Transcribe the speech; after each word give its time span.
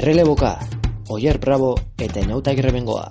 Erreleboka, 0.00 0.56
Oier 1.12 1.38
Bravo 1.38 1.74
eta 2.00 2.22
Inauta 2.24 2.54
Grebengoa. 2.56 3.10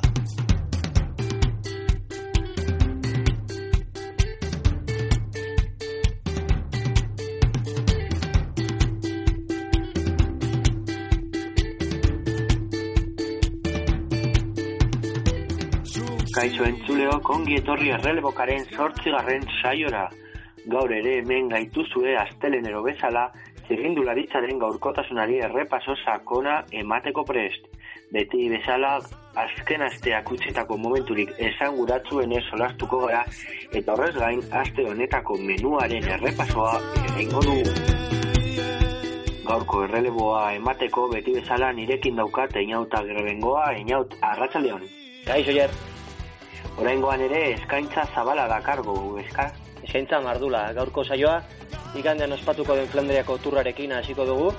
Kaixo 16.34 16.66
entzuleo, 16.66 17.20
kongi 17.22 17.60
etorri 17.60 17.94
errelebokaren 18.00 18.66
sortzigarren 18.74 19.46
saiora. 19.62 20.08
Gaur 20.74 20.90
ere 20.98 21.20
hemen 21.20 21.54
gaituzue 21.54 22.18
astelenero 22.18 22.82
bezala, 22.82 23.28
zirrindularitzaren 23.70 24.58
gaurkotasunari 24.60 25.38
errepaso 25.46 25.96
sakona 26.04 26.64
emateko 26.82 27.24
prest. 27.24 27.68
Beti 28.10 28.48
bezala, 28.50 28.96
azken 29.38 29.84
asteak 29.86 30.32
utzitako 30.34 30.78
momenturik 30.82 31.36
esanguratzuen 31.50 32.34
ez 32.34 32.44
solastuko 32.50 33.04
gara, 33.06 33.22
eta 33.72 33.94
horrez 33.94 34.16
gain, 34.18 34.42
aste 34.62 34.86
honetako 34.90 35.38
menuaren 35.46 36.10
errepasoa 36.18 36.74
egingo 37.12 37.46
dugu. 37.46 37.76
Gaurko 39.46 39.84
erreleboa 39.86 40.42
emateko 40.58 41.08
beti 41.14 41.38
bezala 41.38 41.72
nirekin 41.78 42.18
daukat 42.18 42.58
einauta 42.64 43.04
grebengoa, 43.06 43.70
einaut 43.78 44.18
arratsaldeon. 44.34 44.84
Kaixo, 45.30 45.54
Jer. 45.54 45.74
Oraingoan 46.80 47.22
ere 47.22 47.40
eskaintza 47.54 48.06
zabala 48.16 48.48
dakargo, 48.50 48.96
eska? 49.22 49.50
Eskaintza 49.90 50.20
mardula, 50.22 50.68
gaurko 50.78 51.02
saioa, 51.02 51.40
igandean 51.98 52.36
ospatuko 52.36 52.76
den 52.78 52.86
Flandriako 52.92 53.40
turrarekin 53.42 53.96
hasiko 53.98 54.22
dugu, 54.28 54.52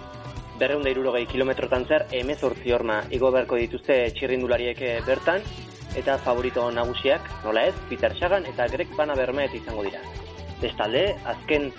berreunda 0.58 0.90
irurogei 0.90 1.22
kilometrotan 1.30 1.86
zer, 1.86 2.04
emezortzi 2.18 2.74
horma 2.74 2.96
igo 3.14 3.30
beharko 3.30 3.60
dituzte 3.60 4.00
txirrindulariek 4.16 4.82
eh, 4.88 4.96
bertan, 5.06 5.46
eta 5.94 6.18
favorito 6.26 6.66
nagusiak, 6.74 7.30
nola 7.44 7.68
ez, 7.70 7.78
Peter 7.86 8.18
Sagan 8.18 8.50
eta 8.50 8.66
Greg 8.74 8.90
Van 8.98 9.14
Avermaet 9.14 9.54
izango 9.54 9.86
dira. 9.86 10.02
Bestalde, 10.58 11.06
azken 11.22 11.70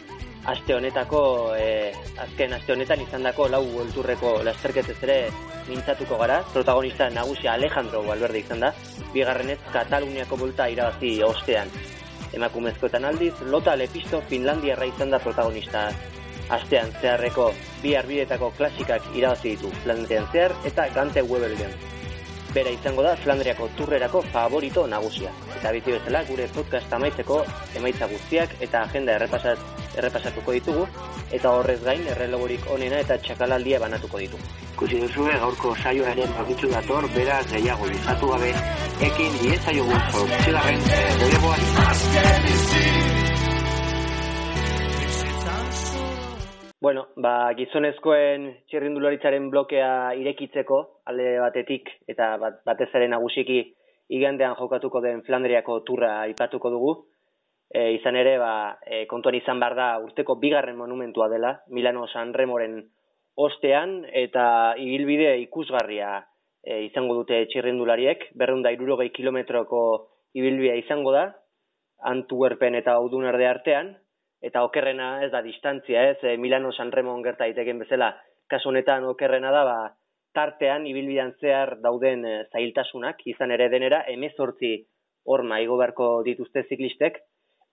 aste 0.47 0.79
honetako, 0.79 1.21
e, 1.59 1.91
azken 2.23 2.55
aste 2.55 2.71
honetan 2.71 3.03
izandako 3.03 3.51
lau 3.51 3.65
ulturreko 3.83 4.37
lasterketez 4.47 5.01
ere 5.03 5.23
mintzatuko 5.67 6.23
gara. 6.23 6.39
Protagonista 6.55 7.11
nagusia 7.11 7.59
Alejandro 7.59 8.07
Valverde 8.07 8.47
izan 8.47 8.63
da, 8.63 8.71
bigarrenez 9.11 9.59
Kataluniako 9.75 10.39
bulta 10.39 10.71
irabazi 10.71 11.17
ostean. 11.27 11.99
Emakumezkoetan 12.33 13.05
aldiz, 13.05 13.33
Lota 13.41 13.75
Lepisto 13.75 14.21
Finlandia 14.29 14.77
izan 14.85 15.09
da 15.09 15.19
protagonista. 15.19 15.89
Astean 16.49 16.91
zeharreko 17.01 17.51
bi 17.81 17.95
arbidetako 17.95 18.51
klasikak 18.57 19.03
irabazi 19.15 19.55
ditu 19.55 19.71
Flandrian 19.83 20.27
zehar 20.31 20.53
eta 20.65 20.87
Gante 20.95 21.21
Webelgen. 21.21 21.71
Bera 22.53 22.69
izango 22.69 23.03
da 23.03 23.15
Flandriako 23.15 23.69
turrerako 23.77 24.21
favorito 24.33 24.87
nagusia. 24.87 25.31
Eta 25.59 25.71
biti 25.71 25.91
bezala 25.91 26.23
gure 26.27 26.47
podcast 26.55 26.93
amaitzeko 26.93 27.43
emaitza 27.79 28.07
guztiak 28.07 28.55
eta 28.59 28.83
agenda 28.83 29.15
errepasat, 29.15 29.59
errepasatuko 29.97 30.55
ditugu 30.57 30.85
eta 31.37 31.51
horrez 31.57 31.79
gain 31.83 32.03
errelogorik 32.13 32.67
onena 32.75 32.99
eta 33.05 33.17
txakalaldia 33.25 33.79
banatuko 33.83 34.21
ditugu. 34.23 34.43
Kusi 34.79 35.01
duzue 35.03 35.33
gaurko 35.43 35.75
saioa 35.75 36.13
ere 36.15 36.27
magitzu 36.37 36.71
dator, 36.71 37.07
beraz 37.15 37.45
gehiago 37.51 37.89
lizatu 37.91 38.31
gabe, 38.33 38.51
ekin 39.09 39.37
diezaiogun 39.41 40.01
zortzigarren 40.11 40.81
erreleboari. 40.99 41.65
Bueno, 46.81 47.03
ba, 47.21 47.53
gizonezkoen 47.53 48.47
txirrindularitzaren 48.71 49.51
blokea 49.53 50.15
irekitzeko 50.17 50.79
alde 51.11 51.35
batetik 51.43 51.91
eta 52.09 52.31
bat, 52.41 52.63
batez 52.65 52.87
ere 52.97 53.05
nagusiki 53.11 53.59
igandean 54.17 54.55
jokatuko 54.57 55.01
den 55.05 55.21
Flandriako 55.27 55.79
turra 55.85 56.15
aipatuko 56.23 56.71
dugu. 56.73 56.93
E, 57.71 57.93
izan 57.95 58.17
ere, 58.19 58.35
ba, 58.37 58.77
e, 58.83 59.05
kontuan 59.07 59.37
izan 59.37 59.59
bar 59.63 59.77
da 59.77 59.93
urteko 60.03 60.35
bigarren 60.41 60.75
monumentua 60.75 61.29
dela, 61.31 61.53
Milano 61.71 62.07
San 62.11 62.33
Remoren 62.35 62.81
ostean 63.39 64.01
eta 64.11 64.75
ibilbide 64.75 65.37
ikusgarria 65.45 66.17
e, 66.63 66.81
izango 66.89 67.15
dute 67.21 67.45
txirrindulariek, 67.51 68.27
berrunda 68.35 68.73
irurogei 68.75 69.09
kilometroko 69.15 69.81
ibilbidea 70.35 70.75
izango 70.81 71.15
da, 71.15 71.29
Antwerpen 72.11 72.75
eta 72.75 72.97
Audunarde 72.99 73.47
artean, 73.47 73.93
eta 74.41 74.65
okerrena 74.65 75.21
ez 75.23 75.31
da 75.31 75.43
distantzia, 75.45 76.09
ez, 76.11 76.19
e, 76.23 76.35
Milano 76.37 76.71
San 76.73 76.91
Remon 76.91 77.23
gerta 77.23 77.45
daiteken 77.45 77.79
bezala, 77.85 78.11
kasu 78.49 78.69
honetan 78.69 79.05
okerrena 79.07 79.51
da, 79.53 79.63
ba, 79.63 79.79
tartean 80.35 80.87
ibilbidean 80.87 81.35
zehar 81.39 81.77
dauden 81.83 82.25
e, 82.25 82.37
zailtasunak, 82.51 83.21
izan 83.31 83.53
ere 83.55 83.69
denera, 83.69 84.03
emezortzi 84.11 84.75
horma 85.23 85.59
igo 85.61 85.77
beharko 85.77 86.13
dituzte 86.25 86.65
ziklistek, 86.67 87.21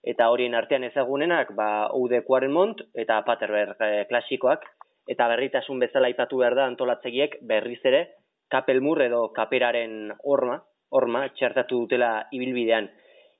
eta 0.03 0.29
horien 0.31 0.55
artean 0.55 0.83
ezagunenak, 0.87 1.51
ba, 1.55 1.89
Ude 1.95 2.23
Quaremont 2.23 2.79
eta 2.93 3.21
Paterberg 3.27 3.81
e, 3.83 4.05
klasikoak, 4.09 4.63
eta 5.09 5.27
berritasun 5.31 5.79
bezala 5.81 6.09
ipatu 6.11 6.39
behar 6.39 6.55
da 6.55 6.67
antolatzegiek 6.69 7.39
berriz 7.49 7.81
ere, 7.83 8.05
kapelmur 8.49 9.01
edo 9.03 9.27
kaperaren 9.35 10.13
horma, 10.23 10.59
horma, 10.89 11.27
txertatu 11.35 11.83
dutela 11.83 12.13
ibilbidean. 12.33 12.89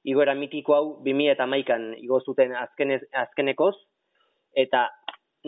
Igoera 0.09 0.35
mitiko 0.35 0.75
hau 0.75 0.85
2000 1.05 1.31
eta 1.33 1.47
maikan 1.49 1.93
igo 1.97 2.19
zuten 2.21 2.53
azkenez, 2.55 3.01
azkenekoz, 3.23 3.75
eta 4.55 4.87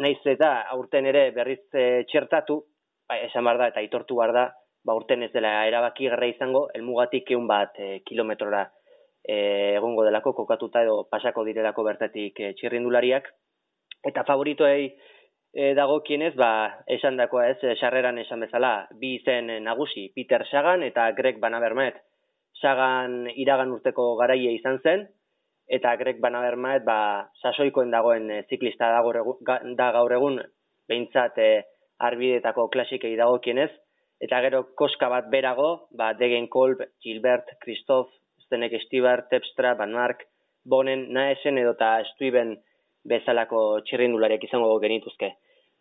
naiz 0.02 0.20
eta 0.26 0.54
aurten 0.74 1.06
ere 1.12 1.30
berriz 1.36 1.62
e, 1.74 2.04
txertatu, 2.10 2.62
ba, 3.08 3.20
esan 3.28 3.48
bar 3.48 3.60
da 3.60 3.72
eta 3.74 3.84
itortu 3.84 4.16
bar 4.20 4.34
da, 4.36 4.48
ba, 4.86 4.94
aurten 4.94 5.24
ez 5.28 5.32
dela 5.36 5.66
erabaki 5.68 6.08
garra 6.10 6.30
izango, 6.32 6.68
elmugatik 6.76 7.32
egun 7.32 7.48
bat 7.52 7.76
e, 7.80 8.00
kilometrora 8.08 8.70
e, 9.24 9.76
egongo 9.78 10.06
delako, 10.06 10.34
kokatuta 10.34 10.84
edo 10.84 11.06
pasako 11.12 11.46
direlako 11.48 11.86
bertatik 11.88 12.40
e, 12.40 12.54
txirrindulariak, 12.60 13.28
eta 14.08 14.24
favoritoei 14.28 14.88
e, 15.54 15.74
dago 15.78 16.00
kienez, 16.06 16.34
ba, 16.40 16.84
esan 16.88 17.20
dakoa 17.20 17.50
ez, 17.54 17.60
sarreran 17.78 18.18
esan 18.22 18.46
bezala, 18.46 18.88
bi 19.00 19.16
izen 19.20 19.52
nagusi, 19.64 20.10
Peter 20.16 20.46
Sagan 20.50 20.84
eta 20.88 21.10
Greg 21.18 21.42
Van 21.42 21.58
Avermaet, 21.58 22.00
sagan 22.62 23.26
iragan 23.36 23.72
urteko 23.74 24.16
garaia 24.20 24.52
izan 24.54 24.80
zen, 24.84 25.06
eta 25.72 25.96
Greg 26.00 26.20
Van 26.22 26.36
Avermaet, 26.36 26.84
ba, 26.88 27.30
sasoikoen 27.42 27.92
dagoen 27.94 28.30
ziklista 28.50 28.90
da 28.92 29.04
gaur 29.06 29.22
egun, 29.22 29.76
da 29.78 29.92
gaur 29.96 30.18
egun 30.18 30.42
behintzat 30.90 31.38
e, 31.40 31.52
arbidetako 32.02 32.68
klasikei 32.74 33.14
dagokienez, 33.20 33.70
eta 34.22 34.42
gero 34.46 34.64
koska 34.78 35.10
bat 35.10 35.30
berago, 35.34 35.88
ba, 35.98 36.12
Degen 36.18 36.48
Kolb, 36.50 36.82
Gilbert, 37.02 37.56
Christoph, 37.64 38.12
Zenek 38.52 38.76
Estibar, 38.82 39.26
Tepstra, 39.32 39.74
Van 39.80 39.94
Mark, 39.96 40.28
Bonen, 40.68 41.08
Naesen 41.16 41.58
edo 41.58 41.74
eta 41.78 41.94
Estuiben 42.04 42.58
bezalako 43.08 43.82
txirrindulariak 43.88 44.44
izango 44.46 44.76
genituzke. 44.84 45.32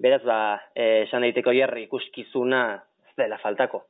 Beraz, 0.01 0.23
ba, 0.25 0.39
e, 0.73 1.03
esan 1.05 1.27
daiteko 1.27 1.53
jarri 1.53 1.85
ikuskizuna 1.89 2.63
zela 3.19 3.37
faltako. 3.43 3.83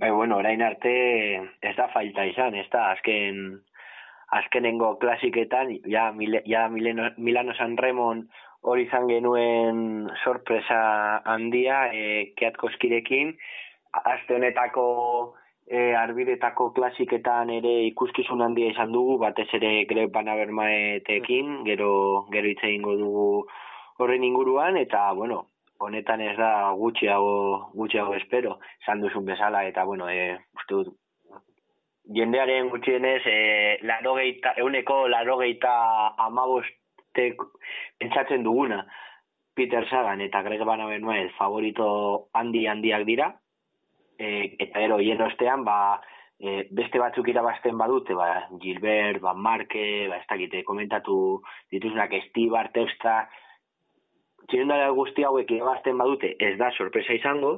Bai, 0.00 0.10
bueno, 0.10 0.40
orain 0.40 0.60
arte 0.64 0.92
ez 1.62 1.74
da 1.76 1.88
falta 1.94 2.26
izan, 2.28 2.56
ez 2.56 2.66
da, 2.72 2.90
azken, 2.92 3.60
azkenengo 4.36 4.94
klasiketan, 5.00 5.72
ja, 5.88 6.10
mile, 6.16 6.42
ja 6.48 6.68
Mileno, 6.68 7.10
Milano 7.16 7.56
San 7.56 7.76
Remon 7.78 8.26
hori 8.60 8.84
izan 8.86 9.08
genuen 9.08 10.08
sorpresa 10.24 10.80
handia, 11.24 11.86
e, 11.92 12.32
keatkoskirekin, 12.36 13.34
azte 14.04 14.36
honetako 14.36 14.86
e, 15.70 15.94
arbidetako 15.94 16.70
klasiketan 16.74 17.50
ere 17.54 17.72
ikuskizun 17.86 18.42
handia 18.42 18.72
izan 18.72 18.90
dugu, 18.92 19.16
batez 19.22 19.46
ere 19.58 19.84
Greg 19.90 20.10
Van 20.14 20.28
Avermaetekin, 20.28 21.60
gero, 21.68 21.90
gero 22.34 22.50
hitz 22.50 22.62
egingo 22.66 22.96
dugu 22.98 23.26
horren 24.02 24.24
inguruan, 24.26 24.76
eta, 24.80 25.04
bueno, 25.14 25.44
honetan 25.78 26.24
ez 26.26 26.34
da 26.38 26.50
gutxiago 26.76 27.70
gutxiago 27.76 28.16
espero, 28.18 28.58
esan 28.82 29.04
duzun 29.04 29.28
bezala, 29.28 29.62
eta, 29.68 29.84
bueno, 29.86 30.08
e, 30.10 30.34
uste 30.58 30.74
dut, 30.74 30.90
jendearen 32.18 32.72
gutxienez, 32.72 33.20
e, 33.30 33.78
larogeita, 33.86 34.56
euneko 34.64 35.04
larogeita 35.12 35.76
amabostek 36.26 37.46
pentsatzen 38.02 38.42
duguna, 38.42 38.82
Peter 39.54 39.86
Sagan 39.90 40.22
eta 40.24 40.42
Greg 40.42 40.62
Van 40.64 40.80
Avermaet 40.80 41.30
favorito 41.36 41.86
handi 42.34 42.64
handiak 42.70 43.04
dira, 43.04 43.30
e, 44.20 44.56
eta 44.60 44.84
ero, 44.84 45.00
hien 45.00 45.20
ostean, 45.24 45.64
ba, 45.64 45.98
e, 46.38 46.66
beste 46.76 47.00
batzuk 47.00 47.28
irabazten 47.32 47.78
badute, 47.80 48.14
ba, 48.14 48.28
Gilbert, 48.60 49.20
Van 49.24 49.40
Marke, 49.40 49.84
ba, 50.12 50.20
ez 50.20 50.28
dakite, 50.28 50.62
komentatu 50.68 51.16
dituzunak, 51.72 52.12
Estibar, 52.20 52.70
Tepstra, 52.76 53.22
txirindara 54.50 54.90
guzti 54.96 55.24
hauek 55.24 55.50
irabazten 55.54 55.98
badute 56.00 56.34
ez 56.42 56.56
da 56.60 56.70
sorpresa 56.76 57.14
izango, 57.16 57.54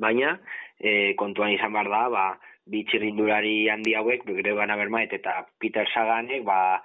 baina 0.00 0.34
e, 0.80 1.14
kontuan 1.20 1.54
izan 1.54 1.72
behar 1.72 1.90
da, 1.92 2.02
ba, 2.12 2.26
bi 2.70 2.82
txirindulari 2.88 3.68
handi 3.70 3.94
hauek, 3.96 4.24
gure 4.28 4.54
bana 4.56 4.76
bermaet 4.80 5.12
eta 5.16 5.42
Peter 5.60 5.88
Saganek, 5.92 6.44
ba, 6.46 6.80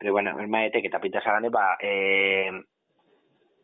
gure 0.00 0.14
bana 0.16 0.36
bermaetek 0.38 0.86
eta 0.88 1.00
Peter 1.02 1.24
Saganek, 1.24 1.52
ba, 1.56 1.74
e, 1.82 2.60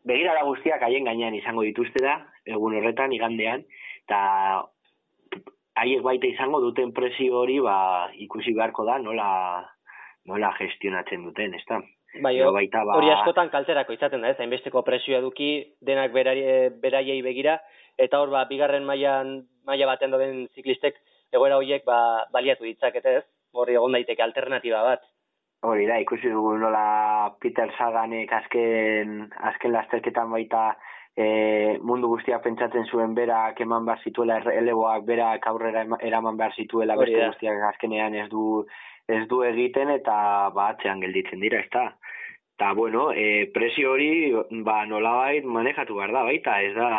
begirada 0.06 0.44
guztiak 0.46 0.82
haien 0.86 1.04
gainean 1.08 1.34
izango 1.34 1.64
dituzte 1.66 2.02
da, 2.04 2.20
egun 2.46 2.76
horretan, 2.78 3.12
igandean, 3.16 3.64
eta 4.06 4.20
haiek 5.82 6.04
baita 6.06 6.30
izango 6.30 6.62
duten 6.64 6.92
presio 6.96 7.42
hori, 7.42 7.58
ba, 7.60 7.76
ikusi 8.26 8.54
beharko 8.56 8.86
da, 8.88 9.00
nola, 9.02 9.28
nola 10.30 10.52
gestionatzen 10.60 11.26
duten, 11.26 11.56
ez 11.58 11.64
da? 11.68 11.82
Bai, 12.22 12.32
baita, 12.54 12.84
ba... 12.86 12.96
hori 12.96 13.10
askotan 13.12 13.50
kalterako 13.52 13.92
izaten 13.96 14.22
da, 14.24 14.30
ez, 14.32 14.38
hainbesteko 14.40 14.82
presioa 14.86 15.20
duki, 15.24 15.50
denak 15.84 16.14
beraiei 16.14 17.18
begira, 17.26 17.58
eta 18.00 18.22
hor, 18.22 18.32
ba, 18.32 18.46
bigarren 18.48 18.86
mailan 18.88 19.42
maila 19.68 19.90
baten 19.90 20.14
doden 20.14 20.46
ziklistek, 20.54 20.96
egoera 21.34 21.58
horiek, 21.60 21.84
ba, 21.84 21.98
baliatu 22.32 22.64
ditzakete, 22.64 23.18
ez? 23.20 23.26
Hori 23.56 23.76
egon 23.76 23.94
daiteke 23.96 24.22
alternatiba 24.22 24.82
bat. 24.84 25.04
Hori 25.62 25.86
da, 25.88 25.96
ikusi 25.98 26.28
dugu 26.30 26.56
nola 26.60 27.32
Peter 27.40 27.70
Saganek 27.78 28.32
azken, 28.32 29.22
azken 29.50 29.72
lasterketan 29.72 30.30
baita 30.30 30.76
e, 31.16 31.78
mundu 31.82 32.10
guztia 32.12 32.38
pentsatzen 32.44 32.84
zuen 32.92 33.14
berak 33.16 33.60
eman 33.64 33.86
behar 33.88 34.02
zituela 34.04 34.36
eleboak 34.52 35.06
berak 35.08 35.46
aurrera 35.48 35.86
eraman 36.04 36.36
behar 36.36 36.52
zituela 36.60 36.96
beste 37.00 37.22
guztiak 37.22 37.64
azkenean 37.70 38.14
ez 38.14 38.28
du 38.28 38.66
ez 39.08 39.22
du 39.30 39.40
egiten 39.46 39.90
eta 39.94 40.16
ba 40.54 40.72
atzean 40.74 41.00
gelditzen 41.00 41.40
dira, 41.40 41.60
ezta. 41.62 41.86
Ta 42.58 42.72
bueno, 42.74 43.10
e, 43.12 43.46
presio 43.54 43.92
hori 43.92 44.32
ba 44.66 44.84
nolabait 44.86 45.44
manejatu 45.44 45.96
behar 45.96 46.12
da 46.12 46.24
baita, 46.24 46.60
ez 46.62 46.74
da 46.74 46.90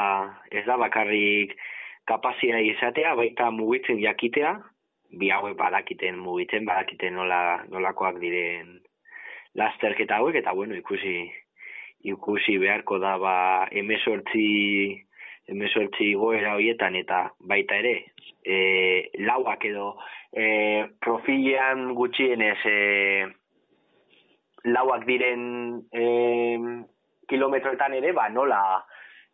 ez 0.51 0.65
da 0.65 0.77
bakarrik 0.77 1.55
kapazia 2.07 2.59
izatea, 2.63 3.15
baita 3.19 3.51
mugitzen 3.51 3.99
jakitea, 3.99 4.53
bi 5.11 5.29
hauek 5.31 5.57
badakiten 5.57 6.19
mugitzen, 6.19 6.65
badakiten 6.65 7.15
nola, 7.15 7.63
nolakoak 7.69 8.19
diren 8.19 8.79
lasterketa 9.55 10.19
hauek, 10.19 10.35
eta 10.41 10.53
bueno, 10.53 10.75
ikusi 10.75 11.17
ikusi 12.05 12.57
beharko 12.61 12.99
da 12.99 13.17
ba 13.17 13.35
emesortzi 13.71 15.03
emesortzi 15.47 16.13
goera 16.19 16.55
horietan 16.55 16.95
eta 16.99 17.23
baita 17.39 17.77
ere 17.79 17.95
e, 18.43 18.57
lauak 19.23 19.65
edo 19.65 19.95
e, 20.31 20.85
profilean 21.01 21.93
gutxienez 21.95 22.59
e, 22.67 22.77
lauak 24.67 25.07
diren 25.07 25.41
e, 25.91 26.03
kilometroetan 27.31 27.97
ere 27.99 28.13
ba 28.13 28.27
nola 28.29 28.61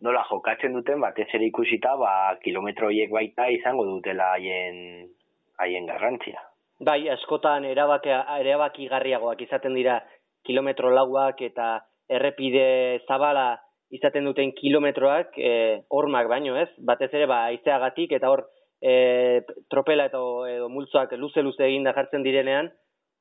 nola 0.05 0.23
jokatzen 0.29 0.73
duten 0.77 1.01
batez 1.01 1.29
ere 1.33 1.49
ikusita 1.49 1.97
ba 1.97 2.13
kilometro 2.43 2.87
horiek 2.87 3.11
baita 3.11 3.49
izango 3.49 3.85
dutela 3.89 4.33
haien 4.37 5.09
haien 5.59 5.85
garrantzia. 5.85 6.41
Bai, 6.83 7.07
askotan 7.13 7.65
erabakia 7.69 8.23
erabakigarriagoak 8.41 9.41
izaten 9.45 9.75
dira 9.77 9.99
kilometro 10.45 10.91
lauak 10.91 11.41
eta 11.41 11.77
errepide 12.09 13.01
zabala 13.07 13.53
izaten 13.93 14.25
duten 14.25 14.51
kilometroak 14.57 15.37
e, 15.37 15.53
hormak 15.93 16.27
baino, 16.27 16.57
ez? 16.57 16.69
Batez 16.77 17.11
ere 17.13 17.27
ba 17.29 17.43
haizeagatik 17.49 18.15
eta 18.17 18.31
hor 18.33 18.47
e, 18.81 19.43
tropela 19.69 20.09
eta 20.09 20.21
edo 20.49 20.69
multzoak 20.73 21.13
luze 21.21 21.45
luze 21.45 21.67
eginda 21.67 21.93
jartzen 21.95 22.25
direnean 22.25 22.71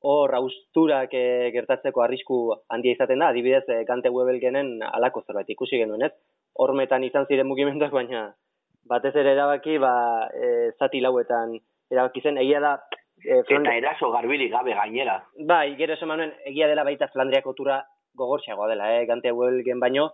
hor 0.03 0.33
austurak 0.35 1.13
e, 1.15 1.51
gertatzeko 1.55 2.03
arrisku 2.03 2.39
handia 2.73 2.97
izaten 2.97 3.21
da. 3.21 3.29
Adibidez, 3.31 3.63
e, 3.69 3.83
Kante 3.87 4.11
Webelgenen 4.11 4.79
alako 4.89 5.23
zerbait 5.27 5.53
ikusi 5.55 5.79
genuen, 5.79 6.09
ez? 6.09 6.11
Hormetan 6.59 7.05
izan 7.05 7.29
ziren 7.29 7.47
mugimenduak 7.47 7.93
baina 7.93 8.31
batez 8.89 9.13
ere 9.15 9.31
erabaki 9.37 9.77
ba 9.79 9.93
e, 10.35 10.71
zati 10.79 10.99
lauetan 11.01 11.55
erabaki 11.93 12.23
zen, 12.25 12.39
egia 12.41 12.61
da... 12.63 12.75
E, 13.23 13.39
Eta 13.39 13.75
eraso 13.77 14.09
garbili 14.11 14.49
gabe 14.51 14.73
gainera. 14.75 15.19
Bai, 15.47 15.75
gero 15.79 15.95
esan 15.95 16.09
manuen, 16.11 16.33
egia 16.49 16.67
dela 16.67 16.83
baita 16.83 17.07
Flandriako 17.13 17.53
tura 17.55 17.77
gogortxeagoa 18.19 18.67
dela, 18.71 18.89
eh, 18.97 19.05
gante 19.09 19.31
huelgen 19.31 19.79
baino, 19.79 20.09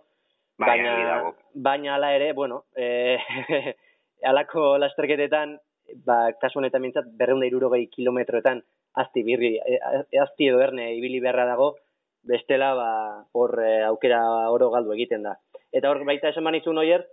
bai, 0.60 0.76
baina, 0.78 1.16
baina 1.54 1.94
ala 1.96 2.12
ere, 2.16 2.32
bueno, 2.32 2.64
e, 2.76 3.18
alako 4.30 4.76
lasterketetan, 4.78 5.56
ba, 6.06 6.20
kasu 6.40 6.60
honetan 6.60 6.84
mintzat, 6.84 7.10
berreunda 7.18 7.48
irurogei 7.50 7.88
kilometroetan, 7.92 8.62
azti 9.02 9.24
birri, 9.26 9.56
e, 9.58 9.80
azti 10.22 10.48
edo 10.48 10.62
erne 10.62 10.92
ibili 10.96 11.20
beharra 11.24 11.48
dago, 11.50 11.72
bestela, 12.30 12.74
ba, 12.78 12.90
hor 13.32 13.56
aukera 13.88 14.20
oro 14.52 14.70
galdu 14.70 14.94
egiten 14.96 15.26
da. 15.26 15.34
Eta 15.72 15.90
hor 15.90 16.04
baita 16.06 16.30
esan 16.30 16.46
manizun 16.46 16.78
oier, 16.78 17.06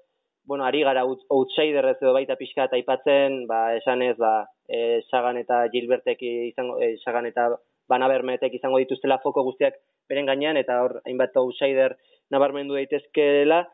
bueno, 0.47 0.63
ari 0.63 0.81
gara 0.81 1.03
outsider 1.03 1.85
ez 1.91 1.97
edo 1.99 2.13
baita 2.15 2.37
pixka 2.39 2.65
eta 2.65 2.77
aipatzen, 2.79 3.41
ba, 3.49 3.75
esan 3.75 4.01
ez, 4.01 4.15
ba, 4.17 4.47
e, 4.63 5.01
Sagan 5.11 5.37
eta 5.41 5.65
Gilbertek 5.73 6.21
izango, 6.23 6.77
e, 6.79 6.95
Sagan 7.03 7.27
eta 7.27 7.49
Banabermetek 7.91 8.55
izango 8.55 8.79
dituztela 8.79 9.19
foko 9.23 9.43
guztiak 9.43 9.75
beren 10.07 10.27
gainean, 10.27 10.55
eta 10.55 10.79
hor, 10.83 11.01
hainbat 11.05 11.35
outsider 11.41 11.97
nabarmendu 12.31 12.79
daitezkeela, 12.79 13.65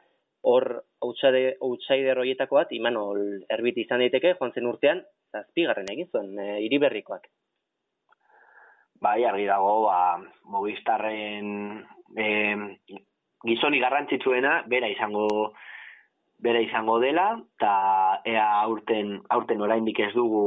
hor 0.49 0.65
outsider, 1.05 2.17
horietako 2.17 2.57
bat, 2.57 2.73
Imanol 2.73 3.21
erbit 3.53 3.77
izan 3.85 4.01
daiteke, 4.01 4.33
joan 4.39 4.53
zen 4.57 4.67
urtean, 4.67 5.03
zazpigarren 5.31 5.91
egin 5.93 6.09
zuen, 6.09 6.33
e, 6.41 6.57
iriberrikoak. 6.65 7.29
Bai, 9.03 9.19
argi 9.29 9.45
dago, 9.45 9.75
ba, 9.85 10.17
Movistarren 10.49 11.53
e, 12.17 12.27
gizoni 13.45 13.81
garrantzitsuena, 13.83 14.63
bera 14.73 14.89
izango 14.89 15.53
bera 16.43 16.59
izango 16.59 16.97
dela 16.99 17.27
eta 17.39 17.73
ea 18.27 18.45
aurten 18.65 19.15
aurten 19.35 19.61
oraindik 19.63 20.01
ez 20.03 20.11
dugu 20.15 20.43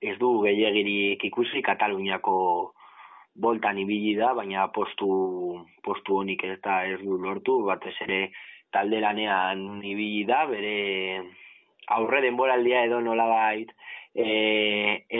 ez 0.00 0.18
dugu 0.20 0.44
gehiagirik 0.44 1.24
ikusi 1.30 1.62
Kataluniako 1.64 2.36
boltan 3.40 3.78
ibili 3.80 4.14
da 4.18 4.34
baina 4.36 4.66
postu 4.74 5.08
postu 5.86 6.20
honik 6.20 6.44
ez 6.44 6.58
da 6.64 6.82
ez 6.84 6.98
du 7.00 7.16
lortu 7.24 7.62
batez 7.64 7.96
ere 8.06 8.20
talde 8.72 9.00
lanean 9.00 9.80
ibili 9.80 10.26
da 10.28 10.44
bere 10.50 10.76
aurre 11.96 12.20
denboraldia 12.26 12.84
edo 12.84 13.00
nolabait 13.00 13.72
e, 14.14 14.28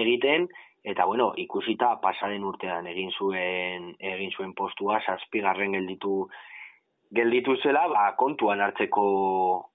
egiten 0.02 0.48
eta 0.84 1.04
bueno 1.08 1.32
ikusita 1.36 1.94
pasaren 2.04 2.44
urtean 2.44 2.86
egin 2.92 3.10
zuen 3.16 3.94
egin 4.12 4.36
zuen 4.36 4.52
postua 4.54 5.00
7. 5.06 5.42
gelditu 5.72 6.28
gelditu 7.14 7.56
zela, 7.62 7.86
ba, 7.90 8.04
kontuan 8.16 8.60
hartzeko 8.60 9.04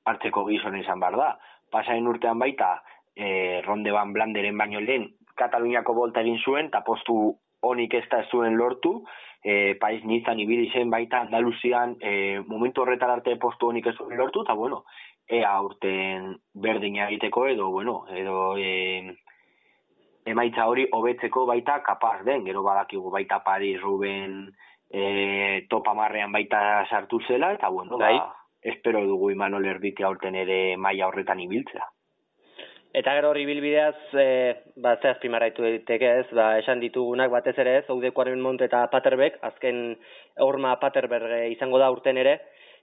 hartzeko 0.08 0.46
gizon 0.50 0.78
izan 0.80 1.00
bar 1.00 1.18
da. 1.20 1.30
Pasain 1.72 2.08
urtean 2.08 2.40
baita, 2.40 2.78
e, 3.16 3.62
ronde 3.66 3.92
ban 3.92 4.14
blanderen 4.14 4.58
baino 4.58 4.80
lehen, 4.80 5.12
Kataluniako 5.36 5.94
bolta 5.94 6.22
egin 6.24 6.38
zuen, 6.40 6.70
eta 6.72 6.80
postu 6.88 7.36
honik 7.66 7.94
ez 7.98 8.06
da 8.12 8.22
zuen 8.32 8.56
lortu, 8.56 9.02
e, 9.44 9.76
paiz 9.82 10.00
nizan 10.08 10.40
ibili 10.40 10.70
zen 10.72 10.90
baita 10.94 11.26
Andaluzian, 11.26 11.98
e, 12.00 12.40
momentu 12.48 12.86
horretar 12.86 13.12
arte 13.18 13.36
postu 13.42 13.68
honik 13.68 13.90
ez 13.92 13.96
zuen 13.98 14.16
lortu, 14.18 14.46
eta 14.48 14.56
bueno, 14.56 14.86
ea 15.28 15.52
urten 15.66 16.36
berdin 16.54 17.02
egiteko 17.08 17.48
edo, 17.52 17.70
bueno, 17.74 18.06
edo 18.16 18.56
e, 18.58 19.16
emaitza 20.26 20.70
hori 20.70 20.88
hobetzeko 20.92 21.46
baita 21.50 21.82
kapaz 21.84 22.24
den, 22.26 22.46
gero 22.46 22.64
badakigu 22.64 23.12
baita 23.12 23.42
Paris, 23.44 23.82
Ruben, 23.82 24.54
e, 24.96 25.68
topa 25.70 25.94
marrean 25.94 26.32
baita 26.32 26.86
sartu 26.90 27.20
zela, 27.28 27.52
eta 27.54 27.68
bueno, 27.70 27.98
ba, 27.98 28.08
bai. 28.08 28.20
espero 28.62 29.04
dugu 29.06 29.32
Imanol 29.32 29.68
Erbiti 29.68 30.04
aurten 30.04 30.36
ere 30.40 30.78
maila 30.78 31.10
horretan 31.10 31.42
ibiltzea. 31.44 31.90
Eta 32.96 33.12
gero 33.18 33.34
hori 33.34 33.44
bilbideaz, 33.44 33.98
e, 34.16 34.28
ba, 34.80 34.96
ze 35.02 35.10
azpimarraitu 35.12 35.66
daiteke 35.66 36.12
ez, 36.22 36.28
ba, 36.32 36.54
esan 36.62 36.80
ditugunak 36.80 37.34
batez 37.34 37.58
ere 37.60 37.80
ez, 37.82 37.86
Oudekoaren 37.92 38.40
Mont 38.40 38.62
eta 38.64 38.86
Paterbek, 38.94 39.42
azken 39.44 39.98
horma 40.40 40.78
Paterberg 40.80 41.52
izango 41.52 41.82
da 41.82 41.92
urten 41.92 42.22
ere, 42.24 42.38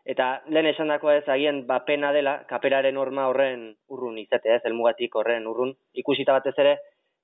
eta 0.05 0.43
lehen 0.53 0.69
esan 0.69 0.93
dako 0.93 1.15
ez, 1.15 1.25
agian 1.33 1.65
ba, 1.67 1.81
pena 1.89 2.13
dela, 2.13 2.43
kaperaren 2.51 3.01
horma 3.01 3.31
horren 3.33 3.71
urrun 3.89 4.21
izate 4.21 4.53
ez, 4.53 4.61
elmugatik 4.69 5.17
horren 5.17 5.49
urrun, 5.49 5.73
ikusita 6.05 6.37
batez 6.37 6.59
ere, 6.61 6.77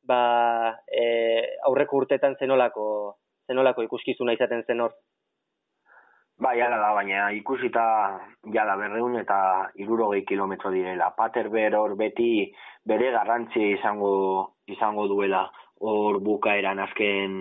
ba, 0.09 0.23
e, 0.89 1.05
aurreko 1.69 2.07
urtetan 2.07 2.41
zenolako 2.41 2.89
zenolako 3.49 3.85
ikuskizuna 3.87 4.35
izaten 4.37 4.65
zen 4.67 4.85
hor? 4.85 4.95
Ba, 6.39 6.53
jala 6.55 6.77
da, 6.79 6.93
baina 6.95 7.31
ikusita 7.35 7.85
jala 8.55 8.77
berreun 8.79 9.17
eta 9.19 9.39
irurogei 9.83 10.23
kilometro 10.29 10.71
direla. 10.71 11.11
Pater 11.17 11.49
ber 11.51 11.75
hor 11.75 11.97
beti 11.99 12.31
bere 12.87 13.11
garrantzi 13.17 13.73
izango 13.73 14.13
izango 14.71 15.09
duela 15.11 15.49
hor 15.81 16.21
bukaeran 16.23 16.79
azken 16.85 17.35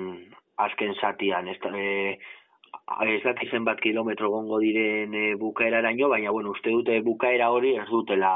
azken 0.66 0.96
satian. 0.98 1.48
Ez, 1.54 1.60
e, 1.62 2.18
ez 3.06 3.22
daki 3.28 3.52
zenbat 3.52 3.84
kilometro 3.84 4.32
gongo 4.34 4.58
diren 4.64 5.14
e, 5.14 5.36
bukaeraraino, 5.38 6.10
baina 6.10 6.34
bueno, 6.34 6.56
uste 6.58 6.74
dute 6.74 6.98
bukaera 7.06 7.52
hori 7.54 7.76
ez 7.78 7.86
dutela 7.92 8.34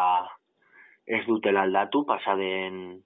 ez 1.08 1.25
dutela 1.25 1.66
aldatu 1.66 2.06
pasaden 2.06 3.01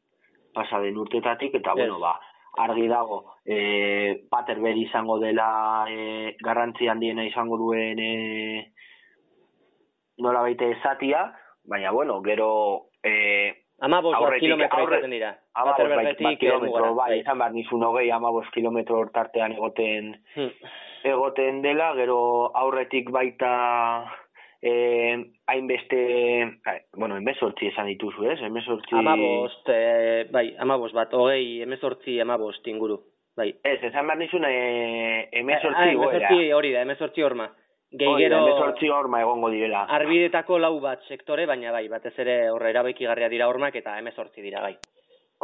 pasaden 0.56 0.98
urtetatik 0.98 1.56
eta 1.56 1.74
bueno, 1.76 2.00
ba, 2.04 2.18
argi 2.58 2.88
dago 2.88 3.36
e, 3.46 4.26
pater 4.30 4.60
izango 4.76 5.20
dela 5.20 5.86
e, 5.90 6.36
garrantzi 6.40 6.88
handiena 6.88 7.26
izango 7.26 7.58
duen 7.58 8.00
e, 8.00 8.74
nola 10.18 10.42
baite 10.42 10.72
esatia, 10.72 11.34
baina 11.66 11.92
bueno, 11.92 12.22
gero 12.22 12.90
e, 13.04 13.66
Amabos 13.82 14.16
kilometro 14.40 14.84
izaten 14.88 15.12
dira. 15.12 15.36
Amabos 15.54 15.90
bat 15.90 16.40
kilometro, 16.40 16.94
bai, 16.96 17.20
izan 17.20 17.40
behar 17.42 17.52
nizun 17.52 17.84
hogei 17.84 18.10
amabos 18.12 18.48
kilometro 18.54 19.02
hortartean 19.02 19.52
egoten 19.52 20.14
hmm. 20.36 20.70
egoten 21.12 21.62
dela, 21.62 21.90
gero 22.00 22.52
aurretik 22.56 23.12
baita 23.12 23.52
eh, 24.62 25.18
hainbeste, 25.48 26.00
bai, 26.66 26.80
bueno, 26.96 27.18
emezortzi 27.18 27.68
esan 27.72 27.88
dituzu, 27.92 28.26
ez? 28.32 28.40
Emezortzi... 28.42 28.96
Amabost, 28.96 29.70
eh, 29.70 30.26
bai, 30.32 30.48
amabost 30.60 30.96
bat, 30.96 31.14
hogei, 31.14 31.62
emezortzi, 31.66 32.20
amabost 32.22 32.68
inguru, 32.68 33.00
bai. 33.38 33.52
Ez, 33.64 33.82
esan 33.84 34.08
behar 34.08 34.20
nizun, 34.20 34.48
eh, 34.48 35.30
emezortzi 35.32 35.90
ah, 35.90 35.94
goera. 35.94 36.18
emezortzi 36.18 36.52
hori 36.54 36.74
da, 36.74 36.82
emezortzi 36.88 37.28
horma. 37.28 37.50
Hori 37.96 38.28
da, 38.28 38.42
emezortzi 38.42 38.90
horma 38.92 39.22
egongo 39.24 39.50
direla. 39.54 39.86
Arbidetako 39.96 40.58
lau 40.60 40.74
bat 40.84 41.06
sektore, 41.08 41.46
baina 41.48 41.72
bai, 41.72 41.88
batez 41.88 42.14
ere 42.20 42.50
horre 42.52 42.74
erabekigarria 42.74 43.30
dira 43.32 43.48
hormak 43.48 43.78
eta 43.80 43.98
emezortzi 44.02 44.44
dira, 44.44 44.62
bai. 44.66 44.76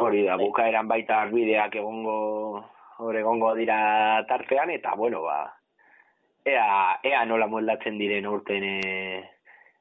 Hori 0.02 0.22
da, 0.24 0.36
Bai. 0.36 0.46
bukaeran 0.46 0.88
baita 0.88 1.20
arbideak 1.22 1.74
egongo 1.76 2.64
hor 3.02 3.16
egongo 3.16 3.54
dira 3.54 4.24
tartean, 4.28 4.70
eta 4.70 4.94
bueno, 4.96 5.22
ba, 5.22 5.52
ea, 6.44 6.98
ea 7.02 7.24
nola 7.24 7.46
moldatzen 7.46 7.98
diren 7.98 8.26
urten 8.26 8.64
e, 8.66 8.82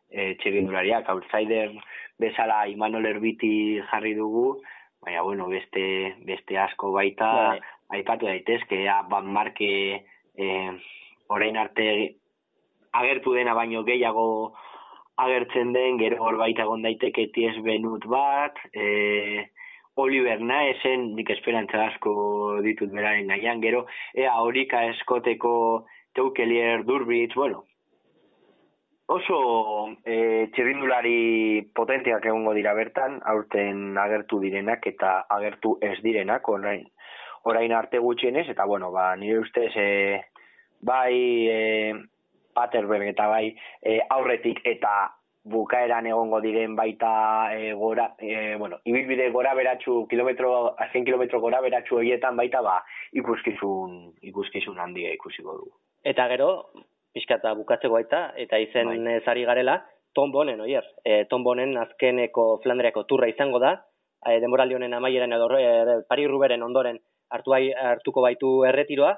e, 0.10 0.34
txegindulariak, 0.42 1.10
outsider 1.14 1.74
bezala 2.22 2.66
Imanol 2.70 3.08
Erbiti 3.10 3.82
jarri 3.92 4.14
dugu, 4.18 4.62
baina 5.02 5.24
bueno, 5.26 5.48
beste, 5.50 6.16
beste 6.28 6.58
asko 6.62 6.92
baita 6.94 7.32
Bai. 7.34 7.60
aipatu 7.98 8.30
daitezke, 8.30 8.84
ea 8.86 9.02
Van 9.10 9.26
Marke 9.26 9.72
e, 10.38 10.50
orain 11.30 11.58
arte 11.58 11.88
agertu 12.94 13.34
dena 13.34 13.56
baino 13.58 13.84
gehiago 13.88 14.54
agertzen 15.22 15.74
den, 15.74 15.98
gero 16.00 16.22
hor 16.26 16.38
baita 16.38 16.66
egon 16.68 16.86
daiteke 16.86 17.28
ties 17.34 17.58
benut 17.66 18.06
bat, 18.10 18.58
e, 18.74 19.50
Oliver 20.02 20.40
Naesen, 20.40 21.10
nik 21.18 21.30
esperantza 21.34 21.82
asko 21.90 22.14
ditut 22.64 22.94
beraren 22.94 23.28
gaian, 23.28 23.60
gero, 23.62 23.86
ea 24.16 24.32
horika 24.40 24.86
eskoteko 24.94 25.52
Teukelier 26.14 26.84
Durbitz, 26.86 27.34
bueno, 27.36 27.66
oso 29.12 29.38
e, 30.06 30.48
txirrindulari 30.56 31.62
potenteak 31.76 32.26
egongo 32.26 32.54
dira 32.56 32.74
bertan, 32.78 33.20
aurten 33.28 33.98
agertu 34.00 34.40
direnak 34.44 34.88
eta 34.88 35.22
agertu 35.30 35.78
ez 35.84 35.98
direnak, 36.04 36.48
orain, 36.50 36.86
orain 37.44 37.74
arte 37.76 38.00
gutxienez, 38.00 38.48
eta 38.54 38.66
bueno, 38.66 38.92
ba, 38.92 39.12
nire 39.16 39.40
ustez, 39.40 39.72
e, 39.76 40.22
bai 40.82 41.16
e, 41.52 41.60
Paterberg 42.54 43.08
eta 43.14 43.28
bai 43.32 43.46
e, 43.82 44.00
aurretik 44.10 44.60
eta 44.68 44.94
bukaeran 45.44 46.06
egongo 46.06 46.40
diren 46.42 46.76
baita 46.76 47.12
e, 47.56 47.74
gora, 47.74 48.12
e, 48.20 48.56
bueno, 48.58 48.78
ibilbide 48.86 49.32
gora 49.32 49.54
beratxu, 49.58 50.06
kilometro, 50.08 50.76
azken 50.78 51.06
kilometro 51.06 51.40
gora 51.42 51.62
beratxu 51.62 51.98
horietan 51.98 52.38
baita 52.38 52.62
ba, 52.62 52.78
ikuskizun, 53.18 54.14
ikuskizun 54.22 54.80
handia 54.80 55.14
ikusiko 55.14 55.58
du. 55.58 55.72
Eta 56.06 56.28
gero, 56.30 56.52
pixkata 57.14 57.56
bukatzeko 57.58 57.98
baita, 57.98 58.22
eta 58.38 58.60
izen 58.62 58.94
Bai. 58.94 59.18
zari 59.26 59.46
garela, 59.46 59.82
Tom 60.14 60.32
Bonen, 60.32 60.62
oier. 60.62 60.86
E, 61.04 61.26
Tom 61.26 61.44
Bonen 61.44 61.78
azkeneko 61.80 62.60
Flandriako 62.64 63.06
turra 63.10 63.30
izango 63.32 63.60
da, 63.64 63.78
e, 64.26 64.38
denboraldi 64.44 64.78
honen 64.78 64.94
amaieran 64.94 65.34
edo 65.34 65.50
e, 65.58 66.02
Paris 66.08 66.30
Ruberen 66.30 66.64
ondoren 66.64 67.00
hartu 67.32 67.56
hartuko 67.56 68.22
baitu 68.22 68.64
erretiroa. 68.68 69.16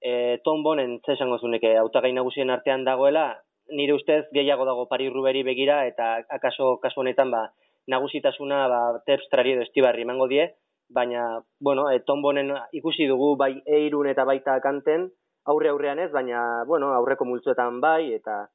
E, 0.00 0.38
Tom 0.44 0.62
Bonen, 0.62 1.00
ze 1.04 1.12
esango 1.12 1.38
zuneke, 1.38 1.76
hautagai 1.78 2.12
nagusien 2.12 2.50
artean 2.50 2.84
dagoela, 2.84 3.42
nire 3.72 3.94
ustez 3.96 4.24
gehiago 4.32 4.64
dago 4.68 4.86
Paris 4.88 5.12
Ruberi 5.12 5.42
begira, 5.42 5.82
eta 5.88 6.18
akaso 6.30 6.76
kasu 6.82 7.00
honetan 7.00 7.30
ba, 7.30 7.46
nagusitasuna 7.88 8.66
ba, 8.68 8.82
terpstrari 9.06 9.56
edo 9.56 9.64
estibarri 9.66 10.06
emango 10.06 10.28
die, 10.28 10.50
baina, 10.92 11.40
bueno, 11.60 11.88
e, 11.90 12.00
Tom 12.06 12.22
Bonen 12.22 12.52
ikusi 12.72 13.08
dugu 13.08 13.34
bai 13.36 13.54
eirun 13.66 14.10
eta 14.12 14.24
baita 14.28 14.58
kanten, 14.60 15.08
aurre 15.48 15.72
aurrean 15.72 15.98
ez, 15.98 16.10
baina, 16.12 16.64
bueno, 16.68 16.92
aurreko 16.94 17.26
multzuetan 17.26 17.80
bai, 17.80 18.12
eta 18.14 18.46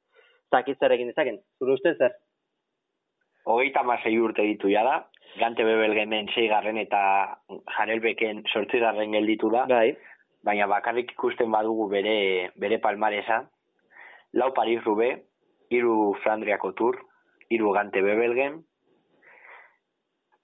zakit 0.54 0.78
zer 0.78 0.94
egin 0.96 1.12
dezaken. 1.12 1.42
Zure 1.58 1.76
ustez 1.76 1.96
zer? 1.98 2.16
Hogeita 3.48 3.82
masei 3.82 4.16
urte 4.20 4.44
ditu 4.44 4.70
ja 4.72 4.84
da, 4.84 4.98
Gante 5.38 5.64
Bebelgemen 5.64 6.30
seigarren 6.32 6.78
eta 6.80 7.00
Jarelbeken 7.76 8.42
sortzigarren 8.48 9.12
gelditu 9.12 9.50
da, 9.52 9.66
Bai. 9.68 9.92
baina 10.44 10.66
bakarrik 10.70 11.12
ikusten 11.12 11.50
badugu 11.52 11.88
bere, 11.92 12.50
bere 12.56 12.78
palmaresa, 12.80 13.42
lau 14.32 14.52
Paris 14.54 14.82
Rube, 14.84 15.24
hiru 15.70 16.14
Flandriako 16.22 16.72
tur, 16.74 16.98
hiru 17.50 17.72
Gante 17.72 18.02
Bebelgen, 18.02 18.62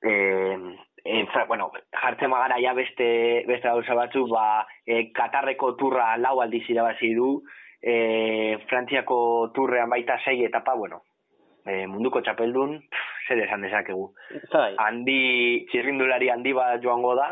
eh, 0.02 0.58
en, 1.04 1.26
fra- 1.28 1.44
bueno, 1.46 1.70
jartzen 1.92 2.30
magara 2.30 2.58
ja 2.60 2.72
beste, 2.74 3.44
beste 3.46 3.68
gauza 3.68 3.94
batzu, 3.94 4.26
ba, 4.28 4.66
eh, 4.86 5.10
Katarreko 5.12 5.74
turra 5.76 6.16
lau 6.16 6.40
aldiz 6.40 6.64
irabazi 6.70 7.14
du, 7.14 7.42
eh, 7.82 8.58
Frantziako 8.68 9.50
turrean 9.54 9.90
baita 9.90 10.18
sei 10.24 10.44
etapa, 10.44 10.74
bueno, 10.74 11.02
eh, 11.66 11.86
munduko 11.86 12.20
txapeldun, 12.22 12.78
pff, 12.80 13.28
zer 13.28 13.38
esan 13.44 13.62
dezakegu. 13.64 14.10
Bai. 14.52 14.74
Handi, 14.78 15.66
txirrindulari 15.70 16.28
handi 16.28 16.52
bat 16.52 16.82
joango 16.82 17.14
da, 17.16 17.28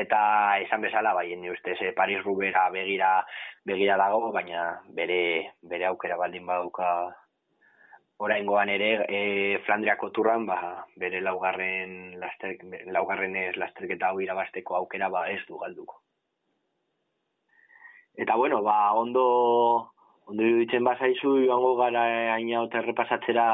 eta 0.00 0.20
esan 0.62 0.82
bezala, 0.84 1.14
bai, 1.14 1.28
ni 1.36 1.50
ustez, 1.50 1.76
eh, 1.82 1.92
Paris 1.92 2.22
Rubera 2.24 2.68
begira, 2.70 3.12
begira 3.64 3.96
dago, 3.96 4.32
baina 4.32 4.80
bere, 4.88 5.20
bere 5.62 5.86
aukera 5.90 6.16
baldin 6.16 6.46
baduka 6.46 6.90
oraingoan 8.18 8.70
ere 8.72 8.90
e, 9.08 9.20
Flandriako 9.66 10.10
turran 10.10 10.46
ba, 10.48 10.58
bere 10.96 11.20
laugarren 11.20 12.16
laster, 12.20 12.56
laugarrenez 12.92 13.56
lasterketa 13.60 14.10
hau 14.10 14.20
irabasteko 14.24 14.76
aukera 14.78 15.10
ba 15.12 15.26
ez 15.32 15.42
du 15.48 15.58
galduko. 15.60 16.00
Eta 18.16 18.36
bueno, 18.36 18.62
ba 18.62 18.94
ondo 18.96 19.92
ondo 20.26 20.42
iruditzen 20.42 20.84
bazaizu 20.84 21.36
joango 21.44 21.74
gara 21.76 22.06
haina 22.34 22.62
ote 22.62 22.80
errepasatzera 22.80 23.46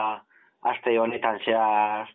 aste 0.72 0.98
honetan 0.98 1.40
zehaz 1.44 2.08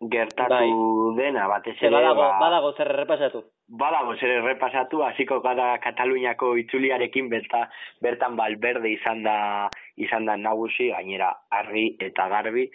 gertatu 0.00 1.14
dena 1.18 1.48
batez 1.50 1.74
ere 1.80 1.90
badago, 1.90 2.22
ba, 2.22 2.38
badago 2.38 2.72
zer 2.76 2.90
errepasatu. 2.92 3.42
badago 3.68 4.14
zer 4.14 4.30
errepasatu, 4.36 5.02
hasiko 5.02 5.40
gara 5.42 5.78
Kataluniako 5.82 6.54
itzuliarekin 6.62 7.28
berta, 7.28 7.64
bertan 8.00 8.36
balberde 8.36 8.92
izan 8.92 9.24
da, 9.24 9.68
izan 9.96 10.26
da 10.26 10.36
nagusi, 10.36 10.90
gainera 10.94 11.32
argi 11.50 11.96
eta 11.98 12.28
garbi. 12.28 12.68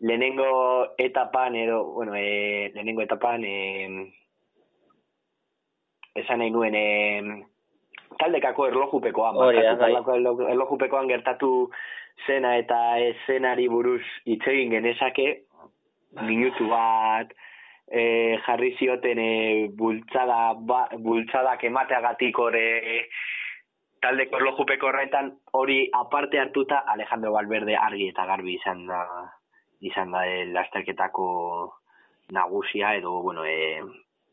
Lehenengo 0.00 0.96
etapan 0.96 1.54
edo, 1.54 1.84
bueno, 1.92 2.14
e, 2.16 2.72
lehenengo 2.74 3.02
etapan 3.04 3.44
e, 3.44 4.08
esan 6.16 6.40
nahi 6.40 6.50
nuen 6.50 6.74
e, 6.74 7.44
taldekako 8.18 8.70
erlojupekoan, 8.70 9.36
bai. 9.36 9.92
erlojupekoan 10.48 11.12
gertatu 11.12 11.68
zena 12.26 12.56
eta 12.56 12.98
eszenari 13.04 13.68
buruz 13.68 14.02
hitz 14.24 14.46
egin 14.48 14.72
genezake, 14.72 15.44
minutu 16.22 16.68
bat, 16.68 17.32
e, 17.90 18.38
jarri 18.46 18.74
zioten 18.78 19.18
e, 19.18 19.68
bultzada, 19.76 20.54
ba, 20.54 20.86
bultzadak 20.98 21.64
emateagatik 21.64 22.38
hori 22.38 22.64
taldeko 24.00 24.38
erlojupeko 24.40 24.88
horretan 24.88 25.30
hori 25.60 25.82
aparte 25.92 26.40
hartuta 26.40 26.84
Alejandro 26.92 27.32
Valverde 27.34 27.76
argi 27.76 28.08
eta 28.12 28.24
garbi 28.26 28.56
izan 28.56 28.86
da 28.88 29.00
izan 29.80 30.12
da 30.14 30.24
e, 30.26 30.44
lasterketako 30.54 31.26
nagusia 32.32 32.94
edo 32.96 33.20
bueno 33.22 33.44
e, 33.44 33.82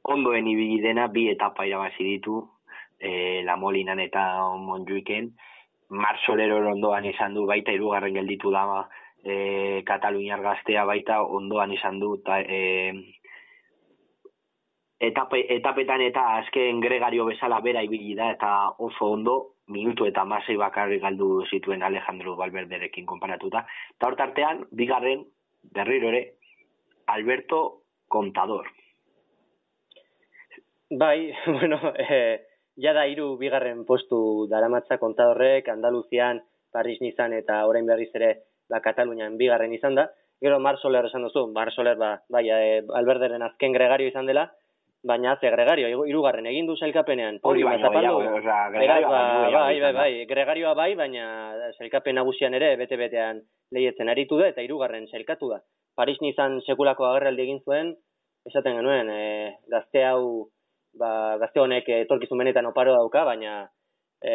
ondoen 0.03 0.48
ibili 0.48 0.79
dena 0.81 1.07
bi 1.07 1.27
etapa 1.31 1.65
irabazi 1.65 2.03
ditu 2.03 2.39
e, 3.00 3.43
La 3.43 3.55
Molinan 3.55 4.00
eta 4.00 4.24
Montjuiken. 4.57 5.31
Marsolero 5.89 6.57
ondoan 6.72 7.05
izan 7.07 7.36
du 7.36 7.46
baita 7.48 7.72
hirugarren 7.72 8.15
gelditu 8.19 8.51
da 8.51 8.63
e, 9.27 9.84
Kataluniar 9.86 10.41
gaztea 10.41 10.86
baita 10.86 11.22
ondoan 11.22 11.74
izan 11.75 12.00
du 12.00 12.15
ta, 12.25 12.39
e, 12.41 12.93
etape, 15.00 15.43
etapetan 15.57 16.01
eta 16.01 16.24
azken 16.38 16.81
gregario 16.81 17.25
bezala 17.25 17.60
bera 17.62 17.84
ibili 17.84 18.15
da 18.15 18.31
eta 18.34 18.53
oso 18.77 19.12
ondo 19.17 19.38
minutu 19.67 20.07
eta 20.07 20.24
masei 20.25 20.55
bakarrik 20.57 21.01
galdu 21.01 21.43
zituen 21.51 21.84
Alejandro 21.84 22.36
Valverderekin 22.39 23.05
konparatuta. 23.05 23.65
Eta 23.98 24.07
hor 24.07 24.15
tartean, 24.15 24.65
bigarren, 24.72 25.25
berriro 25.75 26.10
ere, 26.10 26.24
Alberto 27.07 27.84
Contador. 28.07 28.72
Bai, 30.89 31.34
bueno, 31.60 31.79
eh, 32.00 32.48
ja 32.79 32.93
da 32.93 33.05
hiru 33.07 33.36
bigarren 33.38 33.84
postu 33.86 34.48
daramatza 34.50 34.98
kontadorrek, 34.98 35.67
Andaluzian, 35.67 36.39
Paris 36.72 37.01
Nizan 37.01 37.34
eta 37.34 37.65
orain 37.67 37.86
berriz 37.86 38.10
ere 38.15 38.31
ba, 38.69 38.81
Katalunian 38.83 39.38
bigarren 39.38 39.74
izan 39.74 39.95
da. 39.95 40.07
Gero 40.41 40.59
Mar 40.62 40.77
Soler 40.77 41.05
esan 41.07 41.25
duzu, 41.25 41.47
Mar 41.53 41.71
Soler 41.74 41.97
ba, 41.97 42.17
bai, 42.29 42.45
eh, 42.53 42.81
Alberderen 43.00 43.41
azken 43.41 43.74
gregario 43.74 44.12
izan 44.12 44.27
dela, 44.29 44.45
baina 45.07 45.36
ze 45.39 45.50
gregario, 45.50 45.88
hirugarren 46.05 46.45
egin 46.45 46.67
du 46.67 46.75
sailkapenean. 46.75 47.39
Hori 47.43 47.63
baino 47.63 47.89
gehiago, 47.93 48.19
osea, 48.38 48.57
gregarioa 48.74 49.09
ba, 49.09 49.21
gehiago 49.45 49.53
bai, 49.53 49.63
bai, 49.63 49.77
izan 49.77 49.93
da. 49.93 50.01
bai, 50.01 50.25
gregarioa 50.29 50.74
bai, 50.75 50.91
baina 50.95 51.27
sailkapen 51.77 52.19
nagusian 52.19 52.53
ere 52.57 52.75
bete-betean 52.81 53.41
lehiatzen 53.74 54.09
aritu 54.09 54.39
da 54.41 54.51
eta 54.53 54.65
hirugarren 54.65 55.07
sailkatu 55.07 55.50
da. 55.53 55.62
Paris 55.97 56.19
Nizan 56.21 56.59
sekulako 56.62 57.07
agerraldi 57.09 57.47
egin 57.47 57.63
zuen, 57.65 57.95
esaten 58.47 58.77
genuen, 58.77 59.09
e, 59.09 59.55
gazte 59.71 60.03
hau, 60.05 60.50
ba, 61.00 61.09
gazte 61.41 61.63
honek 61.63 61.89
etorkizun 62.03 62.38
benetan 62.43 62.69
oparo 62.69 62.93
dauka, 62.93 63.24
baina 63.25 63.63
e, 64.21 64.33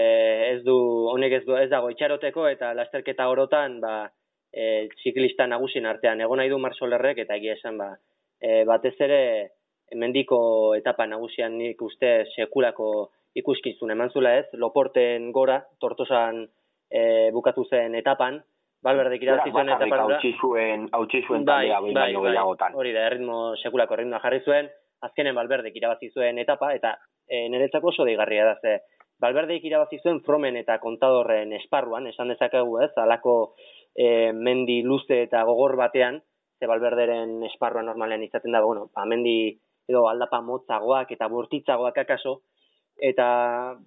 ez 0.52 0.62
du, 0.66 0.74
honek 1.12 1.38
ez, 1.38 1.44
du, 1.46 1.54
ez 1.58 1.70
dago 1.70 1.92
itxaroteko 1.94 2.48
eta 2.50 2.72
lasterketa 2.78 3.28
orotan, 3.30 3.78
ba, 3.84 3.94
e, 4.52 4.88
txiklista 5.00 5.46
nagusien 5.48 5.86
artean. 5.88 6.20
Egon 6.20 6.40
nahi 6.42 6.52
du 6.52 6.60
Marsolerrek 6.60 7.24
eta 7.24 7.36
egia 7.40 7.56
esan 7.58 7.80
ba, 7.80 7.90
e, 8.40 8.62
batez 8.68 8.94
ere 9.00 9.22
mendiko 9.98 10.38
etapa 10.76 11.06
nagusian 11.06 11.56
nik 11.58 11.80
uste 11.82 12.22
sekulako 12.36 13.10
ikuskizun 13.36 13.92
eman 13.94 14.12
zula 14.12 14.36
ez, 14.40 14.46
loporten 14.60 15.30
gora, 15.32 15.58
tortosan 15.80 16.44
e, 16.90 17.30
bukatu 17.32 17.64
zen 17.68 17.96
etapan, 18.00 18.42
Balberde 18.82 19.14
irabazi 19.22 19.52
zuen 19.52 19.68
etapan 19.70 19.90
gora. 19.92 20.16
Hautsi 20.16 20.32
zuen, 20.42 20.88
hautsi 20.90 21.20
zuen 21.22 21.44
bai, 21.46 21.68
bai, 21.70 21.92
bai, 21.94 22.70
hori 22.74 22.90
da, 22.92 23.04
erritmo 23.06 23.52
sekulako 23.62 24.00
ritmoa 24.00 24.18
jarri 24.24 24.40
zuen, 24.42 24.70
azkenen 25.06 25.36
Balberde 25.38 25.70
irabazi 25.74 26.10
zuen 26.10 26.40
etapa, 26.42 26.72
eta 26.74 26.96
e, 27.28 27.46
niretzako 27.52 27.92
oso 27.92 28.06
deigarria 28.08 28.48
da, 28.48 28.56
ze, 28.58 28.80
Balberde 29.22 29.60
irabazi 29.62 30.00
zuen 30.02 30.18
Fromen 30.26 30.58
eta 30.58 30.80
Kontadorren 30.82 31.52
esparruan, 31.60 32.08
esan 32.10 32.34
dezakegu 32.34 32.80
ez, 32.82 32.90
alako 32.98 33.54
e, 33.94 34.32
mendi 34.32 34.82
luze 34.82 35.22
eta 35.26 35.42
gogor 35.48 35.76
batean, 35.76 36.20
ze 36.58 36.68
Balberderen 36.70 37.42
esparruan 37.48 37.86
normalean 37.90 38.22
izaten 38.22 38.52
da, 38.52 38.62
bueno, 38.62 38.88
ba, 38.94 39.04
mendi 39.04 39.58
edo 39.88 40.06
aldapa 40.08 40.40
motzagoak 40.40 41.10
eta 41.10 41.28
burtitzagoak 41.28 41.98
akaso, 42.04 42.40
eta 43.02 43.26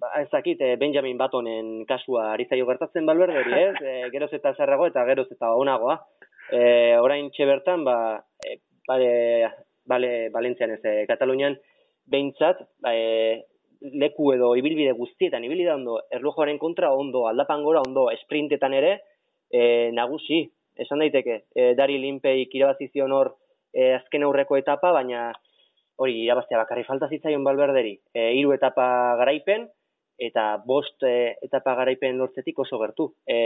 ba, 0.00 0.12
ez 0.20 0.28
dakit 0.32 0.60
e, 0.60 0.74
Benjamin 0.76 1.18
Batonen 1.18 1.86
kasua 1.88 2.32
ari 2.34 2.46
zaio 2.50 2.66
gertatzen 2.68 3.06
Balberderi, 3.08 3.54
ez? 3.62 3.74
E, 3.86 4.10
geroz 4.12 4.32
eta 4.36 4.54
zerrago 4.54 4.86
eta 4.90 5.04
geroz 5.08 5.28
eta 5.32 5.54
onagoa. 5.56 6.00
E, 6.52 6.60
orain 7.00 7.30
bertan, 7.38 7.84
ba, 7.84 8.20
e, 8.44 8.60
bale, 8.86 9.50
bale, 9.86 10.28
Balentzian 10.30 10.76
ez, 10.76 10.82
e, 10.84 11.06
Katalunian, 11.08 11.56
behintzat, 12.06 12.60
ba, 12.82 12.94
e, 12.94 13.46
leku 13.80 14.32
edo 14.32 14.54
ibilbide 14.56 14.92
guztietan 14.96 15.44
ibili 15.44 15.64
da 15.64 15.74
ondo 15.76 15.98
erlojoaren 16.10 16.58
kontra 16.58 16.92
ondo 16.92 17.26
aldapan 17.28 17.62
gora 17.62 17.82
ondo 17.86 18.08
sprintetan 18.22 18.74
ere 18.74 18.92
e, 19.56 19.90
nagusi 19.96 20.42
esan 20.84 21.02
daiteke 21.04 21.36
e, 21.54 21.72
Dari 21.78 21.98
Linpeik 22.02 22.54
irabazi 22.58 22.90
zion 22.92 23.14
hor 23.16 23.32
e, 23.72 23.94
azken 23.96 24.26
aurreko 24.26 24.58
etapa 24.60 24.92
baina 24.96 25.30
hori 26.02 26.18
irabaztea 26.24 26.60
bakarri 26.60 26.84
falta 26.88 27.08
zitzaion 27.08 27.44
Balberderi 27.46 27.94
e, 28.12 28.30
hiru 28.38 28.52
etapa 28.56 28.86
garaipen 29.22 29.68
eta 30.28 30.44
bost 30.64 31.04
e, 31.04 31.36
etapa 31.44 31.74
garaipen 31.76 32.16
lortzetik 32.20 32.58
oso 32.64 32.78
gertu. 32.80 33.10
E, 33.28 33.36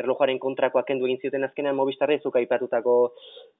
erlojoaren 0.00 0.38
kontrakoak 0.40 0.86
kendu 0.88 1.08
egin 1.08 1.20
zioten 1.20 1.44
azkenean 1.44 1.76
Movistarre 1.76 2.20
zuka 2.22 2.40
aipatutako 2.40 2.94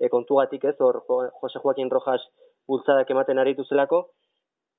e, 0.00 0.09
kontugatik 0.12 0.65
ez, 0.73 0.76
hor 0.81 1.03
Jose 1.09 1.61
Joaquin 1.61 1.93
Rojas 1.93 2.23
bultzadak 2.69 3.12
ematen 3.12 3.38
aritu 3.43 3.67
zelako, 3.69 4.07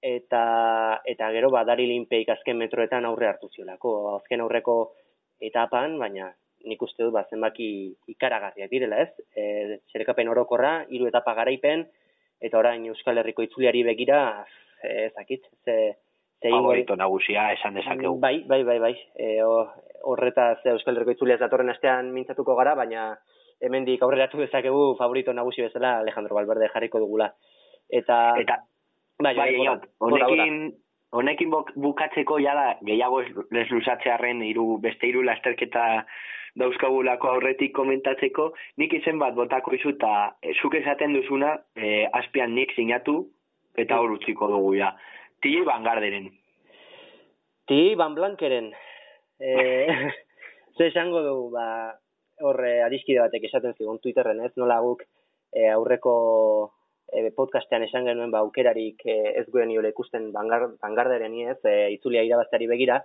eta 0.02 1.02
eta 1.06 1.30
gero 1.34 1.50
badari 1.50 1.88
linpeik 1.90 2.30
azken 2.30 2.58
metroetan 2.58 3.06
aurre 3.06 3.28
hartu 3.28 3.50
ziolako 3.56 3.94
azken 4.18 4.42
aurreko 4.42 4.78
etapan 5.42 5.98
baina 5.98 6.30
nik 6.68 6.82
uste 6.82 7.04
dut 7.04 7.14
ba 7.16 7.24
zenbaki 7.30 7.70
ikaragarriak 8.14 8.70
direla 8.72 9.02
ez? 9.04 9.12
E, 9.36 9.80
zerekapen 9.92 10.30
orokorra 10.30 10.74
hiru 10.90 11.08
etapa 11.10 11.34
garaipen 11.38 11.86
eta 12.42 12.60
orain 12.60 12.86
Euskal 12.92 13.18
Herriko 13.18 13.46
itzuliari 13.46 13.84
begira 13.88 14.20
ezakit 14.84 15.48
ze 15.66 15.96
ze 16.42 16.52
favorito 16.54 16.96
nagusia 16.96 17.52
esan 17.54 17.74
dezakegu. 17.74 18.20
Bai 18.20 18.44
bai 18.46 18.64
bai 18.64 18.80
bai. 18.80 18.94
E, 19.16 19.42
horretaz 20.04 20.60
Euskal 20.66 20.96
Herriko 20.96 21.16
itzulia 21.18 21.38
datorren 21.42 21.74
astean 21.74 22.14
mintzatuko 22.14 22.56
gara 22.56 22.76
baina 22.76 23.10
hemendik 23.60 24.02
aurreratu 24.04 24.38
dezakegu 24.38 24.96
favorito 25.00 25.34
nagusi 25.34 25.66
bezala 25.66 25.98
Alejandro 26.00 26.36
Valverde 26.36 26.70
jarriko 26.74 27.00
dugula. 27.00 27.32
Eta 27.90 28.36
eta 28.38 28.62
Bai, 29.18 29.34
bai, 29.34 29.54
honekin, 29.98 30.58
honekin 31.12 31.52
bukatzeko 31.76 32.40
jada 32.44 32.78
gehiago 32.86 33.22
ez 33.24 33.68
lusatzearen 33.72 34.42
hiru 34.44 34.78
beste 34.84 35.08
hiru 35.08 35.24
lasterketa 35.26 35.86
dauzkagulako 36.58 37.30
aurretik 37.30 37.74
komentatzeko, 37.78 38.50
nik 38.82 38.94
izen 38.98 39.20
bat 39.22 39.36
botako 39.38 39.76
izu 39.78 39.94
eta 39.94 40.14
e, 40.42 40.56
zuk 40.58 40.74
esaten 40.80 41.14
duzuna 41.14 41.54
e, 41.78 42.08
azpian 42.20 42.56
nik 42.56 42.74
sinatu 42.76 43.20
eta 43.78 44.00
hor 44.02 44.16
utziko 44.18 44.50
dugu 44.50 44.74
ja. 44.80 44.92
Tili 45.42 45.62
Van 45.66 45.86
Garderen. 45.86 46.32
Tili 47.70 47.94
Van 47.96 48.16
Blankeren. 48.18 48.72
E, 49.38 49.54
ze 50.78 50.88
esango 50.90 51.22
dugu, 51.22 51.52
ba, 51.54 51.68
horre 52.42 52.80
adiskide 52.88 53.22
batek 53.22 53.46
esaten 53.52 53.78
zigun 53.78 54.02
Twitterren 54.02 54.42
ez, 54.46 54.56
nola 54.58 54.80
guk 54.82 55.06
e, 55.54 55.70
aurreko 55.70 56.16
e, 57.12 57.32
podcastean 57.36 57.84
esan 57.88 58.06
genuen 58.10 58.32
ba 58.32 58.42
aukerarik 58.46 59.06
e, 59.06 59.18
ez 59.42 59.46
guen 59.54 59.72
iola 59.72 59.92
ikusten 59.94 60.32
bangarderen 60.34 61.40
ez, 61.48 61.60
e, 61.66 61.92
itzulia 61.96 62.24
irabaztari 62.28 62.68
begira, 62.68 63.02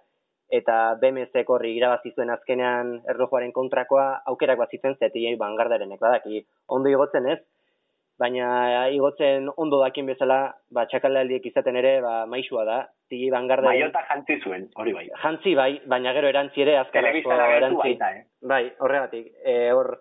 eta 0.52 0.94
BMZ 1.00 1.44
korri 1.48 1.72
irabazi 1.78 2.12
zuen 2.12 2.30
azkenean 2.30 2.98
erlojuaren 3.08 3.52
kontrakoa 3.56 4.22
aukerak 4.32 4.60
bat 4.60 4.70
zitzen 4.70 4.98
zetiei 5.00 5.36
bangardarenek 5.40 6.00
badaki 6.00 6.44
ondo 6.68 6.92
igotzen 6.92 7.28
ez, 7.32 7.40
baina 8.20 8.88
igotzen 8.94 9.48
ondo 9.56 9.80
dakin 9.80 10.06
bezala, 10.12 10.38
ba, 10.70 10.84
txakalaldiek 10.90 11.46
izaten 11.48 11.78
ere, 11.80 11.94
ba, 12.04 12.14
maixua 12.30 12.64
da, 12.68 12.78
tigi 13.10 13.30
bangardaren... 13.32 13.80
Maiota 13.80 14.04
jantzi 14.10 14.38
zuen, 14.44 14.68
hori 14.78 14.94
bai. 14.94 15.06
Jantzi 15.24 15.54
bai, 15.58 15.70
baina 15.88 16.12
gero 16.18 16.30
erantzi 16.30 16.62
ere, 16.66 16.76
azkar 16.82 17.08
erantzi. 17.08 17.96
eh? 17.96 18.24
Bai, 18.52 18.62
horregatik, 18.84 19.32
e, 19.42 19.56
hor, 19.74 19.94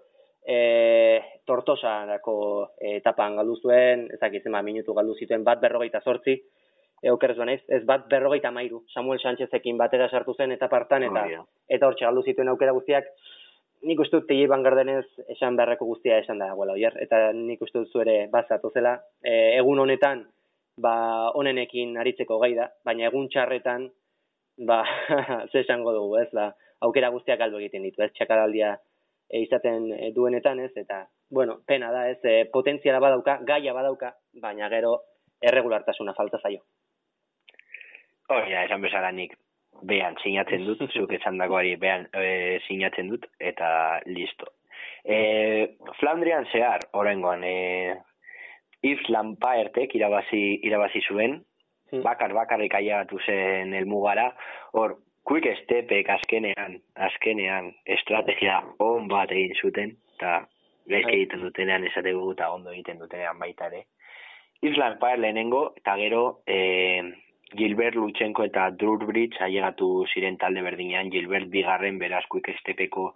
e, 0.46 1.22
tortosa 1.46 2.06
dako 2.06 2.36
e, 2.80 2.98
etapan 2.98 3.38
galdu 3.40 3.58
zuen, 3.62 4.08
ezak 4.16 4.40
izan, 4.40 4.58
minutu 4.66 4.96
galdu 4.98 5.16
zituen 5.18 5.44
bat 5.44 5.62
berrogeita 5.62 6.02
sortzi, 6.02 6.38
e, 7.02 7.12
okerrez 7.12 7.62
ez 7.68 7.84
bat 7.86 8.08
berrogeita 8.10 8.52
mairu, 8.52 8.84
Samuel 8.94 9.20
Sánchezekin 9.20 9.78
batera 9.78 10.10
sartu 10.10 10.34
zen 10.34 10.52
eta 10.52 10.68
partan, 10.70 11.04
eta, 11.04 11.28
oh, 11.40 11.46
eta 11.70 11.88
hortxe 11.88 12.06
galdu 12.06 12.24
zituen 12.24 12.50
aukera 12.50 12.72
guztiak, 12.72 13.10
nik 13.84 14.00
uste 14.00 14.20
dut 14.20 14.28
tegi 14.30 14.46
bangardenez 14.48 15.06
esan 15.34 15.56
beharreko 15.58 15.86
guztia 15.86 16.20
esan 16.22 16.42
da, 16.42 16.52
guela, 16.58 16.74
oier, 16.78 16.98
eta 17.02 17.32
nik 17.34 17.62
uste 17.62 17.80
dut 17.80 17.90
zuere 17.92 18.28
bazatu 18.34 18.70
zela, 18.74 19.00
e, 19.24 19.58
egun 19.58 19.82
honetan, 19.82 20.28
ba, 20.82 21.32
onenekin 21.38 21.98
aritzeko 21.98 22.38
gai 22.44 22.54
da, 22.58 22.70
baina 22.86 23.10
egun 23.10 23.28
txarretan, 23.30 23.90
ba, 24.70 24.84
ze 25.52 25.64
esango 25.66 25.94
dugu, 25.98 26.18
ez, 26.22 26.30
ba, 26.34 26.52
aukera 26.86 27.10
guztiak 27.14 27.40
galdu 27.42 27.62
egiten 27.62 27.86
ditu, 27.86 28.02
ez, 28.06 28.12
txakaraldia 28.18 28.76
e, 29.32 29.42
izaten 29.46 29.88
e, 29.96 30.12
duenetan 30.16 30.60
ez, 30.60 30.72
eta, 30.76 31.06
bueno, 31.30 31.62
pena 31.68 31.92
da 31.92 32.08
ez, 32.12 32.20
e, 32.24 32.46
potentziala 32.52 33.00
badauka, 33.00 33.40
gaia 33.48 33.74
badauka, 33.74 34.14
baina 34.44 34.70
gero 34.70 34.98
erregulartasuna 35.42 36.14
falta 36.14 36.40
zaio. 36.44 36.62
Hori, 38.32 38.54
oh, 38.54 38.64
esan 38.66 38.84
bezala 38.84 39.12
nik 39.12 39.34
behan 39.88 40.18
sinatzen 40.22 40.66
dut, 40.68 40.84
zuk 40.94 41.14
esan 41.18 41.40
dagoari 41.42 41.76
behan 41.80 42.08
e, 42.14 42.60
sinatzen 42.68 43.10
dut, 43.12 43.28
eta 43.40 44.02
listo. 44.06 44.52
E, 45.04 45.78
Flandrian 46.00 46.46
zehar, 46.52 46.86
horrengoan, 46.94 47.44
e, 47.44 47.96
Yves 48.86 49.10
Lampaertek 49.14 49.96
irabazi, 49.98 50.44
irabazi 50.68 51.02
zuen, 51.08 51.40
hmm. 51.92 52.04
bakar 52.06 52.34
bakarrik 52.38 52.74
aiagatu 52.78 53.20
zen 53.26 53.74
elmugara, 53.78 54.32
hor, 54.78 54.98
quick 55.24 55.48
stepek 55.64 56.10
azkenean, 56.10 56.80
azkenean, 56.96 57.72
estrategia 57.86 58.62
on 58.80 59.08
bat 59.08 59.32
egin 59.32 59.56
zuten, 59.56 59.96
eta 60.16 60.46
gaizke 60.90 61.12
bai. 61.12 61.18
egiten 61.18 61.44
dutenean 61.46 61.88
esategu 61.88 62.32
eta 62.34 62.52
ondo 62.54 62.72
egiten 62.72 63.00
dutenean 63.00 63.40
baita 63.40 63.70
ere. 63.72 63.86
Island 64.62 65.00
Fire 65.02 65.22
lehenengo, 65.22 65.62
eta 65.78 65.96
gero 65.98 66.24
e, 66.46 66.58
Gilbert 67.58 67.96
Lutsenko 67.96 68.46
eta 68.48 68.70
Drurbridge 68.72 69.42
ailegatu 69.42 70.06
ziren 70.14 70.38
talde 70.38 70.62
berdinean, 70.62 71.10
Gilbert 71.12 71.50
bigarren 71.54 71.98
beraz 72.00 72.26
quick 72.30 72.52
stepeko 72.60 73.12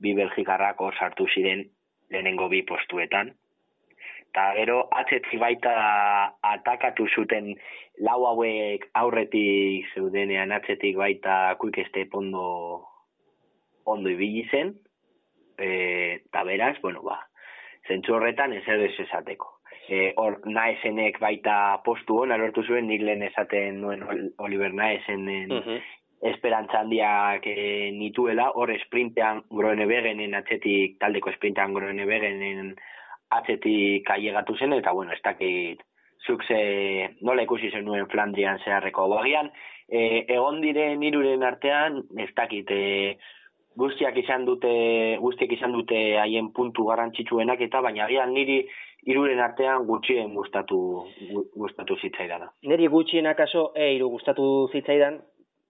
bi 0.00 0.14
belgikarrako 0.14 0.92
sartu 0.98 1.26
ziren 1.34 1.64
lehenengo 2.10 2.48
bi 2.48 2.62
postuetan 2.62 3.34
eta 4.36 4.52
gero 4.58 4.82
atzetzi 4.92 5.38
baita 5.40 5.72
atakatu 6.44 7.06
zuten 7.08 7.54
lau 8.04 8.20
hauek 8.28 8.88
aurretik 8.94 9.88
zeudenean 9.94 10.52
atzetik 10.52 10.96
baita 10.96 11.56
quick 11.60 11.86
step 11.88 12.14
ondo 12.14 12.84
ondo 13.84 14.10
ibili 14.10 14.44
zen 14.50 14.74
e, 15.58 16.20
eta 16.26 16.42
beraz, 16.44 16.76
bueno, 16.82 17.02
ba, 17.02 17.20
zentzu 17.88 18.16
horretan 18.16 18.52
ez 18.52 18.64
edo 18.66 18.84
ez 18.84 18.98
esateko. 19.06 19.52
E, 19.88 20.12
hor, 20.18 20.40
naesenek 20.50 21.20
baita 21.22 21.80
postu 21.86 22.18
hon, 22.22 22.34
alortu 22.34 22.64
zuen, 22.66 22.88
nik 22.90 23.04
lehen 23.06 23.22
esaten 23.22 23.80
nuen 23.80 24.02
Oliver 24.42 24.74
naesenen 24.74 25.52
uh 25.52 25.62
-huh. 25.62 25.80
esperantza 26.32 26.80
handiak 26.80 27.46
e, 27.46 27.90
nituela, 27.92 28.50
hor 28.50 28.74
sprintean 28.84 29.44
groene 29.50 29.86
begenen, 29.86 30.34
atzetik 30.34 30.98
taldeko 30.98 31.32
sprintean 31.32 31.74
groene 31.74 32.04
begenen 32.04 32.74
atzetik 33.30 34.10
ailegatu 34.10 34.56
zen, 34.56 34.72
eta 34.72 34.92
bueno, 34.92 35.12
ez 35.12 35.22
dakit 35.22 35.82
zuk 36.26 36.44
ze 36.44 36.60
nola 37.20 37.42
ikusi 37.46 37.70
zen 37.70 37.84
nuen 37.86 38.08
Flandrian 38.10 38.58
zeharreko 38.64 39.08
bagian, 39.12 39.50
e, 39.88 40.24
egon 40.26 40.60
diren 40.60 41.02
iruren 41.02 41.42
artean, 41.46 42.02
ez 42.18 42.30
dakit, 42.36 42.70
e, 42.70 43.16
guztiak 43.76 44.16
izan 44.16 44.44
dute, 44.48 44.72
guztiak 45.20 45.52
izan 45.52 45.72
dute 45.76 46.00
haien 46.20 46.50
puntu 46.56 46.86
garrantzitsuenak 46.88 47.60
eta 47.68 47.82
baina 47.84 48.06
agian 48.06 48.32
niri 48.32 48.62
iruren 49.06 49.40
artean 49.40 49.86
gutxien 49.86 50.32
gustatu 50.34 50.78
gustatu 51.54 51.96
zitzaidan. 52.02 52.48
Neri 52.72 52.88
gutxien 52.92 53.28
akaso 53.30 53.70
e 53.76 53.92
iru 53.94 54.08
gustatu 54.16 54.46
zitzaidan. 54.72 55.20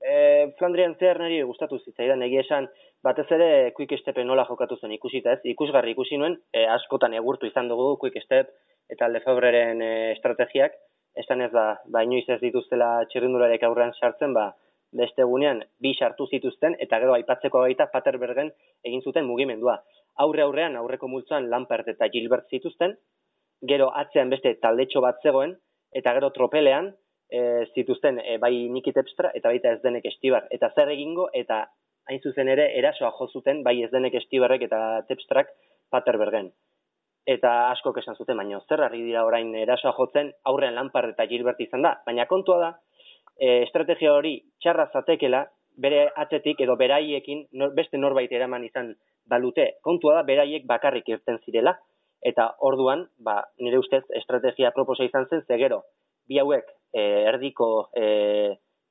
E, 0.07 0.14
Flandrian 0.59 0.95
zer 1.01 1.19
neri 1.19 1.42
gustatu 1.42 1.81
zitzaidan 1.83 2.23
egia 2.23 2.45
esan 2.47 2.69
batez 3.03 3.27
ere 3.35 3.73
quick 3.75 3.97
step 3.99 4.23
nola 4.25 4.47
jokatu 4.49 4.79
zen 4.81 4.95
ikusita 4.95 5.37
ez, 5.37 5.40
ikusgarri 5.53 5.92
ikusi 5.97 6.19
nuen, 6.21 6.38
e, 6.55 6.64
askotan 6.77 7.14
egurtu 7.19 7.51
izan 7.51 7.69
dugu 7.69 7.97
quick 8.01 8.23
step 8.23 8.55
eta 8.92 9.09
Lefebreren 9.09 9.83
e, 9.83 9.90
estrategiak, 10.12 10.77
esan 11.16 11.42
ez 11.46 11.51
ba, 11.53 11.66
ba 11.92 12.05
inoiz 12.05 12.27
ez 12.29 12.40
dituztela 12.42 12.90
txirrindularek 13.11 13.64
aurrean 13.66 13.94
sartzen, 13.99 14.35
ba, 14.37 14.51
beste 14.96 15.25
egunean 15.25 15.62
bi 15.83 15.92
sartu 15.94 16.27
zituzten, 16.31 16.77
eta 16.81 17.01
gero 17.03 17.16
aipatzeko 17.16 17.64
gaita 17.64 17.88
Paterbergen 17.92 18.53
egin 18.85 19.03
zuten 19.03 19.27
mugimendua. 19.29 19.81
Aurre 20.25 20.44
aurrean 20.44 20.77
aurreko 20.81 21.09
multzoan 21.12 21.51
Lampert 21.53 21.88
eta 21.92 22.09
Gilbert 22.12 22.46
zituzten, 22.51 22.94
gero 23.68 23.90
atzean 24.03 24.31
beste 24.31 24.55
taldetxo 24.62 25.03
bat 25.05 25.18
zegoen, 25.22 25.57
eta 25.96 26.12
gero 26.16 26.31
tropelean 26.37 26.92
e, 27.31 27.40
zituzten 27.75 28.20
e, 28.22 28.38
bai 28.42 28.55
Nikitepstra 28.72 29.33
eta 29.35 29.53
baita 29.53 29.75
ez 29.75 29.83
denek 29.83 30.07
estibar. 30.12 30.46
Eta 30.51 30.70
zer 30.75 30.92
egingo, 30.94 31.29
eta 31.35 31.64
hain 32.07 32.22
zuzen 32.22 32.49
ere 32.53 32.70
erasoa 32.79 33.11
jo 33.18 33.29
zuten 33.33 33.62
bai 33.66 33.81
ez 33.83 33.90
denek 33.90 34.14
estiberrek 34.22 34.68
eta 34.68 34.81
tepstrak 35.09 35.51
Paterbergen. 35.90 36.53
Eta 37.26 37.52
asko 37.72 37.90
esan 37.98 38.14
zuten, 38.14 38.38
baina 38.38 38.60
zer 38.68 38.84
harri 38.86 39.02
dira 39.02 39.24
orain 39.26 39.50
erasoa 39.58 39.92
jotzen 39.96 40.30
aurrean 40.44 40.76
Lampard 40.78 41.10
eta 41.10 41.26
Gilbert 41.26 41.60
izan 41.60 41.82
da. 41.82 41.96
Baina 42.06 42.26
kontua 42.30 42.58
da, 42.62 42.70
e, 43.34 43.62
estrategia 43.64 44.12
hori 44.14 44.36
txarra 44.62 44.86
zatekela, 44.92 45.42
bere 45.76 46.06
atzetik 46.22 46.62
edo 46.64 46.76
beraiekin 46.80 47.44
beste 47.76 47.98
norbait 47.98 48.32
eraman 48.32 48.64
izan 48.64 48.94
balute. 49.28 49.72
Kontua 49.82 50.20
da, 50.20 50.22
beraiek 50.28 50.64
bakarrik 50.70 51.08
irten 51.08 51.42
zirela, 51.44 51.74
eta 52.22 52.52
orduan, 52.64 53.06
ba, 53.18 53.40
nire 53.60 53.82
ustez, 53.82 54.04
estrategia 54.22 54.72
proposa 54.74 55.04
izan 55.04 55.26
zen, 55.28 55.42
zegero, 55.50 55.82
bi 56.28 56.38
hauek 56.38 56.70
e, 56.94 57.02
erdiko 57.32 57.90
e, 57.94 58.06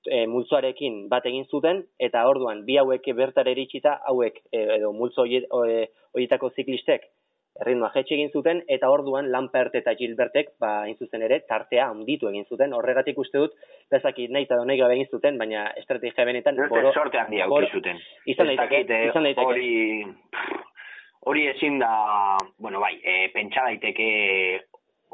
e, 0.05 0.25
multzoarekin 0.27 1.05
bat 1.11 1.25
egin 1.25 1.47
zuten, 1.49 1.83
eta 1.99 2.27
orduan, 2.29 2.63
bi 2.67 2.77
hauek 2.79 3.07
bertare 3.17 3.55
eritxita, 3.55 3.99
hauek, 4.11 4.43
e, 4.51 4.65
edo 4.77 4.91
multzo 4.93 5.25
horietako 5.25 6.51
ziklistek, 6.55 7.09
erritmoa 7.61 7.91
jetxe 7.93 8.15
egin 8.17 8.31
zuten, 8.33 8.61
eta 8.67 8.89
orduan 8.91 9.29
Lampert 9.31 9.75
eta 9.79 9.93
Gilbertek, 9.95 10.51
ba, 10.59 10.83
zuzen 10.99 11.23
ere, 11.23 11.39
tartea 11.47 11.87
handitu 11.91 12.27
egin 12.31 12.45
zuten. 12.49 12.73
Horregatik 12.75 13.17
uste 13.21 13.39
dut, 13.39 13.55
bezakit 13.91 14.33
nahi 14.33 14.47
eta 14.47 14.59
donei 14.59 14.77
gabe 14.81 14.97
egin 14.97 15.09
zuten, 15.11 15.39
baina 15.39 15.69
estrategia 15.79 16.27
benetan... 16.27 16.59
Boro, 16.69 16.91
sorte 16.93 17.21
handia 17.21 17.47
boro, 17.47 17.69
zuten. 17.71 18.01
Izan 18.27 18.51
daiteke, 18.51 18.83
izan 19.09 19.27
daiteke. 19.29 19.47
Hori, 19.47 19.71
hori 21.31 21.47
ezin 21.53 21.79
da, 21.79 21.93
bueno, 22.59 22.83
bai, 22.83 22.97
e, 22.99 23.29
pentsa 23.33 23.63
daiteke 23.69 24.09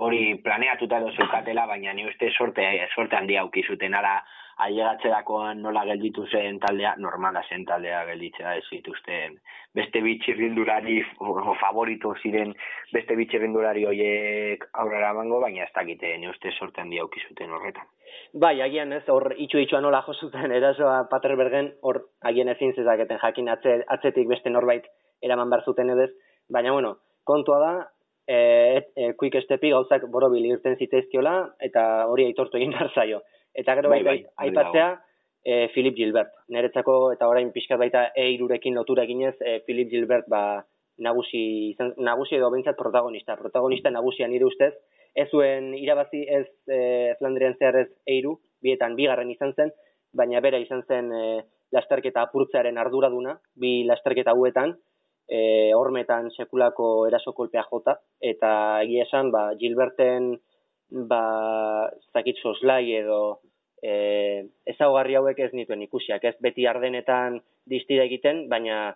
hori 0.02 0.36
planeatuta 0.42 0.98
edo 0.98 1.12
zeukatela, 1.14 1.68
baina 1.70 1.94
ni 1.94 2.08
uste 2.10 2.32
sorte, 2.34 2.66
sorte 2.96 3.20
handia 3.20 3.46
aukizuten, 3.46 3.94
ara, 3.94 4.18
ailegatzerakoan 4.66 5.62
nola 5.64 5.84
gelditu 5.90 6.26
zen 6.28 6.60
taldea, 6.62 6.94
normala 7.02 7.42
zen 7.50 7.66
taldea 7.66 8.04
gelditzea 8.10 8.56
ez 8.60 8.66
zituzten. 8.70 9.38
Beste 9.76 10.02
bitxirrindulari, 10.04 11.00
favorito 11.62 12.14
ziren, 12.22 12.54
beste 12.94 13.16
bitxirrindulari 13.20 13.86
horiek 13.88 14.66
aurrera 14.84 15.14
mango, 15.18 15.40
baina 15.42 15.64
ez 15.66 15.72
dakite, 15.76 16.18
ne 16.18 16.30
uste 16.30 16.52
sorten 16.52 16.90
dia 16.90 17.06
zuten 17.28 17.52
horretan. 17.52 17.88
Bai, 18.34 18.62
agian 18.62 18.94
ez, 18.94 19.04
hor 19.10 19.34
itxu 19.38 19.60
itxua 19.64 19.82
nola 19.82 20.04
jo 20.08 20.14
zuten 20.14 20.52
erasoa 20.52 21.08
Paterbergen, 21.10 21.74
hor 21.82 22.04
agian 22.22 22.50
ezin 22.50 22.74
zezaketen 22.76 23.20
jakin 23.24 23.50
atze, 23.50 23.84
atzetik 23.88 24.28
beste 24.28 24.50
norbait 24.50 24.86
eraman 25.22 25.50
behar 25.50 25.64
zuten 25.66 25.90
edez, 25.90 26.12
baina 26.50 26.72
bueno, 26.72 26.98
kontua 27.24 27.60
da, 27.60 27.74
e, 28.28 28.38
e, 28.96 29.14
quick 29.18 29.42
stepi 29.44 29.72
gauzak 29.72 30.08
borobil 30.12 30.46
irten 30.54 30.78
zitezkiola, 30.78 31.36
eta 31.60 32.08
hori 32.08 32.28
aitortu 32.30 32.60
egin 32.60 32.76
behar 32.76 32.92
zaio. 32.94 33.22
Eta 33.62 33.78
gero 33.78 33.94
bai, 33.94 34.02
bai, 34.04 34.20
aipatzea, 34.48 34.90
e, 35.44 35.68
Philip 35.74 35.96
Gilbert. 35.96 36.34
Neretzako 36.54 36.98
eta 37.14 37.30
orain 37.30 37.52
pixkat 37.54 37.80
baita 37.82 38.08
eirurekin 38.18 38.78
lotura 38.78 39.06
eginez, 39.08 39.36
e, 39.42 39.60
Philip 39.66 39.90
Gilbert 39.92 40.30
ba, 40.30 40.44
nagusi, 41.02 41.44
izan, 41.74 41.94
nagusi 41.98 42.38
edo 42.38 42.52
bentsat 42.54 42.78
protagonista. 42.78 43.38
Protagonista 43.40 43.92
nagusia 43.94 44.28
nire 44.30 44.46
ustez, 44.46 44.74
ez 45.16 45.28
zuen 45.30 45.74
irabazi 45.76 46.24
ez 46.28 46.46
e, 46.70 47.16
Flandrian 47.20 47.58
zehar 47.60 47.82
ez 47.84 47.90
eiru, 48.08 48.38
bietan 48.62 48.96
bigarren 48.96 49.32
izan 49.34 49.54
zen, 49.58 49.74
baina 50.14 50.42
bera 50.44 50.60
izan 50.62 50.86
zen 50.88 51.12
e, 51.12 51.26
lasterketa 51.76 52.24
apurtzearen 52.28 52.78
arduraduna, 52.78 53.38
bi 53.56 53.82
lasterketa 53.88 54.36
huetan, 54.38 54.76
e, 55.28 55.72
hormetan 55.76 56.30
sekulako 56.36 57.08
eraso 57.08 57.34
kolpea 57.34 57.64
jota, 57.70 57.98
eta 58.20 58.52
egia 58.86 59.08
esan, 59.08 59.32
ba, 59.34 59.50
Gilberten 59.60 60.36
ba, 61.08 61.24
zakit 62.14 62.40
soslai 62.44 62.84
edo 63.00 63.40
e, 63.82 63.94
ezaugarri 64.74 65.18
hauek 65.18 65.40
ez 65.40 65.52
nituen 65.54 65.82
ikusiak, 65.88 66.24
ez 66.24 66.36
beti 66.42 66.68
ardenetan 66.70 67.40
distira 67.70 68.06
egiten, 68.08 68.46
baina 68.50 68.94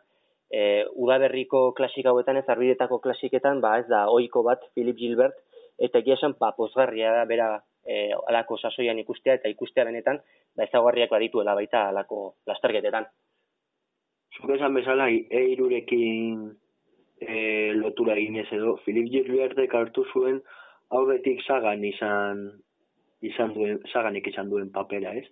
e, 0.49 0.85
udaberriko 0.93 1.71
klasik 1.77 2.05
hauetan 2.05 2.37
ez 2.41 2.47
arbidetako 2.47 3.01
klasiketan, 3.03 3.61
ba 3.61 3.77
ez 3.81 3.87
da 3.89 4.05
oiko 4.13 4.43
bat 4.45 4.63
Philip 4.73 4.97
Gilbert, 4.97 5.37
eta 5.81 5.99
egia 5.99 6.15
esan, 6.19 6.35
ba, 6.39 6.53
pozgarria 6.57 7.11
da 7.17 7.25
bera 7.29 7.49
e, 7.85 8.11
alako 8.29 8.57
sasoian 8.57 8.99
ikustea 9.01 9.39
eta 9.39 9.51
ikustea 9.51 9.85
benetan, 9.87 10.21
ba 10.55 10.67
ezaugarriak 10.69 11.11
badituela 11.11 11.55
baita 11.57 11.87
alako 11.89 12.35
lastergetetan. 12.47 13.09
Zuk 14.35 14.51
esan 14.55 14.75
bezala, 14.75 15.07
eirurekin 15.09 16.45
e, 17.21 17.73
lotura 17.79 18.15
eginez 18.15 18.47
edo, 18.51 18.77
Philip 18.85 19.09
Gilbertek 19.11 19.73
hartu 19.75 20.05
zuen, 20.13 20.41
aurretik 20.95 21.41
zagan 21.47 21.83
izan 21.87 22.45
izan 23.21 23.53
duen, 23.55 23.79
zaganik 23.91 24.27
izan 24.27 24.49
duen 24.49 24.71
papera, 24.73 25.13
ez? 25.15 25.25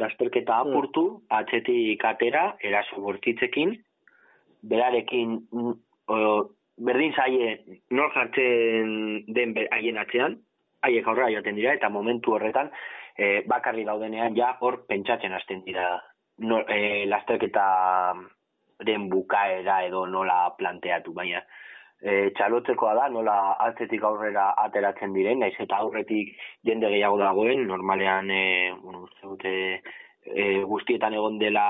Gazterketa 0.00 0.58
hmm. 0.58 0.72
apurtu, 0.72 1.04
mm. 1.10 1.24
atzetik 1.38 2.04
atera, 2.04 2.44
eraso 2.60 3.00
bortitzekin, 3.04 3.76
berarekin, 4.68 5.38
o, 5.52 6.18
berdin 6.82 7.14
zaie, 7.14 7.56
nor 7.90 8.12
jartzen 8.14 9.24
den 9.34 9.54
haien 9.70 10.00
atzean, 10.00 10.38
haiek 10.82 11.06
aurrera 11.06 11.30
joaten 11.36 11.58
dira, 11.58 11.74
eta 11.78 11.90
momentu 11.92 12.34
horretan, 12.36 12.70
e, 13.16 13.42
bakarri 13.48 13.84
daudenean, 13.86 14.36
ja 14.36 14.54
hor 14.60 14.82
pentsatzen 14.88 15.34
hasten 15.36 15.62
dira, 15.66 15.96
no, 16.38 16.62
e, 16.68 17.04
lasterketa 17.10 17.66
bukaera 18.82 19.84
edo 19.86 20.06
nola 20.10 20.54
planteatu, 20.58 21.12
baina, 21.14 21.42
e, 22.02 22.30
txalotzekoa 22.36 22.94
da, 22.98 23.08
nola 23.14 23.36
atzetik 23.68 24.02
aurrera 24.04 24.50
ateratzen 24.64 25.14
diren, 25.14 25.40
naiz 25.40 25.54
eta 25.62 25.78
aurretik 25.84 26.34
jende 26.66 26.90
gehiago 26.90 27.18
dagoen, 27.20 27.66
normalean, 27.70 28.30
e, 28.30 28.72
bueno, 28.82 29.06
zeute, 29.20 29.54
e, 30.26 30.46
guztietan 30.68 31.14
egon 31.14 31.38
dela 31.38 31.66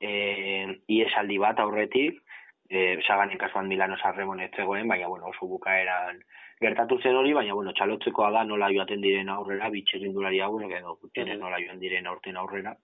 e, 0.00 0.78
iesaldi 0.94 1.38
bat 1.42 1.60
aurretik, 1.64 2.22
e, 2.70 2.98
saganen 3.06 3.38
kasuan 3.40 3.68
Milano 3.68 3.98
Sarremon 3.98 4.40
ez 4.44 4.52
zegoen, 4.54 4.88
baina 4.88 5.08
bueno, 5.08 5.32
oso 5.32 5.48
bukaeran 5.50 6.22
gertatu 6.60 6.98
zen 7.02 7.16
hori, 7.16 7.32
baina 7.34 7.54
bueno, 7.54 7.72
txalotzekoa 7.72 8.30
da 8.34 8.44
nola 8.44 8.70
joaten 8.74 9.02
diren 9.02 9.28
aurrera, 9.30 9.70
bitxerin 9.74 10.14
durari 10.14 10.40
aurrera, 10.42 10.80
edo 10.82 10.98
gutxenen 11.02 11.38
nola 11.40 11.60
joan 11.62 11.78
diren 11.82 12.06
aurten 12.06 12.36
aurrera, 12.36 12.74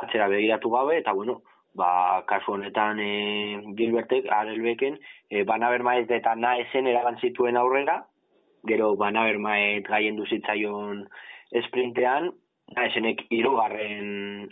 atzera 0.00 0.28
begiratu 0.32 0.70
gabe, 0.72 0.98
eta 1.02 1.12
bueno, 1.12 1.40
ba, 1.74 2.22
kasu 2.26 2.54
honetan 2.56 3.00
e, 3.00 3.10
Gilbertek, 3.78 4.28
Arelbeken, 4.30 4.98
e, 5.30 5.44
Banaber 5.44 5.82
Maet 5.82 6.10
eta 6.10 6.34
Naesen 6.34 6.86
eraban 6.90 7.18
zituen 7.20 7.56
aurrera, 7.56 8.00
gero 8.68 8.94
Banaber 8.96 9.38
Maet 9.38 9.88
gaien 9.88 10.16
duzitzaion 10.18 11.04
esprintean, 11.62 12.30
Naesenek 12.76 13.24
irugarren, 13.34 14.48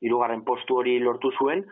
irugarren 0.00 0.44
postu 0.44 0.78
hori 0.80 0.98
lortu 1.00 1.32
zuen, 1.36 1.64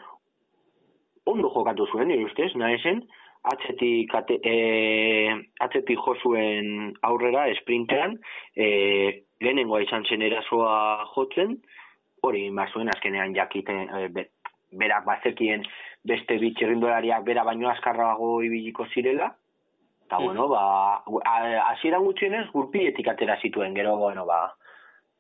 ondo 1.25 1.49
jokatu 1.55 1.87
zuen, 1.93 2.09
nire 2.09 2.27
ustez, 2.29 2.51
Naesen, 2.61 3.05
atzetik, 3.53 4.13
ate, 4.15 4.39
e, 4.47 5.35
atzetik 5.65 5.99
jo 5.99 6.15
zuen 6.23 6.93
aurrera 7.09 7.49
esprintean, 7.55 8.19
e, 8.55 8.67
lehenengoa 9.43 9.83
izan 9.87 10.05
zen 10.07 10.23
erasoa 10.23 11.09
jotzen, 11.15 11.57
hori 12.23 12.45
zuen 12.73 12.93
azkenean 12.93 13.35
jakiten, 13.35 13.89
e, 13.89 14.29
berak 14.73 15.05
bazekien 15.05 15.65
beste 16.05 16.39
bitxerrindolariak 16.43 17.25
bera 17.25 17.45
baino 17.45 17.71
azkarrago 17.71 18.43
ibiliko 18.43 18.87
zirela, 18.95 19.31
eta 20.07 20.19
mm. 20.19 20.25
bueno, 20.25 20.49
ba, 20.49 21.05
hasieran 21.71 22.05
gutxienez 22.05 22.49
gurpietik 22.53 23.09
atera 23.09 23.39
zituen, 23.41 23.75
gero, 23.75 23.97
bueno, 23.97 24.27
ba, 24.27 24.55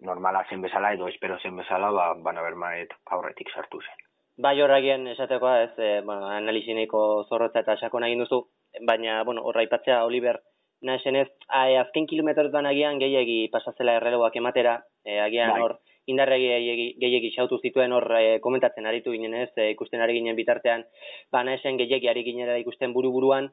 normala 0.00 0.44
zen 0.50 0.62
bezala 0.62 0.92
edo 0.92 1.08
espero 1.08 1.38
zen 1.38 1.56
bezala, 1.56 1.90
ba, 1.90 2.06
bana 2.14 2.42
bermaet 2.42 2.94
aurretik 3.06 3.52
sartu 3.54 3.80
zen. 3.80 4.08
Bai 4.42 4.56
horregien 4.62 5.06
esatekoa 5.12 5.60
ez, 5.62 5.72
e, 5.78 6.00
bueno, 6.04 6.26
analizineko 6.32 7.24
zorrotza 7.28 7.60
eta 7.62 7.76
sakon 7.76 8.04
egin 8.08 8.24
duzu, 8.24 8.42
baina, 8.88 9.22
bueno, 9.28 9.44
horra 9.44 9.62
ipatzea 9.62 10.02
Oliver, 10.04 10.40
nahi 10.82 11.16
ez, 11.20 11.28
azken 11.48 12.08
kilometroetan 12.10 12.66
agian 12.66 12.98
gehiagi 12.98 13.48
pasazela 13.52 13.94
erreloak 14.00 14.36
ematera, 14.36 14.80
e, 15.04 15.20
agian 15.20 15.52
bai. 15.52 15.68
Hor, 16.02 16.10
indarre 16.10 16.38
gehiegi 16.38 17.30
xautu 17.34 17.58
zituen 17.62 17.92
hor 17.92 18.06
e, 18.18 18.40
komentatzen 18.40 18.86
aritu 18.86 19.12
ginen 19.12 19.34
ez, 19.34 19.50
e, 19.56 19.70
ikusten 19.70 20.00
ari 20.00 20.14
ginen 20.14 20.36
bitartean, 20.36 20.84
ba, 21.30 21.42
nahen 21.42 21.78
gehiegi 21.78 22.08
ari 22.08 22.24
ginen 22.24 22.56
ikusten 22.60 22.92
buru-buruan, 22.92 23.50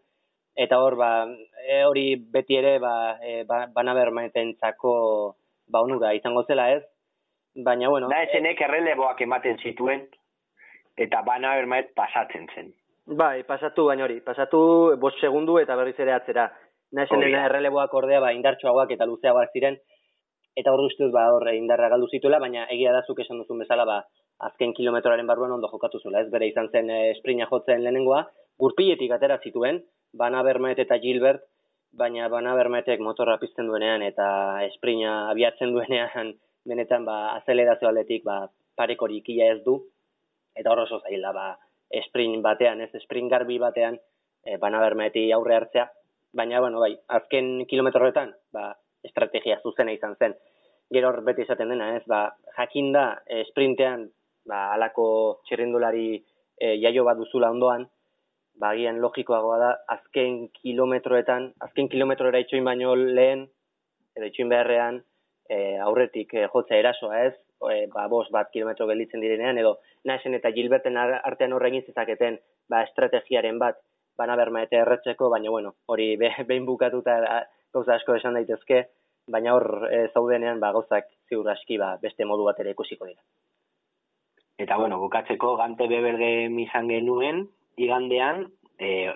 eta 0.56 0.80
hor, 0.80 0.96
ba, 0.96 1.28
e, 1.68 1.84
hori 1.84 2.16
beti 2.16 2.56
ere, 2.56 2.80
ba, 2.80 3.20
e, 3.22 3.44
ba, 3.44 3.68
bana 3.74 3.94
zako, 4.60 5.36
ba, 5.68 5.82
onura 5.82 6.14
izango 6.14 6.44
zela 6.44 6.72
ez, 6.72 6.84
baina, 7.56 7.90
bueno... 7.90 8.08
Nahezenek 8.10 8.62
erreleboak 8.62 9.22
ematen 9.22 9.58
zituen, 9.60 10.08
eta 10.98 11.22
bana 11.22 11.56
bermaet 11.56 11.94
pasatzen 11.96 12.48
zen. 12.56 12.74
Bai, 13.10 13.44
pasatu 13.44 13.86
baina 13.88 14.04
hori, 14.06 14.20
pasatu 14.22 14.96
bost 15.02 15.20
segundu 15.20 15.58
eta 15.58 15.76
berriz 15.76 15.98
ere 16.00 16.14
atzera. 16.14 16.52
Naisen 16.92 17.22
dena 17.22 17.46
erreleboak 17.46 17.94
ordea, 17.94 18.20
ba, 18.20 18.34
indartsuagoak 18.34 18.92
eta 18.92 19.06
luzeagoak 19.06 19.50
ziren, 19.54 19.78
eta 20.60 20.74
hor 20.74 20.84
duztuz, 20.86 21.12
ba, 21.16 21.28
horre 21.36 21.56
indarra 21.58 21.90
galdu 21.94 22.10
zituela, 22.12 22.40
baina 22.44 22.66
egia 22.74 22.92
da 22.96 23.04
zuk 23.08 23.22
esan 23.24 23.40
duzun 23.42 23.64
bezala, 23.64 23.86
ba, 23.86 24.02
azken 24.50 24.74
kilometroaren 24.74 25.28
barruan 25.28 25.56
ondo 25.56 25.70
jokatu 25.72 26.00
zula, 26.00 26.22
ez 26.22 26.32
bere 26.32 26.48
izan 26.48 26.70
zen 26.72 26.90
e, 26.90 27.14
jotzen 27.52 27.84
lehenengoa, 27.84 28.26
gurpiletik 28.60 29.12
atera 29.12 29.40
zituen, 29.44 29.84
Bana 30.14 30.42
Bermet 30.44 30.80
eta 30.80 30.98
Gilbert, 30.98 31.44
baina 31.92 32.28
Bana 32.30 32.54
Bermetek 32.56 33.00
motorra 33.00 33.38
pizten 33.42 33.68
duenean 33.68 34.02
eta 34.02 34.64
esprina 34.66 35.30
abiatzen 35.30 35.74
duenean 35.74 36.34
benetan 36.66 37.06
ba 37.06 37.36
azelerazio 37.38 37.90
aldetik 37.90 38.24
ba 38.24 38.50
parekorik 38.78 39.30
ia 39.30 39.52
ez 39.54 39.64
du. 39.64 39.80
Eta 40.56 40.72
hor 40.72 40.86
oso 40.86 41.00
zaila 41.00 41.32
ba 41.34 41.48
sprint 42.06 42.42
batean 42.44 42.82
ez 42.82 42.92
sprint 43.04 43.32
garbi 43.32 43.58
batean 43.58 43.98
e, 44.46 44.58
Bana 44.58 44.80
Bermeti 44.80 45.32
aurre 45.32 45.56
hartzea. 45.56 45.90
Baina 46.34 46.60
bueno 46.60 46.80
bai 46.80 46.94
azken 47.08 47.66
kilometroetan 47.66 48.36
ba 48.54 48.76
estrategia 49.04 49.60
zuzena 49.64 49.94
izan 49.96 50.16
zen. 50.20 50.36
Gero 50.92 51.10
hor 51.10 51.22
beti 51.26 51.46
esaten 51.46 51.70
dena 51.70 51.96
ez? 51.98 52.04
Ba 52.08 52.26
jakinda 52.58 53.22
e, 53.28 53.44
sprintean 53.52 54.08
ba 54.50 54.74
alako 54.74 55.06
txirrindulari 55.46 56.08
e, 56.16 56.76
jaio 56.82 57.06
bat 57.08 57.18
duzula 57.18 57.52
ondoan 57.54 57.86
bagian 58.60 59.00
logikoagoa 59.00 59.58
da 59.60 59.70
azken 59.96 60.50
kilometroetan, 60.62 61.54
azken 61.66 61.88
kilometroera 61.92 62.42
itxoin 62.44 62.66
baino 62.68 62.96
lehen, 62.96 63.46
edo 64.18 64.28
itxoin 64.28 64.50
beharrean, 64.52 65.00
e, 65.50 65.78
aurretik 65.86 66.34
e, 66.36 66.48
jotza 66.54 66.76
erasoa 66.78 67.22
ez, 67.30 67.36
e, 67.72 67.86
ba, 67.94 68.08
bos 68.12 68.28
bat 68.36 68.52
kilometro 68.54 68.88
gelditzen 68.90 69.24
direnean, 69.24 69.58
edo 69.64 69.78
naisen 70.10 70.36
eta 70.38 70.52
gilberten 70.56 71.00
artean 71.00 71.56
horregin 71.56 71.86
zezaketen 71.88 72.40
ba, 72.70 72.84
estrategiaren 72.84 73.60
bat, 73.64 73.80
bana 74.20 74.36
berma 74.36 74.66
eta 74.66 74.82
erretzeko, 74.84 75.30
baina 75.32 75.56
bueno, 75.56 75.76
hori 75.88 76.12
be, 76.20 76.34
behin 76.50 76.68
bukatuta 76.68 77.16
gauza 77.74 77.96
asko 77.96 78.16
esan 78.18 78.38
daitezke, 78.38 78.84
baina 79.30 79.54
hor 79.56 79.88
e, 79.92 80.08
zaudenean 80.14 80.60
ba, 80.60 80.72
gauzak 80.76 81.10
ziur 81.30 81.48
aski 81.54 81.78
ba, 81.78 81.96
beste 82.02 82.26
modu 82.26 82.48
bat 82.50 82.60
ere 82.60 82.74
ikusiko 82.76 83.10
dira. 83.10 83.22
Eta 84.60 84.78
bueno, 84.78 85.00
bukatzeko 85.00 85.56
gante 85.62 85.88
beberge 85.88 86.32
izan 86.66 86.90
genuen, 86.92 87.46
igandean, 87.80 88.48
e, 88.80 89.10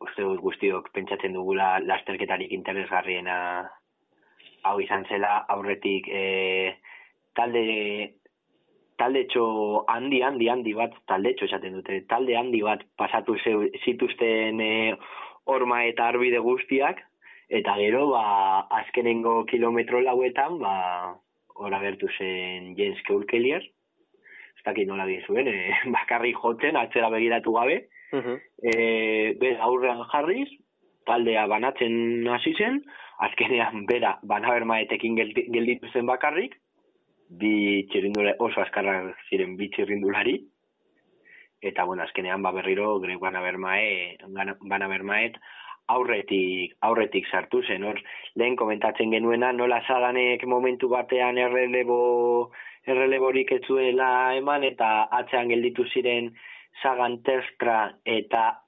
uste 0.00 0.24
dut 0.24 0.40
guztiok 0.44 0.88
pentsatzen 0.94 1.34
dugula 1.36 1.74
lasterketarik 1.84 2.52
interesgarriena 2.56 3.36
hau 4.68 4.78
izan 4.80 5.04
zela 5.08 5.40
aurretik 5.54 6.08
e, 6.08 6.22
talde 7.36 7.64
talde 9.00 9.24
txo 9.32 9.44
handi 9.88 10.20
handi 10.24 10.48
handi 10.52 10.74
bat 10.76 10.96
talde 11.08 11.34
txo 11.36 11.48
esaten 11.48 11.78
dute 11.78 12.02
talde 12.08 12.36
handi 12.36 12.60
bat 12.64 12.84
pasatu 13.00 13.36
zeu, 13.44 13.64
zituzten 13.84 14.60
e, 14.60 14.72
orma 15.48 15.84
eta 15.88 16.10
arbide 16.12 16.40
guztiak 16.44 17.00
eta 17.50 17.74
gero 17.76 18.06
ba 18.14 18.60
azkenengo 18.80 19.44
kilometro 19.44 20.00
lauetan 20.00 20.58
ba 20.58 20.74
ora 21.54 21.80
gertu 21.82 22.08
zen 22.16 22.74
Jens 22.78 23.02
Keulkelier 23.06 23.66
ez 24.60 24.64
dakit 24.64 24.88
nola 24.88 25.06
zuen, 25.26 25.48
e, 25.48 25.72
bakarrik 25.98 26.36
jotzen, 26.36 26.76
atzera 26.76 27.10
begiratu 27.10 27.52
gabe, 27.52 27.88
uh 28.12 28.20
-huh. 28.20 28.38
e, 28.62 29.56
aurrean 29.58 30.04
jarriz, 30.12 30.48
taldea 31.06 31.46
banatzen 31.46 32.28
hasi 32.28 32.54
zen, 32.54 32.82
azkenean 33.18 33.86
bera 33.86 34.18
banabermaetekin 34.22 35.16
gelditu 35.16 35.88
zen 35.92 36.06
bakarrik, 36.06 36.54
bi 37.28 37.86
txirindule 37.90 38.34
oso 38.38 38.60
askarrak 38.60 39.16
ziren 39.28 39.56
bi 39.56 39.70
txirindulari, 39.70 40.40
eta 41.62 41.84
bueno, 41.84 42.02
azkenean 42.02 42.42
ba 42.42 42.52
berriro 42.52 42.98
greg 43.00 43.18
banabermae, 43.18 44.16
banabermaet, 44.60 45.36
aurretik 45.94 46.76
aurretik 46.88 47.26
sartu 47.30 47.62
zen 47.62 47.84
hor 47.84 48.00
lehen 48.36 48.56
komentatzen 48.56 49.10
genuena 49.14 49.52
nola 49.52 49.80
zaganek 49.86 50.46
momentu 50.46 50.88
batean 50.88 51.38
errelebo 51.38 52.00
erreleborik 52.86 53.52
ez 53.52 53.64
eman 53.70 54.64
eta 54.64 55.08
atzean 55.10 55.48
gelditu 55.48 55.84
ziren 55.92 56.32
Sagan 56.82 57.22
Terstra 57.22 57.92
eta 58.04 58.62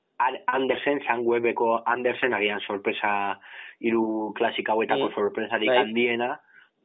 Andersen, 0.47 1.01
zanguebeko 1.07 1.83
Andersen, 1.87 2.35
agian 2.35 2.61
sorpresa, 2.61 3.39
hiru 3.81 4.33
klasika 4.39 4.73
hauetako 4.73 5.09
mm. 5.09 5.15
sorpresarik 5.15 5.69
bai. 5.69 5.79
handiena, 5.79 6.37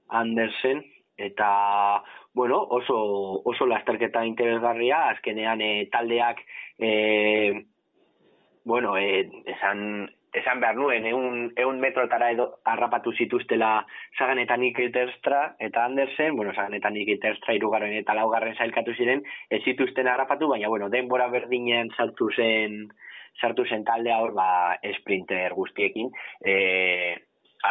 Andersen, 0.10 0.82
eta, 1.18 2.04
bueno, 2.34 2.62
oso, 2.80 2.98
oso 3.46 3.68
lasterketa 3.70 4.24
interesgarria, 4.26 5.04
azkenean 5.12 5.62
e, 5.62 5.72
taldeak, 5.94 6.42
e, 6.80 6.92
bueno, 8.66 8.98
e, 8.98 9.28
esan, 9.54 10.10
esan 10.34 10.60
behar 10.60 10.76
nuen, 10.76 11.06
eun, 11.08 11.52
eun 11.58 11.80
metrotara 11.80 12.30
edo 12.34 12.48
harrapatu 12.68 13.14
zituztela 13.14 13.86
Sagan 14.18 14.40
eta 14.40 14.58
Nikel 14.58 14.92
Terstra 14.92 15.56
eta 15.60 15.86
Andersen, 15.86 16.36
bueno, 16.36 16.54
Sagan 16.54 16.76
eta 16.78 16.90
Nikel 16.90 17.20
Terstra 17.24 17.56
irugarren 17.56 17.94
eta 17.98 18.16
laugarren 18.18 18.56
zailkatu 18.56 18.94
ziren, 18.94 19.24
ez 19.50 19.62
zituzten 19.64 20.08
harrapatu, 20.08 20.50
baina, 20.52 20.70
bueno, 20.70 20.90
denbora 20.90 21.28
berdinean 21.34 21.92
sartu 21.96 22.30
zen, 22.36 22.88
sartu 23.42 23.66
zen 23.66 23.86
talde 23.88 24.14
hor, 24.14 24.34
ba, 24.36 24.78
sprinter 25.00 25.56
guztiekin, 25.56 26.12
e, 26.44 26.58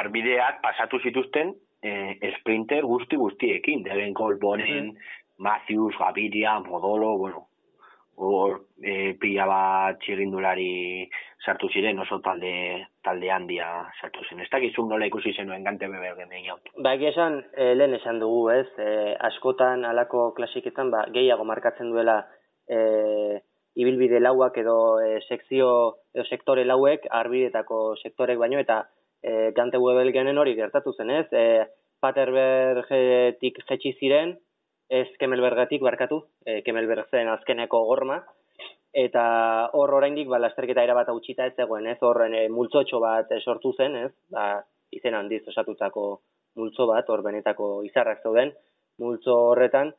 arbideak 0.00 0.62
pasatu 0.62 1.00
zituzten, 1.02 1.52
e, 1.82 2.32
sprinter 2.38 2.86
guzti 2.88 3.16
guztiekin, 3.20 3.84
Deben 3.84 4.14
Kolbonen, 4.14 4.94
mm. 4.94 5.12
Matthews, 5.38 5.94
Gaviria, 5.98 6.58
Modolo, 6.60 7.16
bueno, 7.18 7.46
hor 8.16 8.62
e, 8.80 9.12
pila 9.20 9.44
bat 9.48 9.98
txirindulari 10.00 11.08
sartu 11.44 11.68
ziren 11.72 11.98
oso 12.02 12.18
talde 12.24 12.52
talde 13.04 13.30
handia 13.30 13.68
sartu 14.00 14.24
zen. 14.28 14.40
Ez 14.40 14.48
dakizun 14.52 14.88
nola 14.90 15.06
ikusi 15.06 15.32
zenuen 15.32 15.64
gante 15.64 15.88
bebe 15.90 16.14
gemen 16.18 16.44
jau. 16.46 16.56
Ba, 16.82 16.94
esan, 17.10 17.42
e, 17.54 17.74
lehen 17.74 17.94
esan 17.98 18.20
dugu, 18.22 18.48
ez? 18.54 18.66
E, 18.78 19.14
askotan 19.30 19.84
alako 19.84 20.30
klasiketan, 20.38 20.90
ba, 20.90 21.04
gehiago 21.14 21.44
markatzen 21.44 21.92
duela 21.92 22.18
e, 22.68 23.40
ibilbide 23.76 24.20
lauak 24.20 24.56
edo 24.58 24.76
e, 25.04 25.20
sekzio 25.28 25.70
edo 26.14 26.24
sektore 26.24 26.64
lauek, 26.64 27.06
arbidetako 27.20 27.80
sektorek 28.02 28.40
baino, 28.40 28.58
eta 28.58 28.82
e, 29.22 29.52
gante 29.56 29.78
webel 29.78 30.12
hori 30.38 30.54
gertatu 30.54 30.94
zen, 30.96 31.10
ez? 31.10 31.26
E, 31.32 31.66
Paterbergetik 32.00 33.62
jetxi 33.68 33.94
ziren, 33.98 34.36
ez 34.88 35.08
Kemelbergatik 35.18 35.82
barkatu, 35.82 36.26
e, 36.44 36.60
Kemelberg 36.62 37.08
zen 37.10 37.28
azkeneko 37.28 37.84
gorma, 37.88 38.22
eta 38.96 39.24
hor 39.76 39.92
oraindik 39.98 40.28
ba, 40.32 40.40
lasterketa 40.40 40.84
erabat 40.86 41.10
utxita 41.12 41.46
ez 41.50 41.54
zegoen, 41.60 41.86
ez? 41.90 41.98
Horren 42.00 42.34
e, 42.34 42.46
multzotxo 42.48 43.00
bat 43.02 43.34
sortu 43.42 43.74
zen, 43.76 43.96
ez, 44.06 44.12
ba, 44.32 44.46
izen 44.96 45.14
handiz 45.18 45.42
osatutako 45.52 46.06
multzo 46.56 46.86
bat, 46.88 47.08
hor 47.12 47.22
benetako 47.26 47.82
izarrak 47.84 48.24
zeuden, 48.24 48.54
multzo 49.02 49.36
horretan, 49.50 49.92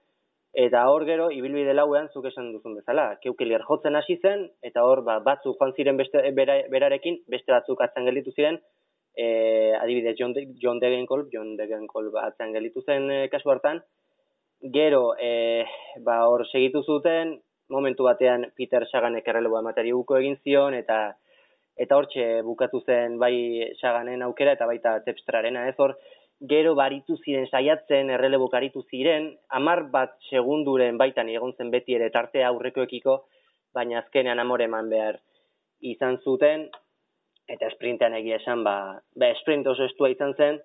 eta 0.58 0.88
hor 0.90 1.06
gero, 1.06 1.28
ibilbide 1.30 1.76
lauean, 1.78 2.10
zuk 2.10 2.26
esan 2.32 2.50
duzun 2.56 2.80
bezala, 2.80 3.12
keukelier 3.22 3.62
jotzen 3.68 4.00
hasi 4.00 4.18
zen, 4.18 4.48
eta 4.66 4.82
hor 4.88 5.04
ba, 5.06 5.20
batzuk 5.28 5.62
joan 5.62 5.76
ziren 5.78 6.02
beste, 6.02 6.24
berarekin, 6.34 7.22
beste 7.30 7.54
batzuk 7.54 7.84
atzen 7.86 8.10
gelditu 8.10 8.34
ziren, 8.34 8.58
e, 9.14 9.28
adibidez, 9.78 10.16
John, 10.18 10.34
De, 10.34 10.48
John 10.64 10.82
Degenkolb, 10.82 11.30
John 11.34 11.54
Degenkolb 11.60 12.18
atzen 12.24 12.58
gelditu 12.58 12.82
zen 12.82 13.12
e, 13.12 13.22
kasu 13.30 13.54
hartan, 13.54 13.84
Gero, 14.74 15.12
e, 15.22 15.66
ba, 16.02 16.24
hor 16.26 16.48
segitu 16.50 16.82
zuten, 16.82 17.38
momentu 17.70 18.08
batean 18.08 18.48
Peter 18.56 18.86
Saganek 18.88 19.28
erreleboa 19.28 19.62
emateri 19.64 19.94
buko 19.96 20.18
egin 20.18 20.38
zion, 20.44 20.74
eta 20.74 21.16
eta 21.78 21.98
hortxe 21.98 22.42
bukatu 22.42 22.82
zen 22.86 23.20
bai 23.22 23.34
Saganen 23.82 24.24
aukera 24.26 24.56
eta 24.58 24.66
baita 24.66 24.98
Tepstrarena, 25.06 25.68
ez? 25.70 25.76
Hor, 25.78 25.94
gero 26.50 26.74
baritu 26.78 27.18
ziren 27.24 27.48
saiatzen, 27.50 28.10
errelebo 28.14 28.48
karitu 28.50 28.84
ziren, 28.92 29.32
amar 29.50 29.84
bat 29.94 30.16
segunduren 30.30 30.98
baitan 30.98 31.30
egon 31.30 31.54
zen 31.58 31.72
beti 31.74 31.98
ere 31.98 32.10
tartea 32.14 32.50
aurrekoekiko, 32.50 33.18
baina 33.74 34.00
azkenean 34.00 34.40
amore 34.40 34.66
eman 34.70 34.90
behar 34.90 35.20
izan 35.82 36.18
zuten, 36.24 36.68
eta 37.50 37.70
sprintean 37.74 38.14
egia 38.18 38.38
esan, 38.42 38.64
ba, 38.64 38.98
ba 39.16 39.32
sprint 39.42 39.68
oso 39.68 39.86
estua 39.86 40.10
izan 40.14 40.34
zen, 40.38 40.60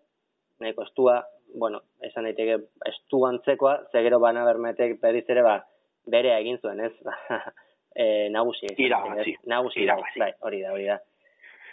nahiko 0.61 0.85
estua, 0.88 1.21
bueno, 1.61 1.83
esan 2.05 2.25
daiteke 2.29 2.59
estu 2.88 3.25
antzekoa, 3.29 3.79
ze 3.93 4.03
gero 4.05 4.21
bana 4.21 4.45
bermetek 4.49 4.99
berriz 5.01 5.29
ere 5.29 5.45
ba 5.45 5.59
bere 6.11 6.35
egin 6.38 6.59
zuen, 6.62 6.81
ez? 6.81 6.93
e, 7.95 8.29
nagusi. 8.35 8.71
Irabazi. 8.77 9.37
Nagusi. 9.47 9.83
Irabazi. 9.85 10.23
Bai, 10.23 10.33
hori 10.41 10.62
da, 10.62 10.73
hori 10.73 10.87
da. 10.91 10.99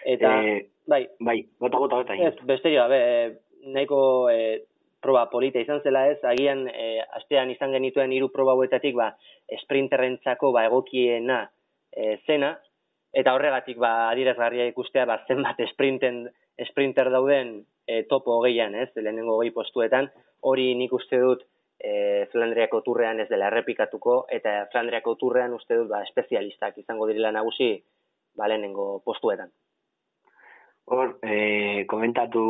Eta, 0.05 0.33
e, 0.43 0.57
bai. 0.87 1.03
Bai, 1.19 1.37
gota, 1.59 1.77
gota, 1.77 2.01
gota. 2.01 2.17
Ez, 2.27 2.35
beste 2.47 2.73
jo, 2.73 2.87
be, 2.91 3.01
nahiko 3.75 4.01
e, 4.31 4.39
proba 5.03 5.25
polita 5.31 5.61
izan 5.63 5.81
zela 5.83 6.05
ez, 6.11 6.19
agian 6.27 6.65
e, 6.71 6.99
astean 7.19 7.51
izan 7.53 7.73
genituen 7.75 8.11
hiru 8.15 8.29
proba 8.33 8.55
huetatik, 8.59 8.95
ba, 8.99 9.13
sprinterrentzako 9.63 10.51
ba, 10.55 10.65
egokiena 10.69 11.43
e, 11.91 12.17
zena, 12.27 12.53
eta 13.15 13.33
horregatik 13.35 13.79
ba, 13.81 14.09
adirezgarria 14.11 14.67
ikustea 14.69 15.05
ba, 15.09 15.21
zenbat 15.27 15.61
sprinten, 15.71 16.25
sprinter 16.67 17.09
dauden 17.13 17.61
e, 17.87 18.03
topo 18.11 18.37
hogeian, 18.39 18.75
ez, 18.75 18.91
lehenengo 18.99 19.37
hogei 19.37 19.53
postuetan, 19.55 20.11
hori 20.45 20.73
nik 20.79 20.93
uste 20.95 21.19
dut 21.23 21.47
e, 21.79 22.27
Flandriako 22.31 22.81
turrean 22.85 23.19
ez 23.23 23.29
dela 23.29 23.47
errepikatuko, 23.47 24.25
eta 24.29 24.67
Flandriako 24.71 25.15
turrean 25.15 25.55
uste 25.55 25.79
dut 25.79 25.89
ba, 25.89 26.03
espezialistak 26.07 26.77
izango 26.83 27.07
direla 27.07 27.31
nagusi 27.31 27.71
balenengo 28.37 28.99
postuetan. 29.05 29.51
Hor, 30.89 31.19
e, 31.21 31.85
komentatu, 31.85 32.41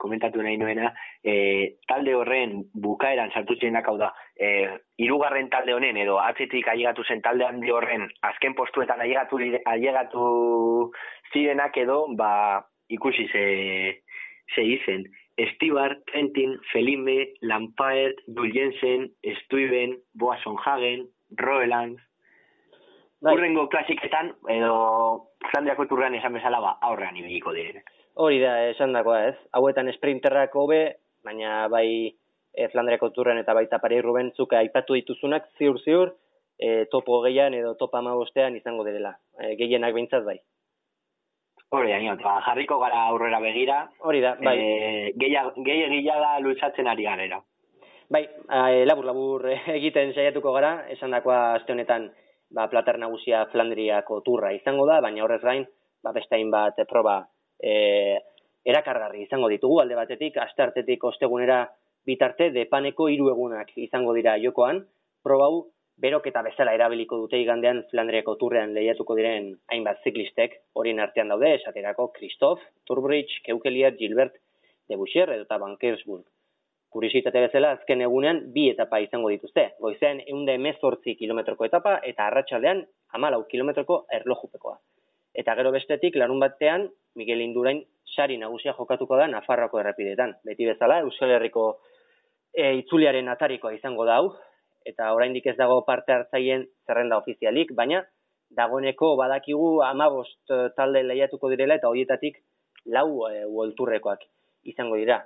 komentatu 0.00 0.40
nahi 0.40 0.56
nuena, 0.56 0.94
e, 1.20 1.76
talde 1.88 2.14
horren 2.16 2.54
bukaeran 2.72 3.28
sartu 3.36 3.58
zirenak 3.58 3.90
hau 3.90 3.98
da, 4.00 4.08
e, 4.32 4.48
irugarren 5.04 5.50
talde 5.52 5.74
honen 5.76 5.98
edo 6.00 6.16
atzitik 6.22 6.70
ailegatu 6.72 7.04
zen 7.04 7.20
talde 7.20 7.44
handi 7.44 7.70
horren 7.70 8.06
azken 8.30 8.56
postuetan 8.56 9.04
ailegatu, 9.04 9.42
ailegatu 9.74 10.24
zirenak 11.34 11.76
edo, 11.84 12.06
ba, 12.16 12.32
ikusi 12.88 13.28
ze, 13.28 13.44
ze 14.54 14.64
izen. 14.78 15.04
Estibar, 15.36 15.96
Trentin, 16.10 16.58
Felime, 16.72 17.34
Lampaert, 17.40 18.20
Duljensen, 18.26 19.10
Estuiben, 19.22 19.96
Boason 20.14 20.56
Hagen, 20.64 21.06
Roeland, 21.38 21.98
bai. 23.22 23.34
urrengo 23.34 23.68
klasiketan, 23.72 24.34
edo 24.50 24.74
Flandriako 25.50 25.86
turrean 25.90 26.14
esan 26.18 26.36
bezala 26.36 26.60
ba, 26.60 26.76
aurrean 26.88 27.16
ibiliko 27.16 27.54
diren. 27.56 27.82
Hori 28.20 28.40
da, 28.42 28.56
esan 28.68 28.92
dagoa 28.92 29.22
ez. 29.30 29.36
Hauetan 29.56 29.88
sprinterrak 29.94 30.54
hobe, 30.58 30.82
baina 31.24 31.68
bai 31.72 31.86
e, 32.52 32.68
Flandriako 32.68 33.10
turrean 33.16 33.40
eta 33.40 33.54
baita 33.56 33.80
pare 33.80 34.02
ruben 34.04 34.32
zuka 34.36 34.60
aipatu 34.60 34.98
dituzunak, 34.98 35.48
ziur 35.58 35.80
ziur, 35.80 36.14
e, 36.58 36.84
topo 36.92 37.22
gehian 37.24 37.54
edo 37.56 37.74
topa 37.80 38.02
amabostean 38.02 38.56
izango 38.58 38.84
direla. 38.84 39.16
E, 39.40 39.54
gehienak 39.60 39.94
behintzat 39.96 40.26
bai. 40.28 40.38
Hori 41.72 41.88
da, 41.88 42.16
ba, 42.20 42.34
jarriko 42.44 42.76
gara 42.82 43.06
aurrera 43.08 43.38
begira. 43.40 43.78
Hori 44.04 44.20
da, 44.20 44.34
bai. 44.36 44.56
E, 44.60 45.12
Gehi 45.16 45.84
egila 45.86 46.18
da 46.20 46.32
lutsatzen 46.44 46.86
ari 46.86 47.06
garera. 47.06 47.38
Bai, 48.12 48.26
e, 48.28 48.84
labur 48.84 49.08
labur 49.08 49.46
egiten 49.78 50.12
saiatuko 50.12 50.52
gara, 50.52 50.74
esan 50.92 51.16
dakoa 51.16 51.54
azte 51.54 51.72
honetan 51.72 52.10
ba, 52.52 52.68
platar 52.68 52.98
nagusia 53.00 53.46
Flandriako 53.52 54.20
turra 54.26 54.52
izango 54.52 54.84
da, 54.86 55.00
baina 55.00 55.24
horrez 55.24 55.40
gain, 55.42 55.64
ba, 56.04 56.12
bestain 56.12 56.50
bat 56.52 56.76
proba 56.90 57.22
e, 57.56 58.18
erakargarri 58.68 59.24
izango 59.24 59.48
ditugu, 59.48 59.80
alde 59.80 59.96
batetik, 59.96 60.36
astartetik 60.44 61.04
ostegunera 61.08 61.64
bitarte, 62.06 62.50
depaneko 62.52 63.08
hiru 63.08 63.30
egunak 63.32 63.72
izango 63.80 64.12
dira 64.18 64.36
jokoan, 64.42 64.84
probau 65.24 65.54
berok 65.56 65.72
eta 66.00 66.42
bezala 66.42 66.74
erabiliko 66.74 67.16
dute 67.16 67.38
igandean 67.38 67.84
Flandriako 67.90 68.36
turrean 68.36 68.74
lehiatuko 68.74 69.14
diren 69.14 69.58
hainbat 69.68 70.02
ziklistek, 70.04 70.60
horien 70.74 71.00
artean 71.00 71.28
daude, 71.28 71.54
esaterako 71.54 72.12
Christoph, 72.12 72.60
Turbridge, 72.86 73.42
Keukeliat, 73.44 73.96
Gilbert, 73.98 74.34
Debuxier 74.88 75.30
edo 75.30 75.44
eta 75.44 75.58
Bankersburg. 75.58 76.24
Kurisitate 76.92 77.40
bezala, 77.40 77.72
azken 77.72 78.02
egunean 78.02 78.52
bi 78.52 78.68
etapa 78.70 78.98
izango 79.00 79.30
dituzte. 79.30 79.72
Goizean, 79.80 80.20
eunde 80.28 80.54
emezortzi 80.54 81.14
kilometroko 81.16 81.64
etapa 81.64 82.00
eta 82.04 82.26
arratsaldean 82.26 82.84
amalau 83.14 83.44
kilometroko 83.48 84.04
erlojupekoa. 84.12 84.76
Eta 85.34 85.54
gero 85.56 85.70
bestetik, 85.72 86.16
larun 86.20 86.40
batean, 86.40 86.90
Miguel 87.16 87.40
Indurain 87.40 87.80
sari 88.14 88.36
nagusia 88.36 88.74
jokatuko 88.76 89.16
da 89.16 89.26
Nafarroko 89.32 89.80
errepidetan. 89.80 90.34
Beti 90.44 90.68
bezala, 90.68 91.00
Euskal 91.06 91.32
Herriko 91.32 91.66
e, 92.52 92.74
itzuliaren 92.82 93.28
atarikoa 93.32 93.72
izango 93.78 94.04
da 94.04 94.18
hau, 94.20 94.34
eta 94.88 95.12
oraindik 95.14 95.46
ez 95.46 95.56
dago 95.56 95.82
parte 95.84 96.12
hartzaien 96.12 96.66
zerrenda 96.86 97.18
ofizialik, 97.22 97.72
baina 97.74 98.02
dagoeneko 98.56 99.14
badakigu 99.16 99.82
amabost 99.86 100.50
eh, 100.50 100.68
talde 100.76 101.02
lehiatuko 101.06 101.50
direla 101.52 101.78
eta 101.80 101.88
horietatik 101.88 102.42
lau 102.86 103.28
e, 103.28 103.44
uolturrekoak 103.46 104.24
izango 104.72 104.98
dira. 105.00 105.22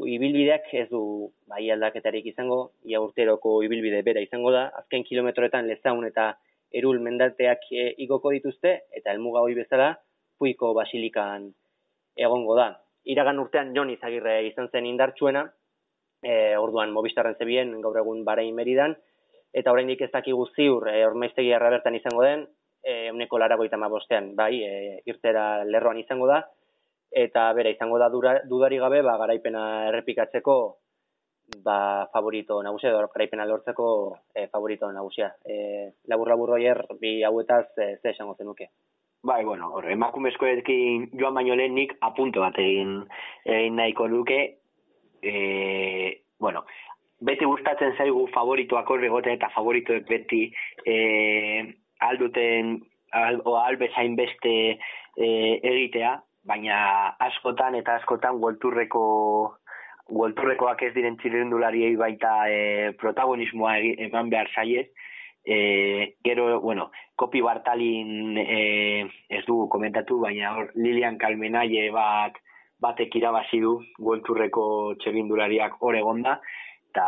Ibilbideak 0.00 0.70
ez 0.80 0.86
du 0.88 1.02
bai 1.50 1.66
aldaketarik 1.74 2.30
izango, 2.30 2.60
ia 2.88 3.00
urteroko 3.02 3.58
ibilbide 3.66 4.00
bera 4.06 4.22
izango 4.24 4.52
da, 4.54 4.68
azken 4.80 5.04
kilometroetan 5.04 5.66
lezaun 5.68 6.06
eta 6.08 6.30
erul 6.72 7.02
mendateak 7.04 7.66
e, 7.72 7.88
igoko 8.06 8.32
dituzte, 8.32 8.76
eta 8.96 9.12
elmuga 9.12 9.42
hori 9.44 9.58
bezala, 9.58 9.92
puiko 10.38 10.72
basilikan 10.78 11.50
egongo 12.16 12.56
da. 12.56 12.70
Iragan 13.12 13.42
urtean 13.42 13.74
Jon 13.76 13.90
Izagirre 13.92 14.38
izan 14.46 14.70
zen 14.72 14.86
indartsuena, 14.88 15.44
e, 16.22 16.56
orduan 16.56 16.92
Movistarren 16.92 17.36
zebien 17.38 17.72
gaur 17.80 17.98
egun 17.98 18.24
Bahrein 18.24 18.54
Meridan 18.54 18.96
eta 19.52 19.72
oraindik 19.72 20.02
ez 20.06 20.10
dakigu 20.12 20.46
ziur 20.54 20.88
e, 20.88 21.04
Ormaiztegi 21.06 21.50
bertan 21.50 21.94
izango 21.94 22.22
den 22.22 22.46
e, 22.82 23.10
uneko 23.10 23.38
laragoita 23.38 23.76
bostean, 23.88 24.34
bai, 24.36 24.62
e, 24.62 25.00
irtera 25.06 25.64
lerroan 25.64 25.98
izango 25.98 26.26
da, 26.26 26.42
eta 27.10 27.52
bera 27.52 27.70
izango 27.70 27.98
da 27.98 28.08
dura, 28.08 28.40
dudari 28.48 28.78
gabe, 28.78 29.02
ba, 29.02 29.16
garaipena 29.18 29.88
errepikatzeko, 29.88 30.56
ba, 31.64 32.08
favorito 32.12 32.62
nagusia, 32.62 32.90
edo 32.90 33.06
garaipena 33.08 33.46
lortzeko 33.46 33.88
e, 34.34 34.46
favorito 34.48 34.90
nagusia. 34.92 35.34
E, 35.44 35.90
labur 36.08 36.28
labur 36.28 36.56
oier, 36.58 36.84
bi 37.00 37.22
hauetaz, 37.24 37.66
e, 37.78 37.96
ze 38.02 38.14
esango 38.14 38.36
zenuke. 38.36 38.70
Bai, 39.22 39.44
bueno, 39.44 39.68
hor, 39.74 39.84
emakumezkoekin 39.92 41.10
joan 41.20 41.34
baino 41.34 41.54
lehenik 41.54 41.98
apunto 42.00 42.40
bat 42.40 42.56
egin, 42.58 43.02
egin 43.44 43.76
nahiko 43.76 44.06
luke, 44.08 44.38
e, 45.22 46.22
bueno, 46.40 46.64
beti 47.20 47.44
gustatzen 47.44 47.96
zaigu 47.98 48.26
favoritoak 48.34 48.90
hor 48.90 49.04
egote 49.04 49.34
eta 49.36 49.50
favoritoek 49.54 50.08
beti 50.08 50.46
e, 50.86 50.96
alduten 52.00 52.78
al, 53.12 53.40
o 53.44 53.56
albezain 53.60 54.16
beste 54.16 54.54
e, 54.70 55.28
egitea, 55.60 56.16
baina 56.48 56.80
askotan 57.28 57.76
eta 57.76 57.98
askotan 58.00 58.40
guelturreko 58.40 59.04
guelturrekoak 60.10 60.82
ez 60.82 60.94
diren 60.94 61.16
txirrendulariei 61.20 61.94
baita 62.00 62.32
e, 62.50 62.90
protagonismoa 62.98 63.76
eman 64.08 64.30
behar 64.32 64.50
zaie, 64.54 64.88
e, 65.44 66.16
gero, 66.24 66.60
bueno, 66.60 66.90
kopi 67.16 67.42
bartalin 67.44 68.38
e, 68.38 69.06
ez 69.28 69.44
dugu 69.46 69.68
komentatu, 69.68 70.18
baina 70.24 70.54
hor 70.56 70.72
Lilian 70.74 71.18
Kalmenaie 71.18 71.90
bat 71.94 72.38
batek 72.80 73.16
irabazi 73.20 73.60
du 73.60 73.76
guelturreko 73.98 74.64
txerindulariak 75.02 75.76
hor 75.80 75.98
egonda, 75.98 76.38
eta 76.90 77.06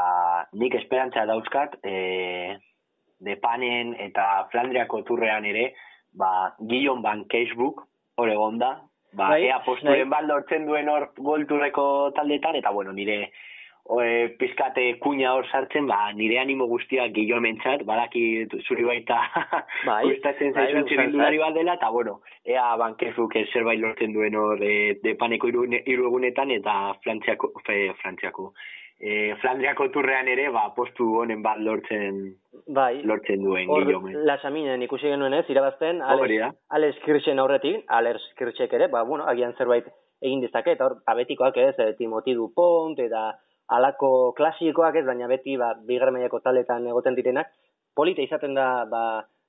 nik 0.59 0.77
esperantza 0.79 1.25
dauzkat, 1.27 1.79
e, 1.85 2.57
depanen 3.23 3.95
eta 4.03 4.49
Flandriako 4.53 5.03
turrean 5.09 5.47
ere, 5.49 5.73
ba, 6.13 6.53
Guillon 6.59 7.03
Van 7.03 7.25
Keisbuk 7.31 7.85
hor 8.19 8.31
egonda, 8.31 8.75
ba, 9.13 9.33
bai, 9.35 9.45
ea 9.49 9.61
posturen 9.67 10.09
bai. 10.09 10.19
baldortzen 10.19 10.67
duen 10.69 10.91
hor 10.93 11.09
golturreko 11.19 11.87
taldetan, 12.17 12.59
eta 12.61 12.71
bueno, 12.71 12.93
nire 12.93 13.33
oe, 13.93 14.35
pizkate 14.41 14.85
kuña 15.05 15.35
hor 15.37 15.47
sartzen, 15.51 15.87
ba, 15.87 16.13
nire 16.17 16.39
animo 16.41 16.67
guztiak 16.71 17.13
gillo 17.17 17.41
mentzat, 17.45 17.85
badaki 17.89 18.25
zuri 18.65 18.87
baita 18.89 19.19
bai, 19.89 20.03
gustatzen 20.09 20.55
bai, 20.57 20.69
zaizun 20.73 21.19
bai, 21.19 21.39
bat 21.45 21.57
dela, 21.59 21.77
eta 21.81 21.91
bueno, 21.93 22.21
ea 22.49 22.71
bankezuk 22.81 23.37
zerbait 23.53 23.81
lortzen 23.81 24.15
duen 24.17 24.37
hor 24.37 24.63
e, 24.65 25.01
de 25.05 25.17
paneko 25.21 25.53
iru, 25.53 25.67
egunetan, 25.83 26.55
eta 26.57 26.77
frantziako, 27.05 27.53
fe, 27.67 27.83
frantziako, 28.01 28.53
e, 29.03 29.35
Flandriako 29.43 29.89
turrean 29.93 30.29
ere, 30.31 30.49
ba, 30.55 30.69
postu 30.77 31.09
honen 31.21 31.43
bat 31.45 31.61
lortzen 31.61 32.23
bai. 32.69 33.03
lortzen 33.05 33.43
duen 33.45 33.69
Hor, 33.69 33.91
Lasaminen 34.29 34.83
ikusi 34.87 35.11
genuen 35.11 35.35
ez, 35.35 35.45
irabazten, 35.51 36.01
Alex, 36.01 36.55
Alex 36.71 37.05
Kirchen 37.05 37.43
aurretik, 37.43 37.83
Alex 37.89 38.33
Kirchek 38.39 38.73
ere, 38.79 38.89
ba, 38.89 39.03
bueno, 39.09 39.27
agian 39.29 39.57
zerbait 39.59 39.91
egin 40.23 40.41
dezake, 40.45 40.77
eta 40.77 40.87
hor, 40.87 41.01
abetikoak 41.13 41.59
ez, 41.59 41.75
e, 41.83 41.93
Timothy 41.99 42.39
Dupont, 42.39 42.99
eta 43.03 43.33
alako 43.69 44.33
klasikoak 44.37 44.97
ez, 44.97 45.05
baina 45.07 45.29
beti 45.31 45.57
ba, 45.57 45.73
bigarmeiako 45.87 46.41
taletan 46.41 46.87
egoten 46.87 47.15
direnak, 47.15 47.53
polita 47.95 48.23
izaten 48.23 48.55
da 48.55 48.85
ba, 48.91 49.03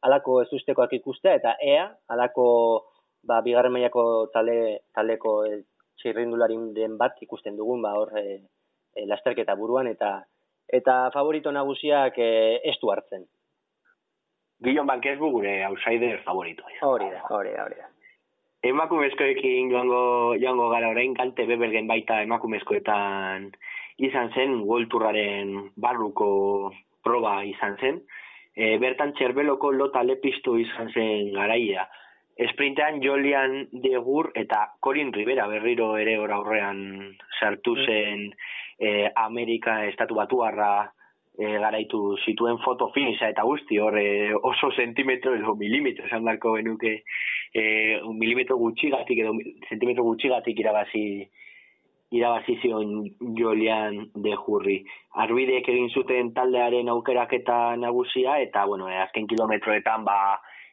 alako 0.03 0.41
ezustekoak 0.43 0.93
ikustea, 0.99 1.35
eta 1.39 1.55
ea, 1.61 1.87
alako 2.09 2.47
ba, 3.27 3.41
bigarmeiako 3.41 4.05
tale, 4.33 4.57
taleko 4.95 5.37
e, 5.47 5.61
txirrindularin 6.01 6.73
den 6.75 6.97
bat 6.97 7.17
ikusten 7.23 7.57
dugun, 7.57 7.81
ba, 7.81 7.93
hor, 7.99 8.11
e, 8.19 8.41
e, 8.95 9.05
lasterketa 9.07 9.55
buruan, 9.59 9.87
eta 9.87 10.19
eta 10.73 11.09
favorito 11.13 11.51
nagusiak 11.51 12.17
e, 12.17 12.59
estu 12.71 12.91
hartzen. 12.91 13.25
Gillon 14.63 14.87
Bankezbu 14.87 15.29
gure 15.31 15.57
outsider 15.67 16.21
favorito. 16.23 16.63
Hori 16.87 17.09
da, 17.11 17.23
hori 17.35 17.51
da, 17.51 17.65
hori 17.65 17.79
da. 17.81 17.89
Emakumezkoekin 18.63 19.73
joango, 19.73 20.35
joango 20.39 20.69
gara 20.71 20.87
orain, 20.93 21.11
kalte 21.17 21.43
bebelgen 21.49 21.89
baita 21.89 22.21
emakumezkoetan 22.23 23.49
izan 23.97 24.31
zen, 24.33 24.61
World 24.61 24.93
barruko 25.75 26.73
proba 27.03 27.43
izan 27.43 27.77
zen. 27.79 28.01
E, 28.55 28.77
bertan 28.77 29.13
txerbeloko 29.13 29.71
lota 29.71 30.03
lepistu 30.03 30.57
izan 30.57 30.91
zen 30.93 31.33
garaia. 31.33 31.87
Esprintean 32.37 33.01
Jolian 33.01 33.67
Degur 33.71 34.31
eta 34.35 34.73
Corin 34.79 35.11
Rivera 35.13 35.47
berriro 35.47 35.97
ere 35.97 36.17
ora 36.17 36.39
aurrean 36.39 36.79
sartu 37.39 37.75
mm. 37.75 37.85
zen 37.85 38.23
e, 38.79 39.11
Amerika 39.15 39.83
estatu 39.85 40.15
batuarra 40.17 40.89
e, 41.37 41.45
garaitu 41.61 42.17
zituen 42.25 42.57
foto 42.65 42.89
finisa 42.95 43.29
eta 43.29 43.45
guzti 43.45 43.77
hor 43.77 43.97
e, 43.99 44.33
oso 44.33 44.71
sentimetro 44.71 45.35
edo 45.35 45.55
milimetro 45.55 46.05
esan 46.09 46.25
darko 46.25 46.55
benuke 46.57 47.03
e, 47.53 47.63
un 48.01 48.17
milimetro 48.17 48.57
gutxigatik 48.57 49.21
edo 49.25 49.37
sentimetro 49.69 50.03
gutxigatik 50.09 50.59
irabazi 50.59 51.05
irabazizion 52.13 53.07
Jolian 53.37 53.99
de 54.25 54.35
Jurri. 54.37 54.77
Arbideek 55.23 55.67
egin 55.73 55.89
zuten 55.89 56.33
taldearen 56.37 56.89
aukeraketa 56.93 57.75
nagusia, 57.81 58.37
eta, 58.45 58.65
bueno, 58.69 58.89
e, 58.89 58.99
azken 59.01 59.27
kilometroetan, 59.27 60.05
ba, 60.05 60.19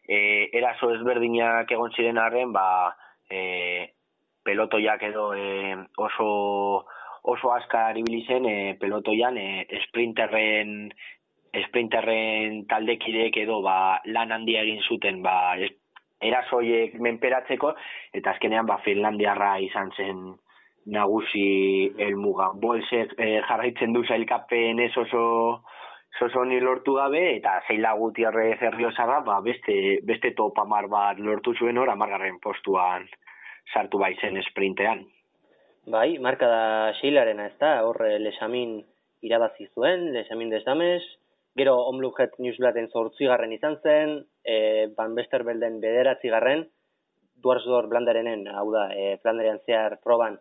e, 0.05 0.49
eraso 0.61 0.93
ezberdinak 0.97 1.73
egon 1.73 1.97
ziren 1.97 2.21
arren, 2.21 2.53
ba, 2.53 2.67
e, 3.31 3.41
pelotoiak 4.45 5.03
edo 5.11 5.33
e, 5.35 5.77
oso 5.97 6.31
oso 7.23 7.53
askar 7.53 7.99
ibili 8.01 8.25
zen 8.27 8.47
e, 8.49 8.57
pelotoian 8.81 9.37
e, 9.37 9.67
sprinterren 9.87 10.91
sprinterren 11.67 12.65
taldekideek 12.71 13.37
edo 13.43 13.61
ba, 13.63 14.01
lan 14.07 14.33
handia 14.33 14.63
egin 14.65 14.81
zuten 14.89 15.21
ba, 15.23 15.57
erasoiek 16.21 16.95
menperatzeko 17.01 17.75
eta 18.17 18.33
azkenean 18.33 18.69
ba, 18.71 18.79
Finlandiarra 18.85 19.59
izan 19.67 19.93
zen 19.97 20.23
nagusi 20.87 21.93
elmuga. 21.99 22.51
Bolsek 22.55 23.15
e, 23.19 23.41
jarraitzen 23.49 23.93
du 23.93 24.05
zailkapen 24.05 24.81
ez 24.81 24.97
oso 24.97 25.63
oso 26.21 26.45
ni 26.45 26.59
lortu 26.61 26.95
gabe 26.99 27.23
eta 27.37 27.61
zeila 27.69 27.95
gutiarre 27.97 28.57
zerriosara 28.59 29.21
ba, 29.25 29.39
beste, 29.41 30.01
beste 30.05 30.35
topamar 30.37 30.89
bat 30.93 31.19
lortu 31.19 31.55
zuen 31.55 31.79
hor 31.79 31.89
amargarren 31.89 32.37
postuan 32.43 33.07
sartu 33.73 33.99
baizen 33.99 34.37
sprintean. 34.51 35.07
Bai, 35.87 36.19
marka 36.19 36.47
da 36.51 36.93
xeilarena 37.01 37.47
ez 37.49 37.57
da, 37.61 37.71
horre 37.87 38.19
lesamin 38.21 38.81
irabazi 39.25 39.71
zuen, 39.75 40.11
lesamin 40.13 40.51
desdamez, 40.53 41.01
gero 41.57 41.77
omlujet 41.89 42.37
newsletten 42.39 42.91
zortzigarren 42.93 43.53
izan 43.57 43.79
zen, 43.83 44.19
e, 44.45 44.91
Van 44.97 45.17
Besterbelden 45.17 45.81
bederatzi 45.81 46.29
garren, 46.29 46.67
Duarsdor 47.41 47.89
Blanderenen, 47.89 48.45
hau 48.53 48.69
da, 48.75 48.91
e, 48.93 49.17
Flanderian 49.23 49.63
zehar 49.65 49.99
proban 50.05 50.37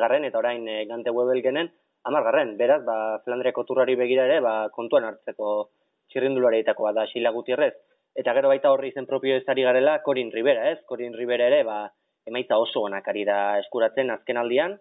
garren, 0.00 0.24
eta 0.24 0.38
orain 0.38 0.66
e, 0.68 0.84
Gante 0.86 1.10
Webel 1.10 1.42
genen, 1.42 1.70
amargarren, 2.04 2.56
beraz, 2.56 2.82
ba, 2.84 3.20
Flandriako 3.24 3.64
turrari 3.64 3.94
begira 3.94 4.26
ere, 4.26 4.40
ba, 4.40 4.68
kontuan 4.70 5.04
hartzeko 5.04 5.70
txirrindulareitako 6.10 6.92
da 6.92 7.06
Xila 7.06 7.30
Gutierrez. 7.30 7.74
Eta 8.14 8.34
gero 8.34 8.48
baita 8.48 8.70
horri 8.70 8.90
izen 8.92 9.06
propio 9.06 9.36
ez 9.36 9.44
garela, 9.46 10.02
Corin 10.02 10.30
Rivera, 10.32 10.70
ez? 10.70 10.80
Corin 10.86 11.14
Rivera 11.14 11.46
ere, 11.46 11.62
ba, 11.64 11.90
emaitza 12.26 12.58
oso 12.58 12.82
onak 12.82 13.08
ari 13.08 13.24
da 13.24 13.58
eskuratzen 13.58 14.10
azken 14.10 14.36
aldian. 14.36 14.78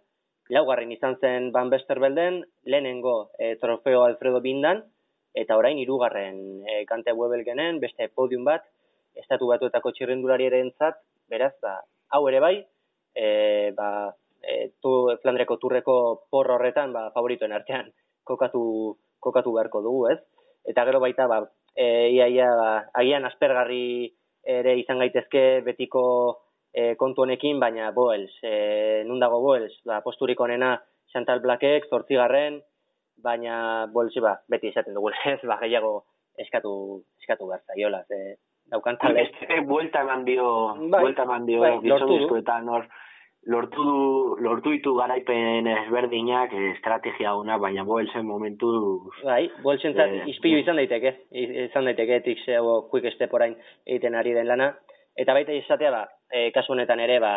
Laugarren 0.49 0.91
izan 0.91 1.15
zen 1.21 1.51
Van 1.51 1.69
Besterbelden, 1.69 2.41
lehenengo 2.65 3.31
e, 3.39 3.55
trofeo 3.55 4.03
Alfredo 4.03 4.41
Bindan, 4.41 4.83
eta 5.33 5.55
orain 5.55 5.77
hirugarren 5.79 6.65
e, 6.67 6.83
kante 6.89 7.13
webel 7.15 7.45
genen, 7.47 7.79
beste 7.79 8.09
podium 8.09 8.43
bat, 8.43 8.65
estatu 9.15 9.47
batuetako 9.47 9.93
txirrendulari 9.95 10.49
ere 10.49 10.59
entzat, 10.65 10.99
beraz, 11.31 11.53
ba, 11.63 11.77
hau 12.11 12.27
ere 12.27 12.41
bai, 12.43 12.55
e, 13.15 13.71
ba, 13.77 14.11
e, 14.41 14.73
tu, 14.81 15.09
Flandreko 15.21 15.57
turreko 15.57 15.95
por 16.29 16.51
horretan, 16.51 16.93
ba, 16.93 17.09
favoritoen 17.15 17.53
artean, 17.53 17.91
kokatu, 18.23 18.63
kokatu 19.19 19.53
beharko 19.55 19.81
dugu, 19.85 20.07
ez? 20.11 20.19
Eta 20.67 20.85
gero 20.85 21.01
baita, 21.03 21.27
ba, 21.27 21.41
e, 21.75 22.09
ia, 22.15 22.27
ia, 22.27 22.49
ba, 22.57 22.71
agian 23.01 23.25
aspergarri 23.25 24.11
ere 24.43 24.75
izan 24.79 25.01
gaitezke 25.01 25.61
betiko 25.65 26.03
e, 26.73 26.95
kontu 26.99 27.25
honekin, 27.25 27.59
baina 27.61 27.91
Boels, 27.95 28.33
e, 28.43 29.03
nun 29.07 29.21
dago 29.21 29.41
Boels, 29.43 29.77
ba, 29.85 30.01
posturik 30.05 30.39
onena 30.41 30.75
Chantal 31.11 31.41
Blackek, 31.43 31.89
zortzigarren, 31.89 32.61
baina 33.21 33.87
Boels, 33.93 34.15
ba, 34.23 34.37
beti 34.49 34.71
esaten 34.71 34.97
dugu, 34.97 35.13
ez, 35.33 35.41
ba, 35.45 35.59
gehiago 35.61 35.99
eskatu, 36.41 36.73
eskatu 37.21 37.49
behar 37.49 37.61
zaiola, 37.67 38.01
ze, 38.07 38.37
daukan 38.71 38.97
talde. 38.97 39.27
Este, 39.27 39.61
buelta 39.67 40.01
eman 40.05 40.25
dio, 40.25 40.47
bai, 40.89 41.03
buelta 41.03 41.27
eman 41.27 41.45
dio, 41.45 41.61
bai, 41.61 41.75
hor, 42.71 42.87
lortu 43.49 43.83
du, 43.83 44.01
lortu 44.45 44.75
ditu 44.75 44.93
garaipen 44.95 45.67
ezberdinak 45.67 46.53
estrategia 46.75 47.33
una, 47.35 47.57
baina 47.57 47.83
Boelsen 47.83 48.25
momentu... 48.25 48.69
Bai, 49.23 49.47
Boelsen 49.63 49.97
eh, 49.97 50.23
izpilu 50.29 50.61
izan 50.61 50.77
daiteke, 50.77 51.15
izan 51.67 51.89
daiteke, 51.89 52.21
etik 52.21 52.45
zego 52.45 52.83
quick 52.91 53.09
step 53.15 53.33
orain 53.33 53.55
egiten 53.85 54.15
ari 54.15 54.35
den 54.37 54.47
lana, 54.51 54.73
Eta 55.19 55.33
baita 55.35 55.53
izatea, 55.53 55.91
ba, 55.91 56.05
e, 56.31 56.49
kasu 56.55 56.71
honetan 56.71 57.01
ere, 57.03 57.17
ba, 57.19 57.33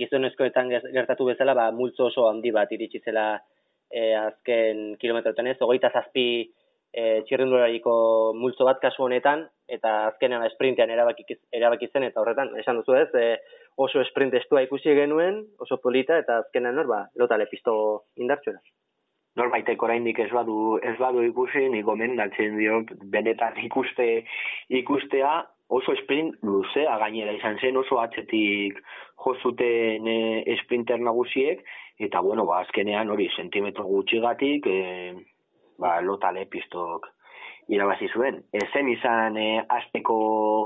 gizonezkoetan 0.00 0.70
gertatu 0.72 1.26
bezala, 1.28 1.54
ba, 1.54 1.68
multzo 1.76 2.08
oso 2.08 2.28
handi 2.30 2.50
bat 2.54 2.72
iritsi 2.72 3.02
zela 3.04 3.26
e, 3.90 4.14
azken 4.16 4.94
kilometroetan 5.00 5.50
ez, 5.52 5.58
ogeita 5.60 5.90
zazpi 5.92 6.26
e, 6.40 7.02
txirrindurariko 7.28 7.94
multzo 8.38 8.64
bat 8.68 8.80
kasu 8.80 9.04
honetan, 9.04 9.44
eta 9.68 9.92
azkenean 10.08 10.46
sprintean 10.54 10.92
erabaki, 10.94 11.28
erabaki 11.52 11.90
zen, 11.92 12.08
eta 12.08 12.22
horretan, 12.24 12.54
esan 12.64 12.80
duzu 12.80 12.96
ez, 12.96 13.10
e, 13.12 13.28
oso 13.76 14.04
sprint 14.10 14.34
estua 14.34 14.62
ikusi 14.66 14.94
genuen, 14.96 15.42
oso 15.60 15.78
polita, 15.82 16.18
eta 16.18 16.42
azkenean 16.44 16.78
hor, 16.78 16.90
ba, 16.90 17.02
lotale 17.16 17.48
pizto 17.50 17.74
indartxoa. 18.20 18.60
Norbaitek 19.40 19.82
oraindik 19.82 20.18
ez 20.20 20.28
badu 20.28 20.76
ez 20.84 20.92
badu 20.98 21.22
ikusi 21.24 21.64
ni 21.72 21.80
gomendatzen 21.82 22.58
dio 22.58 22.82
benetan 23.14 23.56
ikuste 23.64 24.08
ikustea 24.68 25.30
oso 25.72 25.94
sprint 26.02 26.42
luzea 26.44 26.98
gainera 27.00 27.32
izan 27.32 27.56
zen 27.60 27.78
oso 27.80 27.96
atzetik 28.02 28.82
jo 29.24 29.34
zuten 29.40 30.08
e, 30.14 30.56
sprinter 30.60 31.00
nagusiek 31.00 31.64
eta 32.08 32.20
bueno 32.20 32.44
ba 32.44 32.60
azkenean 32.60 33.08
hori 33.14 33.30
sentimetro 33.36 33.86
gutxigatik 33.88 34.68
e, 34.68 34.78
ba 35.80 35.94
lota 36.04 36.32
lepistok 36.36 37.08
irabazi 37.72 38.10
zuen 38.12 38.42
ezen 38.52 38.92
izan 38.92 39.40
e, 39.40 39.48
asteko 39.80 40.18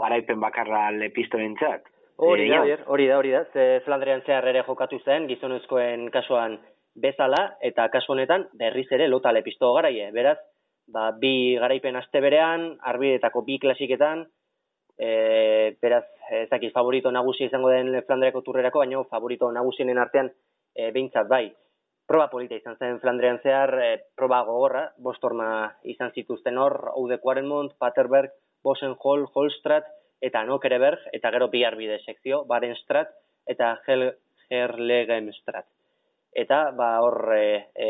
garaipen 0.03 0.43
bakarra 0.43 0.89
lepistorentzat 0.97 1.87
hori 2.17 2.49
da 2.51 2.63
hori 2.87 3.07
da 3.09 3.19
hori 3.19 3.31
da. 3.33 3.45
Ze 3.53 3.81
Flandrian 3.85 4.23
zehar 4.27 4.49
ere 4.49 4.65
jokatu 4.67 4.99
zen 5.05 5.29
gizonezkoen 5.29 6.11
kasuan 6.11 6.59
bezala 6.97 7.43
eta 7.61 7.89
kasu 7.93 8.13
honetan 8.13 8.49
berriz 8.55 8.87
ere 8.91 9.09
lota 9.09 9.33
lepisto 9.33 9.73
garaie. 9.75 10.11
Beraz 10.13 10.39
ba, 10.87 11.11
bi 11.13 11.57
garaipen 11.61 11.97
aste 11.97 12.21
berean 12.21 12.73
arbidetako 12.93 13.43
bi 13.47 13.59
klasiketan 13.59 14.25
e, 14.99 15.77
beraz, 15.83 16.05
ez 16.31 16.49
dakit, 16.51 16.73
favorito 16.73 17.11
nagusi 17.13 17.47
izango 17.47 17.71
den 17.71 18.03
Flandriako 18.07 18.43
turrerako, 18.43 18.83
baina 18.83 19.03
favorito 19.11 19.51
nagusienen 19.53 19.99
artean 19.99 20.31
e, 20.75 20.91
behintzat 20.91 21.29
bai. 21.29 21.47
Proba 22.07 22.29
polita 22.31 22.55
izan 22.55 22.77
zen 22.79 23.01
Flandrian 23.03 23.41
zehar, 23.43 23.75
e, 23.83 23.91
proba 24.17 24.43
gogorra, 24.47 24.87
bostorma 25.03 25.49
izan 25.85 26.13
zituzten 26.15 26.59
hor, 26.59 26.79
Oude 26.95 27.19
Quarenmont, 27.23 27.75
Paterberg, 27.79 28.33
Bosenhol, 28.65 29.27
Holstrat, 29.35 29.89
eta 30.21 30.45
Nokereberg, 30.45 31.09
eta 31.13 31.31
gero 31.35 31.49
bi 31.53 31.63
arbide 31.65 31.99
sekzio, 32.05 32.45
Barenstrat, 32.49 33.13
eta 33.47 33.77
Hel 33.87 34.11
Herlegemstrat. 34.51 35.67
Eta, 36.37 36.71
ba, 36.77 37.01
hor, 37.03 37.33
e, 37.35 37.69
e, 37.75 37.89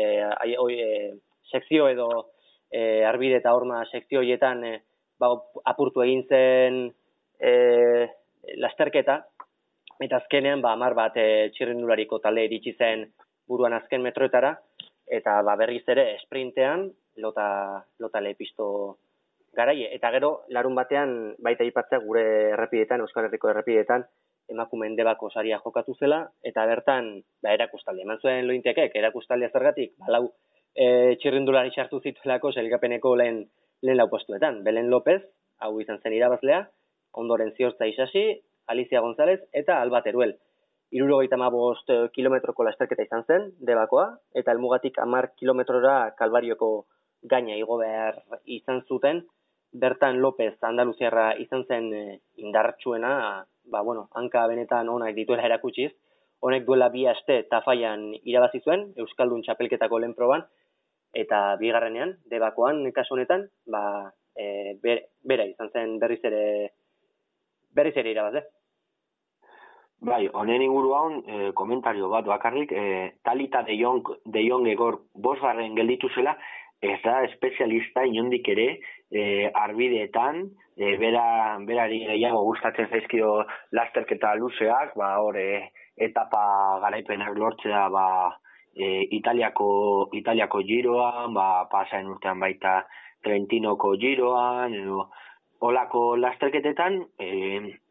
e, 0.55 1.13
sekzio 1.51 1.87
edo 1.91 2.07
e, 2.71 3.03
arbide 3.05 3.41
eta 3.41 3.53
horma 3.55 3.83
sekzio 3.91 4.21
hietan, 4.23 4.63
e, 4.63 4.81
ba, 5.19 5.33
apurtu 5.65 6.03
egin 6.05 6.23
zen 6.27 6.79
e, 7.39 7.51
lasterketa, 8.63 9.19
eta 9.99 10.21
azkenean, 10.21 10.61
ba, 10.61 10.73
amar 10.73 10.95
bat 10.95 11.17
e, 11.19 11.49
txirrindulariko 11.55 12.21
talde 12.23 12.45
iritsi 12.47 12.75
zen 12.77 13.05
buruan 13.47 13.75
azken 13.77 14.03
metroetara, 14.03 14.53
eta 15.07 15.41
ba, 15.43 15.55
berriz 15.59 15.83
ere 15.87 16.13
sprintean, 16.23 16.87
lota, 17.23 17.49
lota 17.99 18.21
lehipisto 18.21 18.67
garaie. 19.57 19.89
Eta 19.95 20.11
gero, 20.13 20.31
larun 20.53 20.77
batean, 20.77 21.13
baita 21.43 21.65
ipatzea 21.67 21.99
gure 22.05 22.23
errepidetan, 22.53 23.03
Euskal 23.03 23.27
Herriko 23.27 23.49
errepidetan, 23.51 24.05
emakumeen 24.53 24.95
debako 24.95 25.29
saria 25.33 25.59
jokatu 25.63 25.97
zela, 25.99 26.21
eta 26.45 26.65
bertan, 26.69 27.15
ba, 27.43 27.53
erakustaldi, 27.57 28.05
eman 28.05 28.21
zuen 28.23 28.47
lointekek, 28.47 28.95
erakustaldia 28.95 29.49
zergatik, 29.51 29.95
ba, 29.99 30.13
lau 30.15 30.23
e, 30.73 31.15
txirrindulari 31.19 31.73
sartu 31.75 31.99
zituelako, 31.99 32.53
zelgapeneko 32.55 33.15
lehen 33.19 33.47
lehen 33.81 33.97
lau 33.97 34.07
postuetan. 34.09 34.63
Belen 34.63 34.89
López, 34.89 35.21
hau 35.59 35.73
izan 35.81 35.99
zen 36.01 36.15
irabazlea, 36.17 36.63
ondoren 37.21 37.53
ziortza 37.55 37.87
isasi, 37.89 38.25
Alicia 38.67 39.01
González 39.01 39.39
eta 39.53 39.81
Alba 39.81 40.01
Teruel. 40.03 40.37
Iruro 40.91 41.19
bost 41.51 41.89
eh, 41.89 42.09
kilometroko 42.13 42.63
lasterketa 42.63 43.03
izan 43.03 43.23
zen, 43.27 43.51
debakoa, 43.59 44.17
eta 44.33 44.51
elmugatik 44.51 44.99
amar 44.99 45.33
kilometrora 45.35 46.13
kalbarioko 46.17 46.87
gaina 47.23 47.55
igo 47.55 47.77
behar 47.77 48.23
izan 48.45 48.83
zuten, 48.87 49.25
bertan 49.71 50.21
López 50.21 50.55
Andaluziarra 50.63 51.33
izan 51.39 51.65
zen 51.67 51.93
e, 51.93 52.03
indartsuena, 52.37 53.45
ba, 53.71 53.81
bueno, 53.81 54.07
hanka 54.15 54.45
benetan 54.47 54.89
onak 54.89 55.15
dituela 55.15 55.45
erakutsiz, 55.45 55.91
honek 56.39 56.65
duela 56.65 56.89
bi 56.93 57.05
aste 57.07 57.43
tafaian 57.51 58.11
irabazi 58.23 58.61
zuen, 58.63 58.91
Euskaldun 58.97 59.43
txapelketako 59.43 59.99
lehen 59.99 60.15
proban, 60.15 60.45
eta 61.13 61.55
bigarrenean, 61.59 62.17
debakoan, 62.29 62.83
kasu 62.93 63.15
honetan, 63.15 63.47
ba, 63.65 64.11
e, 64.35 64.77
bera 64.81 65.47
izan 65.49 65.73
zen 65.73 65.97
berriz 65.99 66.21
ere, 66.23 66.43
berriz 67.75 67.95
ere 67.97 68.13
irabaz, 68.13 68.45
Bai, 69.97 70.27
honen 70.29 70.61
inguru 70.61 70.91
hau, 70.93 71.07
e, 71.25 71.51
komentario 71.57 72.09
bat 72.11 72.25
bakarrik, 72.29 72.71
e, 72.71 73.13
talita 73.25 73.63
de 73.65 73.73
jong, 73.79 74.03
de 74.25 74.43
jong 74.45 74.67
egor 74.69 74.99
bosgarren 75.15 75.73
gelditu 75.75 76.09
zela, 76.13 76.35
ez 76.81 76.99
da 77.03 77.23
espezialista 77.25 78.03
inondik 78.05 78.47
ere 78.53 78.67
e, 79.09 79.49
arbideetan, 79.53 80.43
e, 80.77 80.95
bera, 81.01 81.57
berari 81.65 82.03
gehiago 82.05 82.43
gustatzen 82.49 82.89
zaizkio 82.91 83.31
lasterketa 83.71 84.35
luzeak, 84.37 84.93
ba, 84.99 85.15
hor, 85.23 85.37
e, 85.37 85.71
etapa 85.97 86.43
garaipenak 86.83 87.37
lortzea, 87.37 87.87
ba, 87.89 88.07
e, 88.75 89.07
Italiako, 89.17 90.09
Italiako 90.13 90.61
giroan, 90.67 91.33
ba, 91.33 91.65
pasaen 91.71 92.07
urtean 92.13 92.39
baita 92.39 92.83
Trentinoko 93.25 93.95
giroan, 93.97 94.75
edo, 94.77 95.07
olako 95.65 96.15
lasterketetan, 96.21 97.01
e, 97.17 97.29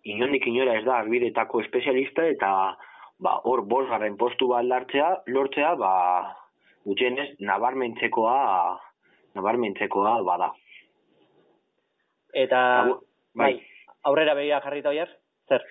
inondik 0.06 0.46
inora 0.46 0.78
ez 0.78 0.84
da, 0.86 1.00
arbidetako 1.02 1.64
espezialista, 1.64 2.26
eta 2.30 2.50
ba, 3.18 3.38
hor 3.42 3.64
bosgarren 3.66 4.16
postu 4.16 4.52
bat 4.52 4.64
lartzea, 4.64 5.10
lortzea, 5.26 5.74
ba, 5.80 5.92
gutxenez, 6.86 7.32
nabarmentzekoa, 7.42 8.36
nabarmentzekoa 9.34 10.18
bada. 10.26 10.52
Eta, 12.36 12.60
bai, 13.34 13.54
bai 13.54 13.54
aurrera 14.06 14.36
begia 14.38 14.62
jarrita 14.62 14.92
oier, 14.94 15.10
zer? 15.50 15.64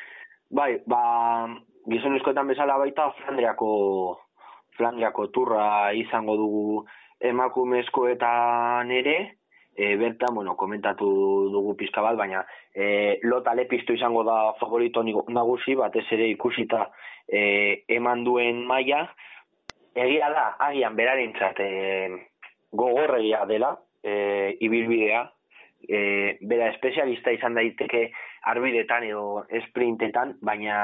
Bai, 0.51 0.76
ba, 0.91 1.01
gizonezkoetan 1.89 2.51
bezala 2.51 2.78
baita, 2.82 3.09
Flandriako 3.22 3.72
Flandriako 4.76 5.30
turra 5.32 5.66
izango 5.95 6.36
dugu 6.36 6.66
emakumezkoetan 7.24 8.91
ere, 8.91 9.16
e, 9.72 9.93
bertan, 9.99 10.36
bueno, 10.36 10.57
komentatu 10.59 11.07
dugu 11.53 11.78
pizka 11.80 12.03
bat, 12.03 12.18
baina 12.20 12.43
e, 12.76 13.22
lota 13.24 13.55
lepistu 13.55 13.95
izango 13.95 14.26
da 14.28 14.38
favorito 14.59 15.03
nagusi, 15.03 15.78
batez 15.80 16.05
ere 16.11 16.28
ikusita 16.34 16.89
e, 17.28 17.86
eman 17.95 18.26
duen 18.28 18.66
maila, 18.68 19.05
egia 19.95 20.29
da, 20.29 20.45
agian 20.67 20.95
berarentzat 20.95 21.59
e, 21.63 21.69
gogorregia 22.75 23.45
dela, 23.49 23.73
e, 24.03 24.57
ibilbidea, 24.59 25.23
e, 25.87 26.37
bera 26.41 26.69
espezialista 26.73 27.31
izan 27.31 27.55
daiteke 27.55 28.09
arbidetan 28.51 29.05
edo 29.07 29.45
esprintetan, 29.61 30.35
baina 30.41 30.77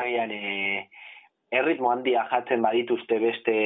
agian 0.00 0.32
e, 0.34 0.88
erritmo 1.50 1.90
handia 1.90 2.26
jartzen 2.30 2.62
badituzte 2.62 3.18
beste 3.18 3.56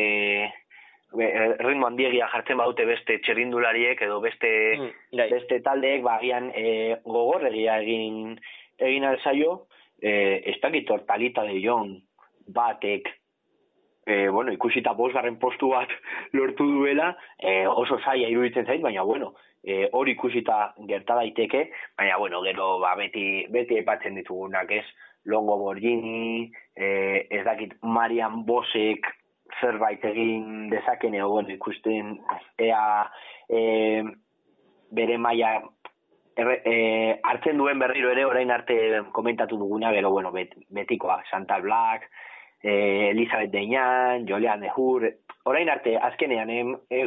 erritmo 1.15 1.87
handiegia 1.87 2.29
jartzen 2.33 2.59
badute 2.59 2.87
beste 2.89 3.19
txerrindulariek 3.23 4.01
edo 4.03 4.21
beste 4.21 4.51
mm, 4.77 4.91
bai. 5.19 5.29
beste 5.31 5.61
taldeek 5.63 6.03
bagian 6.03 6.51
e, 6.55 6.97
gogorregia 7.05 7.79
egin 7.83 8.35
egin 8.79 9.05
alzaio 9.05 9.67
e, 10.03 10.43
ez 10.51 10.57
dakit 10.63 10.91
hortalita 10.91 11.45
de 11.47 11.61
jon 11.63 11.95
batek 12.47 13.11
e, 14.07 14.29
bueno, 14.29 14.53
ikusita 14.53 14.93
bosgarren 14.93 15.39
postu 15.39 15.71
bat 15.73 15.89
lortu 16.37 16.67
duela 16.71 17.15
e, 17.39 17.67
oso 17.67 17.99
zaila 18.05 18.29
iruditzen 18.29 18.67
zait, 18.67 18.83
baina 18.83 19.03
bueno 19.03 19.35
e, 19.63 19.89
hori 19.93 20.13
ikusita 20.13 20.75
gerta 20.89 21.17
daiteke 21.21 21.71
baina 21.99 22.19
bueno, 22.19 22.43
gero 22.43 22.79
ba, 22.81 22.95
beti, 23.01 23.47
beti 23.51 23.81
epatzen 23.81 24.15
ditugunak 24.21 24.71
ez? 24.71 24.85
Longo 25.25 25.57
Borgini, 25.57 26.53
eh, 26.77 27.27
ez 27.31 27.45
dakit 27.45 27.73
Marian 27.83 28.45
Bosek 28.45 29.07
zerbait 29.61 30.05
egin 30.05 30.69
dezaken 30.69 31.15
egon 31.17 31.49
ikusten 31.55 32.19
ea 32.61 32.83
e, 33.49 34.03
bere 34.93 35.17
maila 35.19 35.55
e, 36.37 36.75
hartzen 37.23 37.59
duen 37.59 37.81
berriro 37.81 38.11
ere 38.13 38.27
orain 38.27 38.51
arte 38.51 38.77
komentatu 39.17 39.57
duguna, 39.57 39.93
gero 39.93 40.11
bueno, 40.11 40.33
bet, 40.33 40.55
betikoa, 40.69 41.23
Santa 41.31 41.59
Black, 41.65 42.11
e, 42.65 43.11
Elizabeth 43.11 43.51
Deinan, 43.53 44.27
Jolean 44.27 44.65
Dehur, 44.65 45.05
orain 45.45 45.69
arte 45.69 45.99
azkenean 46.01 46.51
e, 46.51 46.63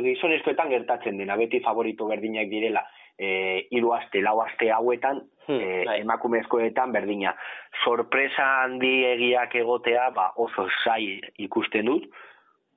gizonezkoetan 0.05 0.69
gertatzen 0.69 1.17
dena, 1.17 1.35
beti 1.39 1.59
favorito 1.65 2.05
berdinak 2.07 2.51
direla, 2.51 2.83
e, 3.17 3.65
iru 3.73 3.95
aste, 3.97 4.21
lau 4.21 4.37
aste 4.43 4.69
hauetan, 4.71 5.23
hmm, 5.47 5.57
e, 5.57 5.97
emakumezkoetan 6.03 6.93
berdina. 6.93 7.33
Sorpresa 7.83 8.45
handi 8.63 8.93
egiak 9.09 9.55
egotea, 9.57 10.11
ba, 10.13 10.29
oso 10.37 10.67
zai 10.83 11.17
ikusten 11.47 11.89
dut, 11.89 12.05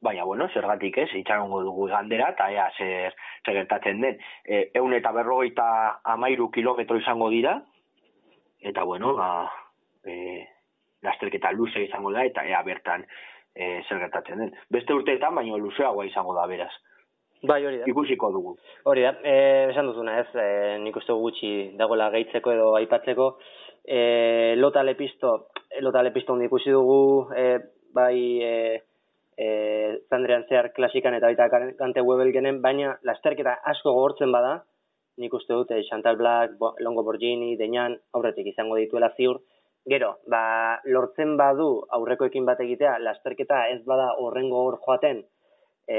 baina, 0.01 0.25
bueno, 0.25 0.47
zergatik 0.49 0.97
ez, 1.03 1.11
itxarongo 1.21 1.61
dugu 1.67 1.91
gandera, 1.91 2.31
eta 2.33 2.47
ea, 2.55 2.71
zer, 2.79 3.19
zer 3.45 3.59
gertatzen 3.61 4.01
den. 4.01 4.17
E, 4.49 4.71
eun 4.81 4.97
eta 4.97 5.13
berrogeita 5.13 5.67
amairu 6.17 6.49
kilometro 6.55 6.97
izango 6.97 7.29
dira, 7.29 7.59
eta, 8.65 8.89
bueno, 8.89 9.13
ba, 9.21 9.29
e, 10.09 10.47
lasterketa 11.07 11.53
luze 11.57 11.85
izango 11.87 12.13
da, 12.13 12.25
eta 12.29 12.45
ea 12.49 12.63
bertan 12.67 13.05
e, 13.55 13.81
zer 13.89 13.99
gertatzen 14.05 14.45
den. 14.45 14.55
Beste 14.73 14.95
urteetan, 14.97 15.35
baina 15.35 15.59
luzeagoa 15.61 16.07
izango 16.09 16.35
da, 16.37 16.47
beraz. 16.51 16.73
Bai, 17.41 17.63
hori 17.65 17.81
da. 17.81 17.89
Ikusiko 17.89 18.29
dugu. 18.35 18.55
Hori 18.91 19.07
da, 19.07 19.15
e, 19.25 19.35
esan 19.71 19.89
duzuna 19.89 20.19
ez, 20.21 20.29
e, 20.35 20.47
nik 20.85 20.97
uste 21.01 21.17
gutxi 21.17 21.53
dagoela 21.79 22.11
gehitzeko 22.13 22.53
edo 22.53 22.75
aipatzeko. 22.77 23.31
E, 23.85 24.01
lota 24.61 24.83
lepisto, 24.85 25.33
lota 25.81 26.03
lepisto 26.05 26.37
ikusi 26.45 26.75
dugu, 26.75 27.33
e, 27.33 27.47
bai, 27.97 28.17
e, 28.45 28.83
e, 29.41 29.47
Zandrean 30.11 30.45
zehar 30.49 30.73
klasikan 30.77 31.17
eta 31.17 31.31
baita 31.33 31.49
kante 31.79 32.05
webel 32.05 32.33
genen, 32.33 32.61
baina 32.61 32.99
lasterketa 33.09 33.57
asko 33.73 33.95
gogortzen 33.97 34.33
bada, 34.33 34.59
nik 35.17 35.33
uste 35.33 35.55
dut, 35.55 35.73
e, 35.73 35.81
Chantal 35.89 36.21
Black, 36.21 36.61
Longo 36.85 37.05
Borgini, 37.05 37.57
Deñan, 37.57 37.97
aurretik 38.13 38.53
izango 38.53 38.77
dituela 38.77 39.15
ziur, 39.17 39.41
Gero, 39.89 40.19
ba, 40.29 40.81
lortzen 40.85 41.37
badu 41.41 41.69
aurrekoekin 41.97 42.45
bat 42.45 42.61
egitea, 42.61 42.99
lasterketa 43.01 43.63
ez 43.73 43.81
bada 43.89 44.11
horrengo 44.21 44.61
hor 44.67 44.77
joaten, 44.85 45.23
e, 45.89 45.97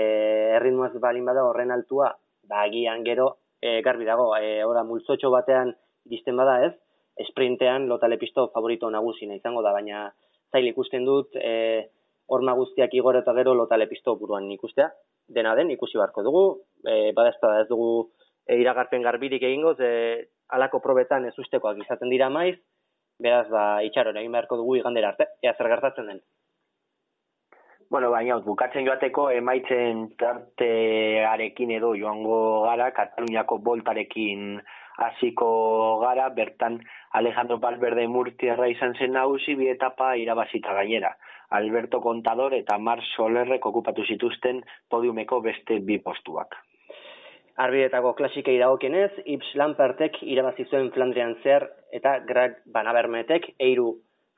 erritmoaz 0.58 0.94
balin 1.02 1.26
bada 1.26 1.44
horren 1.48 1.72
altua, 1.74 2.12
ba, 2.48 2.62
agian 2.68 3.04
gero, 3.04 3.38
e, 3.60 3.82
garbi 3.82 4.06
dago, 4.06 4.36
e, 4.38 4.62
ora, 4.64 4.84
multzotxo 4.86 5.32
batean 5.34 5.74
dizten 6.06 6.38
bada 6.38 6.60
ez, 6.68 6.76
esprintean 7.18 7.88
lotale 7.90 8.18
pisto 8.22 8.50
favorito 8.54 8.90
nagusina 8.90 9.36
izango 9.36 9.64
da, 9.66 9.74
baina 9.74 10.06
zail 10.54 10.68
ikusten 10.70 11.06
dut, 11.06 11.36
e, 11.36 11.90
horma 12.32 12.54
guztiak 12.54 12.94
igor 12.94 13.18
eta 13.18 13.34
gero 13.34 13.56
lotale 13.58 13.88
pisto 13.90 14.16
buruan 14.16 14.50
ikustea, 14.52 14.92
dena 15.28 15.56
den 15.56 15.72
ikusi 15.74 15.98
barko 15.98 16.24
dugu, 16.24 16.44
e, 16.86 17.14
bada 17.18 17.34
ez, 17.34 17.40
ez 17.64 17.68
dugu 17.70 18.12
e, 18.46 18.60
iragarpen 18.62 19.02
garbirik 19.02 19.42
egingo, 19.42 19.74
ze 19.74 20.30
alako 20.54 20.82
probetan 20.86 21.26
ez 21.26 21.34
ustekoak 21.40 21.82
izaten 21.82 22.14
dira 22.14 22.30
maiz, 22.30 22.60
beraz, 23.22 23.48
ba, 23.50 23.66
itxaron 23.88 24.18
egin 24.18 24.36
beharko 24.36 24.60
dugu 24.60 24.78
igandera 24.80 25.14
arte, 25.14 25.28
ea 25.44 25.54
zer 25.58 25.70
gertatzen 25.72 26.12
den. 26.12 26.22
Bueno, 27.92 28.10
baina, 28.12 28.38
bukatzen 28.40 28.86
joateko 28.88 29.26
emaitzen 29.36 30.06
tartearekin 30.20 31.74
edo 31.76 31.90
joango 32.00 32.38
gara, 32.64 32.86
Kataluniako 32.96 33.58
boltarekin 33.66 34.62
hasiko 35.04 35.50
gara, 36.00 36.30
bertan 36.38 36.80
Alejandro 37.20 37.58
Valverde 37.60 38.08
Murtierra 38.08 38.70
izan 38.72 38.96
zen 38.96 39.12
nagusi 39.18 39.58
bi 39.60 39.68
etapa 39.74 40.14
irabazita 40.16 40.78
gainera. 40.80 41.12
Alberto 41.60 42.00
Contador 42.00 42.56
eta 42.56 42.78
Mar 42.80 43.04
Solerrek 43.10 43.66
okupatu 43.68 44.08
zituzten 44.08 44.64
podiumeko 44.90 45.42
beste 45.44 45.82
bi 45.84 46.00
postuak. 46.00 46.56
Arbidetako 47.60 48.14
klasikei 48.16 48.56
dagokienez, 48.58 49.12
Ips 49.36 49.52
Lampertek 49.60 50.22
irabazi 50.24 50.64
zuen 50.72 50.94
Flandrian 50.96 51.36
zer 51.44 51.68
eta 51.92 52.20
Greg 52.28 52.58
Banabermetek, 52.66 53.54
Eiru 53.60 53.94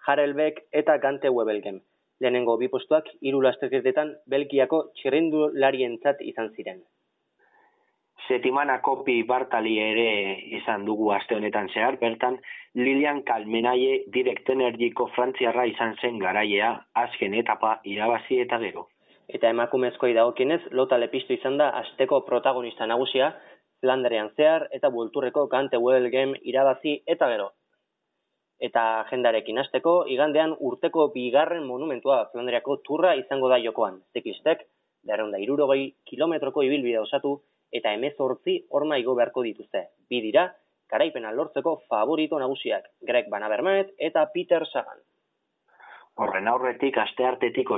Harelbek 0.07 0.65
eta 0.71 0.97
Gante 0.97 1.29
Webelgen 1.29 1.81
lehenengo 2.23 2.57
bi 2.57 2.69
postuak 2.71 3.09
hiru 3.21 3.41
lasterketetan 3.43 4.15
Belgiako 4.33 4.81
txirrindularientzat 4.99 6.21
izan 6.31 6.51
ziren. 6.55 6.81
Setimana 8.27 8.77
kopi 8.85 9.17
Bartali 9.27 9.73
ere 9.83 10.09
izan 10.59 10.85
dugu 10.87 11.09
aste 11.11 11.35
honetan 11.35 11.67
zehar, 11.73 11.97
bertan 11.99 12.37
Lilian 12.79 13.21
Kalmenaie 13.27 14.03
Direct 14.13 14.49
Energiko 14.53 15.09
Frantziarra 15.15 15.65
izan 15.67 15.97
zen 15.99 16.21
garaiea 16.21 16.71
azken 17.03 17.35
etapa 17.41 17.79
irabazi 17.95 18.39
eta 18.45 18.61
gero. 18.63 18.87
Eta 19.27 19.49
emakumezkoi 19.51 20.13
dagokienez, 20.15 20.61
lota 20.71 20.97
lepistu 20.99 21.35
izan 21.35 21.57
da 21.59 21.69
asteko 21.81 22.21
protagonista 22.27 22.87
nagusia, 22.87 23.33
Flanderean 23.83 24.31
zehar 24.37 24.69
eta 24.71 24.89
bulturreko 24.89 25.49
kante 25.51 25.77
Game 26.15 26.39
irabazi 26.43 27.01
eta 27.05 27.27
gero 27.35 27.51
eta 28.67 28.83
agendarekin 29.01 29.59
hasteko 29.59 29.93
igandean 30.13 30.53
urteko 30.69 31.09
bigarren 31.15 31.65
monumentua 31.67 32.19
Flandriako 32.31 32.77
turra 32.87 33.13
izango 33.19 33.49
da 33.51 33.57
jokoan. 33.59 33.99
Zekistek, 34.13 34.63
berreunda 35.03 35.41
irurogei 35.45 35.95
kilometroko 36.09 36.63
ibilbide 36.63 37.01
osatu 37.01 37.33
eta 37.79 37.91
emezortzi 37.97 38.59
orma 38.69 38.99
igo 39.01 39.15
beharko 39.19 39.43
dituzte. 39.43 39.87
Bi 40.09 40.21
dira, 40.23 40.45
karaipena 40.87 41.33
lortzeko 41.35 41.79
favorito 41.89 42.39
nagusiak, 42.39 42.87
Greg 43.09 43.27
Banabermet 43.33 43.91
eta 43.97 44.29
Peter 44.33 44.65
Sagan. 44.71 45.01
Horren 46.15 46.47
aurretik, 46.47 46.97
aste 46.97 47.25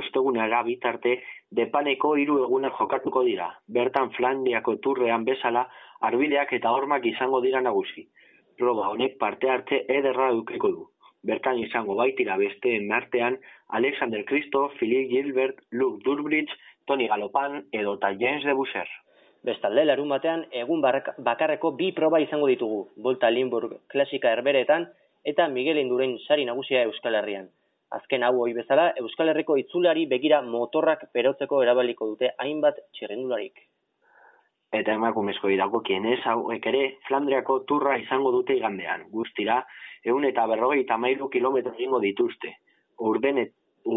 ostegunera 0.00 0.62
bitarte, 0.62 1.22
depaneko 1.50 2.16
hiru 2.16 2.44
egunak 2.44 2.74
jokatuko 2.78 3.22
dira. 3.24 3.48
Bertan 3.66 4.10
Flandriako 4.10 4.76
turrean 4.76 5.24
bezala, 5.24 5.68
arbideak 6.00 6.52
eta 6.52 6.70
hormak 6.70 7.06
izango 7.06 7.40
dira 7.40 7.60
nagusi 7.60 8.08
proba 8.56 8.88
honek 8.92 9.18
parte 9.18 9.50
hartze 9.50 9.82
ederra 9.98 10.30
dukeko 10.32 10.70
du. 10.74 10.84
Bertan 11.26 11.58
izango 11.58 11.96
baitira 11.98 12.36
beste 12.40 12.76
artean 12.98 13.38
Alexander 13.78 14.24
Christo, 14.24 14.68
Philip 14.78 15.10
Gilbert, 15.10 15.58
Luke 15.70 16.02
Durbridge, 16.04 16.52
Tony 16.86 17.08
Galopan 17.08 17.64
edo 17.72 17.98
ta 17.98 18.12
James 18.18 18.44
de 18.44 18.52
Busser. 18.52 18.86
Bestalde, 19.42 19.84
larun 19.84 20.08
batean, 20.08 20.46
egun 20.50 20.82
bakarreko 20.82 21.72
bi 21.76 21.92
proba 21.92 22.20
izango 22.20 22.46
ditugu, 22.46 22.88
Volta 22.96 23.30
Limburg 23.30 23.76
klasika 23.88 24.32
herberetan 24.32 24.88
eta 25.24 25.48
Miguel 25.48 25.78
Indurain 25.78 26.18
sari 26.26 26.44
nagusia 26.44 26.82
Euskal 26.82 27.14
Herrian. 27.14 27.50
Azken 27.96 28.24
hau 28.26 28.34
hoi 28.42 28.52
bezala, 28.56 28.90
Euskal 29.00 29.32
Herriko 29.32 29.56
itzulari 29.60 30.04
begira 30.10 30.42
motorrak 30.42 31.06
berotzeko 31.14 31.62
erabaliko 31.64 32.08
dute 32.12 32.32
hainbat 32.44 32.80
txirrendularik. 32.96 33.62
Eta 34.76 34.96
emakumezko 34.98 35.48
irako 35.54 35.80
kienez, 35.86 36.18
hauek 36.32 36.66
ere, 36.72 36.82
Flandriako 37.06 37.60
turra 37.70 37.96
izango 38.02 38.32
dute 38.34 38.56
igandean. 38.58 39.06
Guztira, 39.14 39.60
egun 40.04 40.26
eta 40.28 40.44
berrogei 40.50 40.82
eta 40.82 40.98
mailu 41.00 41.30
kilometro 41.32 41.72
ingo 41.86 42.02
dituzte. 42.02 42.52
Urden, 43.10 43.40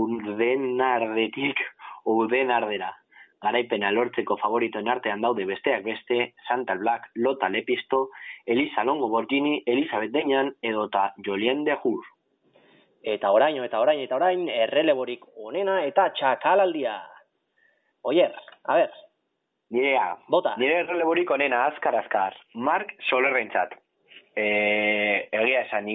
urden 0.01 0.81
ardetik, 0.85 1.65
urden 2.15 2.55
ardera 2.55 2.93
garaipena 3.43 3.91
lortzeko 3.95 4.37
favoritoen 4.41 4.89
artean 4.91 5.21
daude 5.23 5.45
besteak 5.47 5.83
beste, 5.85 6.33
Santa 6.47 6.75
Black, 6.75 7.09
Lota 7.15 7.49
Lepisto, 7.49 8.09
Elisa 8.45 8.83
Longo 8.83 9.09
Borgini, 9.09 9.61
Elizabeth 9.65 10.11
Deñan, 10.11 10.53
edota 10.61 11.13
Jolien 11.25 11.63
de 11.63 11.75
Jur. 11.83 12.03
Eta 13.03 13.31
orain, 13.31 13.57
eta 13.63 13.79
orain, 13.79 14.01
eta 14.03 14.15
orain, 14.15 14.47
erreleborik 14.49 15.23
onena 15.37 15.83
eta 15.87 16.09
txakalaldia. 16.17 16.97
Oier, 18.03 18.33
a 18.65 18.75
ber. 18.75 18.91
Nirea, 19.71 20.17
Bota. 20.27 20.55
nire 20.57 20.79
erreleborik 20.83 21.29
onena, 21.31 21.65
azkar, 21.67 21.95
azkar. 21.95 22.35
Mark 22.55 22.91
Solerrentzat. 23.09 23.75
E, 24.35 24.45
egia 25.31 25.61
esan, 25.67 25.87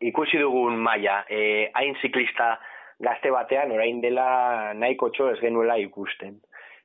ikusi 0.00 0.38
dugun 0.40 0.78
maila, 0.82 1.22
e, 1.28 1.70
hain 1.74 1.94
ziklista 2.00 2.56
gazte 3.00 3.30
batean, 3.30 3.72
orain 3.72 4.00
dela 4.00 4.72
nahiko 4.74 5.10
txo 5.14 5.30
ez 5.34 5.40
genuela 5.40 5.76
ikusten 5.78 6.38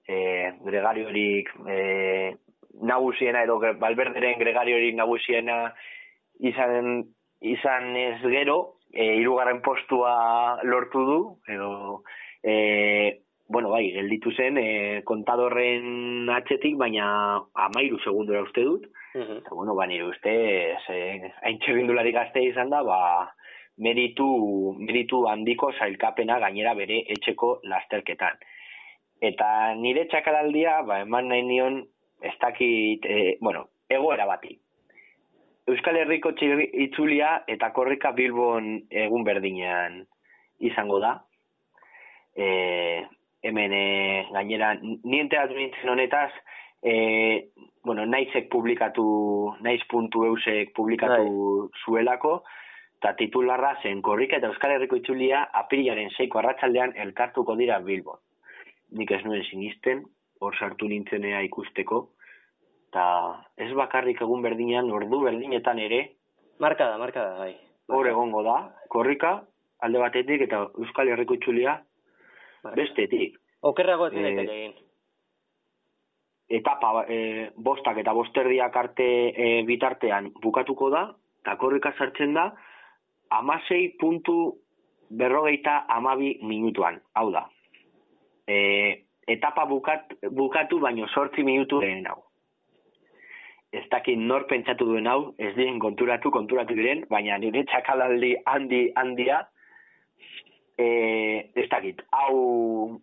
e, 0.08 0.52
gregariorik 0.66 1.50
e, 1.68 2.36
nagusiena 2.82 3.44
edo 3.46 3.60
balberderen 3.80 4.40
gregariorik 4.40 4.96
nagusiena 4.98 5.58
izan, 6.40 7.04
izan 7.42 7.96
ez 7.98 8.20
gero, 8.24 8.76
e, 8.94 9.16
irugarren 9.20 9.62
postua 9.62 10.60
lortu 10.64 11.04
du, 11.06 11.20
edo 11.50 12.04
e, 12.44 13.20
bueno, 13.48 13.70
bai, 13.70 13.92
gelditu 13.92 14.32
zen 14.32 14.58
e, 14.58 15.02
kontadorren 15.06 16.30
atxetik, 16.30 16.78
baina 16.80 17.42
amairu 17.54 18.00
segundura 18.00 18.42
uste 18.46 18.64
dut, 18.64 18.88
Mhm. 19.14 19.38
eta 19.44 19.54
bueno, 19.54 19.76
ba, 19.76 19.86
nire 19.86 20.08
uste, 20.08 20.32
hain 21.44 21.60
txegindulari 21.60 22.12
gazte 22.12 22.42
izan 22.42 22.70
da, 22.70 22.82
ba, 22.82 23.30
meritu, 23.78 24.26
meritu 24.80 25.28
handiko 25.30 25.72
zailkapena 25.74 26.40
gainera 26.40 26.74
bere 26.74 27.04
etxeko 27.14 27.60
lasterketan. 27.64 28.38
Eta 29.22 29.76
nire 29.76 30.08
txakaraldia, 30.08 30.82
ba, 30.82 31.02
eman 31.06 31.30
nahi 31.30 31.44
nion, 31.44 31.84
ez 32.22 32.34
dakit, 32.42 33.06
e, 33.06 33.38
bueno, 33.40 33.68
egoera 33.90 34.26
bati. 34.26 34.58
Euskal 35.68 35.98
Herriko 35.98 36.34
itzulia 36.86 37.44
eta 37.48 37.70
korrika 37.72 38.12
Bilbon 38.12 38.88
egun 38.90 39.24
berdinean 39.24 40.02
izango 40.60 41.00
da. 41.00 41.14
E, 42.36 42.48
hemen 43.44 43.74
e, 43.74 43.86
gainera, 44.34 44.74
niente 44.82 45.40
nintzen 45.54 45.90
honetaz, 45.90 46.32
e, 46.82 47.50
bueno, 47.84 48.06
naizek 48.06 48.50
publikatu, 48.52 49.06
naiz.eusek 49.62 50.74
publikatu 50.76 51.24
Dai. 51.24 51.84
zuelako, 51.86 52.36
eta 53.00 53.14
titularra 53.20 53.78
zen 53.84 54.02
korrika 54.02 54.38
eta 54.38 54.52
Euskal 54.52 54.76
Herriko 54.76 55.00
itzulia 55.00 55.48
apirilaren 55.64 56.12
seiko 56.18 56.40
arratsaldean 56.40 56.96
elkartuko 57.08 57.56
dira 57.60 57.80
Bilbon 57.80 58.20
nik 58.98 59.12
ez 59.12 59.22
nuen 59.26 59.44
sinisten, 59.48 60.04
hor 60.44 60.56
sartu 60.60 60.88
nintzenea 60.90 61.42
ikusteko, 61.48 62.04
eta 62.94 63.42
ez 63.58 63.74
bakarrik 63.74 64.22
egun 64.22 64.44
berdinean, 64.46 64.92
ordu 64.94 65.24
berdinetan 65.26 65.80
ere, 65.82 66.04
marka 66.62 66.92
da, 66.92 67.00
marka 67.02 67.24
da, 67.26 67.38
bai. 67.42 67.56
Hor 67.90 68.06
egongo 68.08 68.44
da, 68.46 68.58
korrika, 68.94 69.40
alde 69.82 69.98
batetik, 69.98 70.44
eta 70.46 70.68
Euskal 70.78 71.10
Herriko 71.10 71.34
itxulia, 71.34 71.80
bestetik. 72.78 73.40
Okerrago 73.66 74.12
ez 74.12 74.14
e, 74.14 74.34
egin. 74.44 74.76
Etapa, 76.54 76.92
e, 77.10 77.50
bostak 77.58 77.98
eta 77.98 78.14
bosterdiak 78.14 78.78
arte 78.78 79.08
e, 79.34 79.48
bitartean 79.66 80.30
bukatuko 80.44 80.92
da, 80.94 81.08
eta 81.42 81.56
korrika 81.58 81.96
sartzen 81.98 82.38
da, 82.38 82.52
amasei 83.34 83.96
puntu 83.98 84.60
berrogeita 85.10 85.88
amabi 85.90 86.36
minutuan, 86.46 87.02
hau 87.18 87.32
da, 87.34 87.48
e, 88.46 88.60
etapa 89.26 89.66
bukat, 89.66 90.14
bukatu 90.30 90.78
baino 90.84 91.10
sortzi 91.10 91.42
minutu 91.42 91.82
lehen 91.82 92.06
hau. 92.06 92.22
Ez 93.74 93.88
dakit 93.90 94.20
nor 94.20 94.46
pentsatu 94.50 94.86
duen 94.86 95.08
hau, 95.10 95.34
ez 95.42 95.54
diren 95.56 95.80
konturatu, 95.82 96.30
konturatu 96.32 96.76
diren, 96.78 97.08
baina 97.10 97.40
nire 97.42 97.64
txakalaldi 97.70 98.36
handi 98.46 98.84
handia, 99.00 99.40
e, 100.78 100.86
ez 101.58 101.66
dakit, 101.72 102.04
hau 102.14 103.00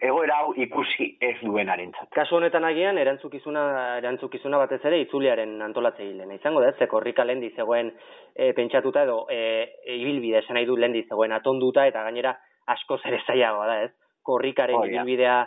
egoera 0.00 0.38
hau 0.40 0.54
ikusi 0.56 1.10
ez 1.20 1.34
duen 1.42 1.68
arentzat. 1.68 2.08
Kasu 2.14 2.38
honetan 2.38 2.64
agian, 2.64 2.98
erantzukizuna, 3.02 3.62
erantzukizuna 3.98 4.60
batez 4.62 4.80
ere 4.86 5.02
itzuliaren 5.02 5.56
antolatzeilena. 5.66 6.38
Izango 6.38 6.62
da, 6.64 6.72
ze 6.78 6.86
korrika 6.88 7.26
lendi 7.26 7.50
zegoen 7.56 7.90
e, 8.34 8.52
pentsatuta 8.56 9.04
edo 9.04 9.24
e, 9.30 9.40
ibilbide 9.98 10.40
esan 10.40 10.56
nahi 10.56 10.68
du 10.70 10.76
lendi 10.78 11.04
zegoen 11.08 11.34
atonduta 11.34 11.86
eta 11.90 12.04
gainera 12.06 12.36
asko 12.68 13.00
zere 13.02 13.20
zailagoa 13.26 13.66
da, 13.66 13.80
ez? 13.88 13.92
korrikaren 14.28 14.76
oh, 14.76 14.84
ibilbidea 14.88 15.38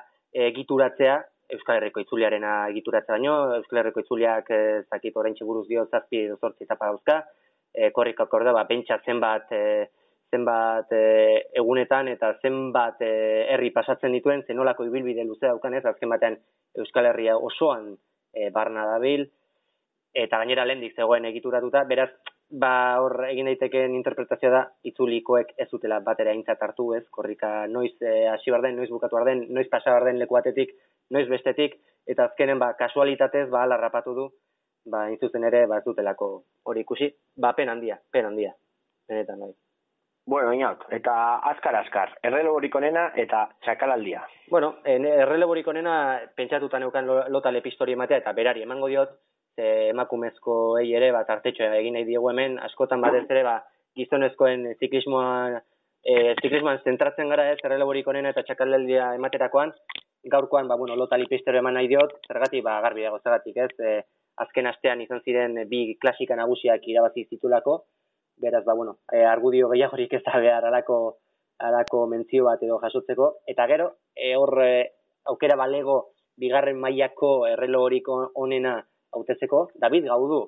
egituratzea, 0.49 1.19
Euskal 1.55 1.77
Herriko 1.77 2.01
itzuliarena 2.03 2.53
egituratzea 2.71 3.17
baino, 3.17 3.35
Euskal 3.57 3.81
Herriko 3.81 4.03
itzuliak 4.03 4.49
ez 4.55 4.61
eh, 4.83 4.89
dakit 4.91 5.17
oraintxe 5.17 5.47
buruz 5.47 5.67
dio 5.67 5.85
zazpi 5.91 6.25
edo 6.25 6.37
zortzi 6.39 6.67
etapa 6.67 6.91
dauzka, 6.91 7.17
e, 7.73 7.91
korrika 7.91 8.27
korda, 8.31 8.53
ba, 8.55 8.65
pentsa 8.69 8.99
zenbat, 9.05 9.51
e, 9.51 9.89
zenbat 10.31 10.91
e, 10.95 11.03
egunetan 11.59 12.11
eta 12.11 12.33
zenbat 12.41 13.01
e, 13.03 13.11
herri 13.53 13.71
pasatzen 13.75 14.15
dituen, 14.15 14.45
zenolako 14.47 14.87
ibilbide 14.87 15.25
luze 15.27 15.47
daukan 15.47 15.75
ez, 15.75 15.85
azken 15.85 16.11
batean 16.11 16.37
Euskal 16.79 17.09
Herria 17.11 17.37
osoan 17.37 17.91
e, 18.33 18.49
barna 18.55 18.87
dabil, 18.93 19.27
eta 20.15 20.39
gainera 20.41 20.67
lehendik 20.67 20.95
zegoen 20.95 21.27
egituratuta, 21.31 21.83
beraz, 21.87 22.11
ba 22.51 22.99
hor 22.99 23.13
egin 23.29 23.47
daitekeen 23.47 23.93
interpretazioa 23.95 24.51
da 24.51 24.61
itzulikoek 24.89 25.53
ez 25.55 25.69
zutela 25.71 26.01
batera 26.03 26.33
aintzat 26.35 26.59
hartu, 26.65 26.89
ez? 26.97 27.05
Korrika 27.09 27.65
noiz 27.71 27.93
hasi 28.33 28.51
bar 28.51 28.65
den, 28.65 28.75
noiz 28.75 28.89
bukatu 28.91 29.21
den, 29.23 29.45
noiz 29.55 29.69
pasa 29.71 29.93
den 30.03 30.19
leku 30.19 30.35
batetik, 30.35 30.73
noiz 31.11 31.27
bestetik 31.29 31.77
eta 32.07 32.29
azkenen 32.29 32.59
ba 32.59 32.73
kasualitatez 32.79 33.49
ba 33.49 33.63
alarrapatu 33.63 34.13
du, 34.15 34.29
ba 34.85 35.09
intzuzen 35.09 35.43
ere 35.43 35.65
ba 35.67 35.81
zutelako 35.81 36.31
hori 36.65 36.81
ikusi, 36.81 37.11
ba 37.37 37.53
pen 37.53 37.69
handia, 37.69 37.99
pen 38.11 38.25
handia. 38.25 38.53
Benetan 39.07 39.39
bai. 39.39 39.51
Bueno, 40.31 40.53
inot, 40.53 40.85
eta 40.93 41.13
azkar 41.49 41.75
azkar, 41.75 42.11
erreleborik 42.23 42.75
onena 42.75 43.07
eta 43.17 43.47
txakalaldia. 43.65 44.21
Bueno, 44.49 44.75
erreleborik 44.85 45.67
onena 45.67 45.95
pentsatuta 46.37 46.79
neukan 46.79 47.09
lota 47.33 47.51
lepistori 47.51 47.97
ematea 47.97 48.21
eta 48.21 48.33
berari 48.37 48.61
emango 48.61 48.87
diot, 48.87 49.17
ze 49.55 49.89
emakumezko 49.89 50.77
ei 50.79 50.93
ere 50.97 51.11
bat 51.11 51.29
artetxoa 51.29 51.75
egin 51.79 51.97
nahi 51.97 52.07
diegu 52.07 52.29
hemen 52.29 52.57
askotan 52.67 53.01
batez 53.01 53.25
ere 53.29 53.43
ba 53.43 53.55
gizonezkoen 53.97 54.67
ziklismoa 54.79 55.59
e, 56.03 56.35
ziklismoan 56.41 56.79
zentratzen 56.85 57.29
gara 57.33 57.49
ez 57.51 57.59
erreleborik 57.63 58.07
onena 58.07 58.31
eta 58.33 58.45
txakaldeldia 58.47 59.13
ematerakoan 59.19 59.73
gaurkoan 60.23 60.67
ba 60.67 60.75
bueno 60.75 60.95
lota 60.95 61.17
lipistero 61.17 61.57
eman 61.57 61.73
nahi 61.73 61.87
diot 61.87 62.13
zergatik 62.27 62.63
ba 62.63 62.79
garbi 62.81 63.03
dago 63.03 63.19
zergatik 63.19 63.57
ez? 63.57 63.71
E, 63.79 64.01
azken 64.37 64.67
astean 64.67 65.01
izan 65.01 65.21
ziren 65.25 65.57
bi 65.69 65.97
klasika 66.01 66.35
nagusiak 66.35 66.87
irabazi 66.87 67.25
zitulako. 67.29 67.85
Beraz 68.41 68.63
ba 68.65 68.73
bueno 68.73 68.97
e, 69.11 69.25
argudio 69.25 69.69
gehiagorik 69.69 70.13
ez 70.13 70.23
da 70.25 70.39
behar 70.39 70.65
alako 70.65 71.17
alako 71.59 72.07
mentzio 72.07 72.45
bat 72.45 72.63
edo 72.63 72.79
jasotzeko. 72.79 73.35
Eta 73.47 73.67
gero 73.67 73.91
e, 74.15 74.35
hor 74.35 74.63
e, 74.63 74.73
aukera 75.25 75.57
balego 75.57 76.13
bigarren 76.37 76.79
mailako 76.79 77.45
errelogorik 77.47 78.07
onena 78.09 78.79
hautezeko 79.13 79.69
David 79.75 80.07
Gaudu. 80.09 80.41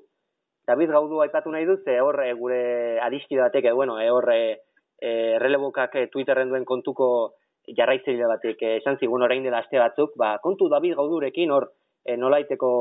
David 0.67 0.93
Gaudu 0.95 1.19
aipatu 1.21 1.51
nahi 1.51 1.65
dut, 1.67 1.83
ze 1.83 1.99
hor 1.99 2.21
e, 2.23 2.33
gure 2.39 2.99
adiski 3.03 3.37
batek, 3.37 3.73
bueno, 3.75 3.99
e, 3.99 4.09
hor 4.09 4.29
e, 4.31 4.61
e, 5.01 6.07
Twitterren 6.11 6.49
duen 6.49 6.65
kontuko 6.65 7.35
jarraitzaile 7.77 8.27
batek 8.27 8.61
e, 8.61 8.75
esan 8.81 8.97
zigun 8.99 9.23
orain 9.23 9.43
dela 9.43 9.61
aste 9.63 9.79
batzuk, 9.79 10.17
ba, 10.19 10.37
kontu 10.43 10.69
David 10.69 10.95
Gaudurekin 10.99 11.51
hor 11.51 11.69
e, 12.05 12.17
nolaiteko 12.17 12.71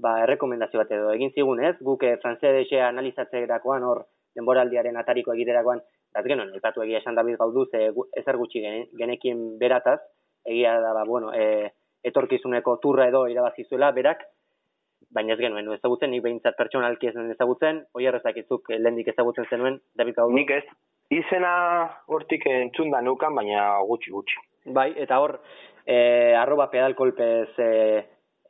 ba, 0.00 0.18
errekomendazio 0.24 0.80
bat 0.80 0.92
edo 0.96 1.12
egin 1.12 1.32
zigun 1.34 1.62
ez, 1.64 1.76
guk 1.80 2.04
e, 2.04 2.16
frantzese 2.22 2.80
analizatzerakoan 2.82 3.84
hor 3.90 4.04
denboraldiaren 4.34 4.96
atariko 4.98 5.34
egiterakoan, 5.34 5.82
bat 6.14 6.26
genuen, 6.30 6.52
aipatu 6.54 6.82
egia 6.84 7.00
esan 7.02 7.18
David 7.18 7.38
Gaudu, 7.38 7.66
ze 7.70 7.90
ezer 8.20 8.38
gutxi 8.38 8.62
genekin 8.98 9.44
berataz, 9.58 10.00
egia 10.46 10.78
da, 10.80 10.94
ba, 10.94 11.04
bueno, 11.06 11.32
e, 11.34 11.70
etorkizuneko 12.04 12.78
turra 12.82 13.08
edo 13.10 13.26
irabazizuela, 13.30 13.90
berak, 13.96 14.24
baina 15.14 15.34
ez 15.34 15.40
genuen 15.40 15.70
ezagutzen, 15.76 16.10
nik 16.10 16.24
behintzat 16.24 16.56
pertsonalki 16.58 17.10
ez 17.10 17.16
ezagutzen, 17.36 17.84
oi 17.94 18.06
errezakizuk 18.10 18.70
lehendik 18.74 19.12
ezagutzen 19.14 19.46
zenuen, 19.50 19.78
David 19.98 20.18
Gaudu? 20.18 20.34
Nik 20.34 20.50
ez, 20.50 20.64
izena 21.10 21.54
hortik 22.06 22.46
entzunda 22.48 23.00
nukan, 23.02 23.34
baina 23.34 23.66
gutxi 23.88 24.12
gutxi. 24.14 24.40
Bai, 24.72 24.92
eta 24.96 25.18
hor, 25.20 25.38
e, 25.84 26.34
arroba 26.38 26.70
pedalkolpez 26.72 27.50
e, 27.58 27.70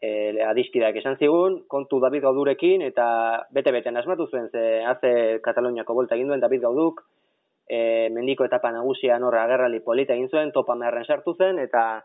e, 0.01 0.11
adiskidak 0.47 0.97
esan 1.01 1.19
zigun, 1.19 1.63
kontu 1.69 1.99
David 2.01 2.23
Gaudurekin, 2.23 2.83
eta 2.87 3.07
bete-bete 3.51 3.91
asmatu 3.91 4.29
zuen, 4.31 4.49
ze 4.51 4.85
haze 4.85 5.41
Kataloniako 5.43 5.95
bolta 5.95 6.15
egin 6.15 6.29
duen 6.29 6.41
David 6.41 6.63
Gauduk, 6.63 7.03
e, 7.67 8.09
mendiko 8.11 8.45
etapa 8.45 8.71
nagusian 8.73 9.23
horra 9.25 9.45
agerrali 9.45 9.81
polita 9.81 10.15
egin 10.15 10.29
zuen, 10.29 10.53
topa 10.53 10.75
meharren 10.75 11.05
sartu 11.05 11.35
zen, 11.35 11.59
eta 11.59 12.05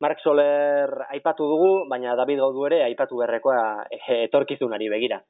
Mark 0.00 0.20
Soler 0.20 1.06
aipatu 1.08 1.44
dugu, 1.48 1.88
baina 1.88 2.16
David 2.16 2.40
Gaudu 2.44 2.66
ere 2.68 2.82
aipatu 2.84 3.16
berrekoa 3.16 3.86
etorkizunari 4.24 4.88
begira. 4.92 5.22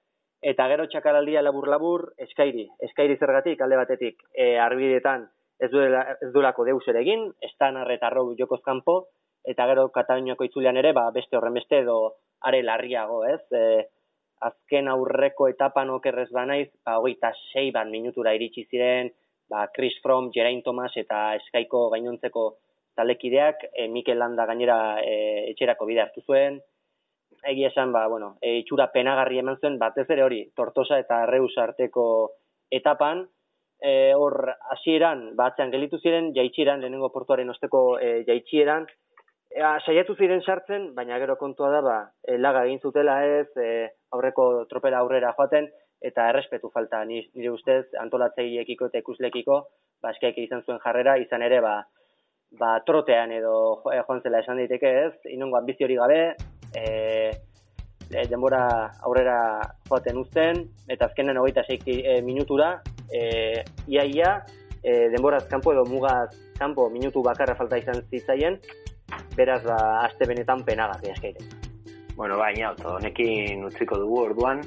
Eta 0.42 0.66
gero 0.68 0.86
txakaraldia 0.92 1.42
labur-labur, 1.42 2.10
eskairi, 2.18 2.66
eskairi 2.88 3.16
zergatik, 3.16 3.60
alde 3.60 3.78
batetik, 3.80 4.22
e, 4.34 4.56
arbidetan 4.60 5.26
ez, 5.58 5.70
duela, 5.70 6.02
ez 6.20 6.30
duelako 6.32 6.66
deus 6.68 6.84
ere 6.88 7.00
egin, 7.00 7.30
estan 7.42 7.76
arreta 7.76 8.10
jokoz 8.38 8.60
kanpo, 8.62 9.06
eta 9.44 9.66
gero 9.66 9.88
Kataluniako 9.94 10.44
itzulean 10.44 10.76
ere, 10.76 10.92
ba, 10.92 11.10
beste 11.10 11.36
horren 11.36 11.54
beste 11.54 11.78
edo 11.78 12.16
are 12.42 12.62
larriago, 12.62 13.24
ez? 13.24 13.40
E, 13.50 13.86
azken 14.46 14.88
aurreko 14.88 15.48
etapan 15.48 15.90
okerrez 15.90 16.30
banaiz, 16.32 16.68
ba, 16.84 16.98
hogeita 16.98 17.32
sei 17.52 17.70
bat 17.72 17.88
minutura 17.88 18.34
iritsi 18.34 18.66
ziren, 18.70 19.10
ba, 19.48 19.68
Chris 19.72 19.96
Fromm, 20.02 20.30
Geraint 20.34 20.64
Thomas 20.64 20.92
eta 20.96 21.34
Eskaiko 21.40 21.88
gainontzeko 21.94 22.56
talekideak, 22.96 23.68
e, 23.72 23.88
Mikel 23.88 24.18
Landa 24.18 24.46
gainera 24.46 24.98
e, 25.00 25.52
etxerako 25.52 25.86
bide 25.86 26.02
hartu 26.04 26.24
zuen, 26.26 26.60
egi 27.44 27.64
esan, 27.68 27.92
ba, 27.92 28.06
bueno, 28.08 28.36
e, 28.40 28.58
itxura 28.62 28.90
penagarri 28.92 29.40
eman 29.42 29.58
zuen, 29.60 29.78
batez 29.78 30.06
ere 30.10 30.24
hori, 30.24 30.42
Tortosa 30.56 30.98
eta 31.02 31.24
Reus 31.26 31.52
arteko 31.58 32.06
etapan, 32.70 33.24
e, 33.80 34.12
hor 34.14 34.38
hasieran 34.74 35.28
batzean 35.36 35.72
gelitu 35.74 35.98
ziren, 35.98 36.32
jaitsieran, 36.34 36.80
lehenengo 36.80 37.12
portuaren 37.12 37.50
osteko 37.50 37.98
e, 37.98 38.22
jaitsieran, 38.28 38.86
Ea, 39.56 39.78
saiatu 39.86 40.12
ziren 40.20 40.42
sartzen, 40.42 40.90
baina 40.92 41.16
gero 41.22 41.38
kontua 41.40 41.70
da, 41.72 41.78
ba, 41.80 41.94
e, 42.20 42.34
laga 42.36 42.66
egin 42.66 42.80
zutela 42.82 43.14
ez, 43.24 43.46
e, 43.56 43.86
aurreko 44.12 44.66
tropela 44.68 44.98
aurrera 45.00 45.30
joaten, 45.38 45.70
eta 46.02 46.28
errespetu 46.30 46.70
falta. 46.74 47.02
Nire 47.08 47.50
ustez 47.50 47.84
antolatzeiekiko 48.02 48.90
eta 48.90 49.02
ikuslekiko 49.02 49.60
ba 50.02 50.12
izan 50.20 50.62
zuen 50.62 50.78
jarrera 50.84 51.16
izan 51.18 51.42
ere 51.42 51.60
ba 51.60 51.76
ba 52.58 52.80
trotean 52.86 53.32
edo 53.32 53.82
eh, 53.92 54.02
joan 54.06 54.20
zela 54.22 54.40
esan 54.40 54.56
daiteke 54.56 54.90
ez? 55.06 55.14
Inongo 55.32 55.56
ambizio 55.56 55.86
hori 55.86 55.96
gabe 55.96 56.36
e, 56.74 57.30
e, 58.10 58.26
denbora 58.30 58.92
aurrera 59.02 59.38
joaten 59.88 60.18
uzten 60.18 60.62
eta 60.88 61.06
azkenen 61.06 61.38
26 61.42 61.82
e, 61.86 62.20
minutura 62.22 62.80
e, 63.10 63.64
ia 63.86 64.04
ia 64.04 64.32
e, 64.82 65.08
denboraz 65.10 65.46
kanpo 65.48 65.72
edo 65.72 65.84
mugaz 65.84 66.30
kanpo 66.58 66.88
minutu 66.90 67.22
bakarra 67.22 67.56
falta 67.56 67.78
izan 67.78 68.02
zitzaien 68.10 68.58
beraz 69.36 69.62
ba 69.64 69.78
aste 70.04 70.26
benetan 70.26 70.64
penagarria 70.64 71.14
eskaire 71.14 71.44
Bueno, 72.16 72.38
baina, 72.40 72.70
honekin 72.88 73.60
utziko 73.66 73.98
dugu 74.00 74.22
orduan, 74.22 74.62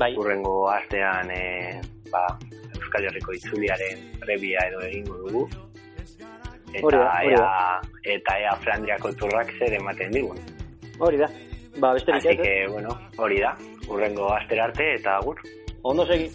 bai. 0.00 0.08
urrengo 0.18 0.66
astean 0.66 1.30
e, 1.30 1.78
ba, 2.10 2.24
Euskal 2.74 3.06
Herriko 3.06 3.36
itzuliaren 3.38 4.00
prebia 4.18 4.64
edo 4.66 4.80
egingo 4.88 5.20
dugu. 5.20 5.44
Eta 6.72 6.82
hori 6.88 6.98
da, 6.98 7.12
ea, 7.28 7.46
eta 8.16 8.34
ea 8.42 8.56
Flandriako 8.64 9.12
turrak 9.20 9.54
zer 9.60 9.78
ematen 9.78 10.10
digun 10.10 10.42
hori 10.98 11.18
da. 11.18 11.30
Ba, 11.78 11.92
beste 11.94 12.12
Así 12.12 12.36
que, 12.36 12.66
bueno, 12.68 12.88
hori 13.16 13.40
da. 13.40 13.56
Urrengo 13.88 14.32
aster 14.32 14.60
arte 14.60 14.94
eta 14.94 15.16
agur. 15.16 15.40
Ondo 15.82 16.06
segi 16.06 16.28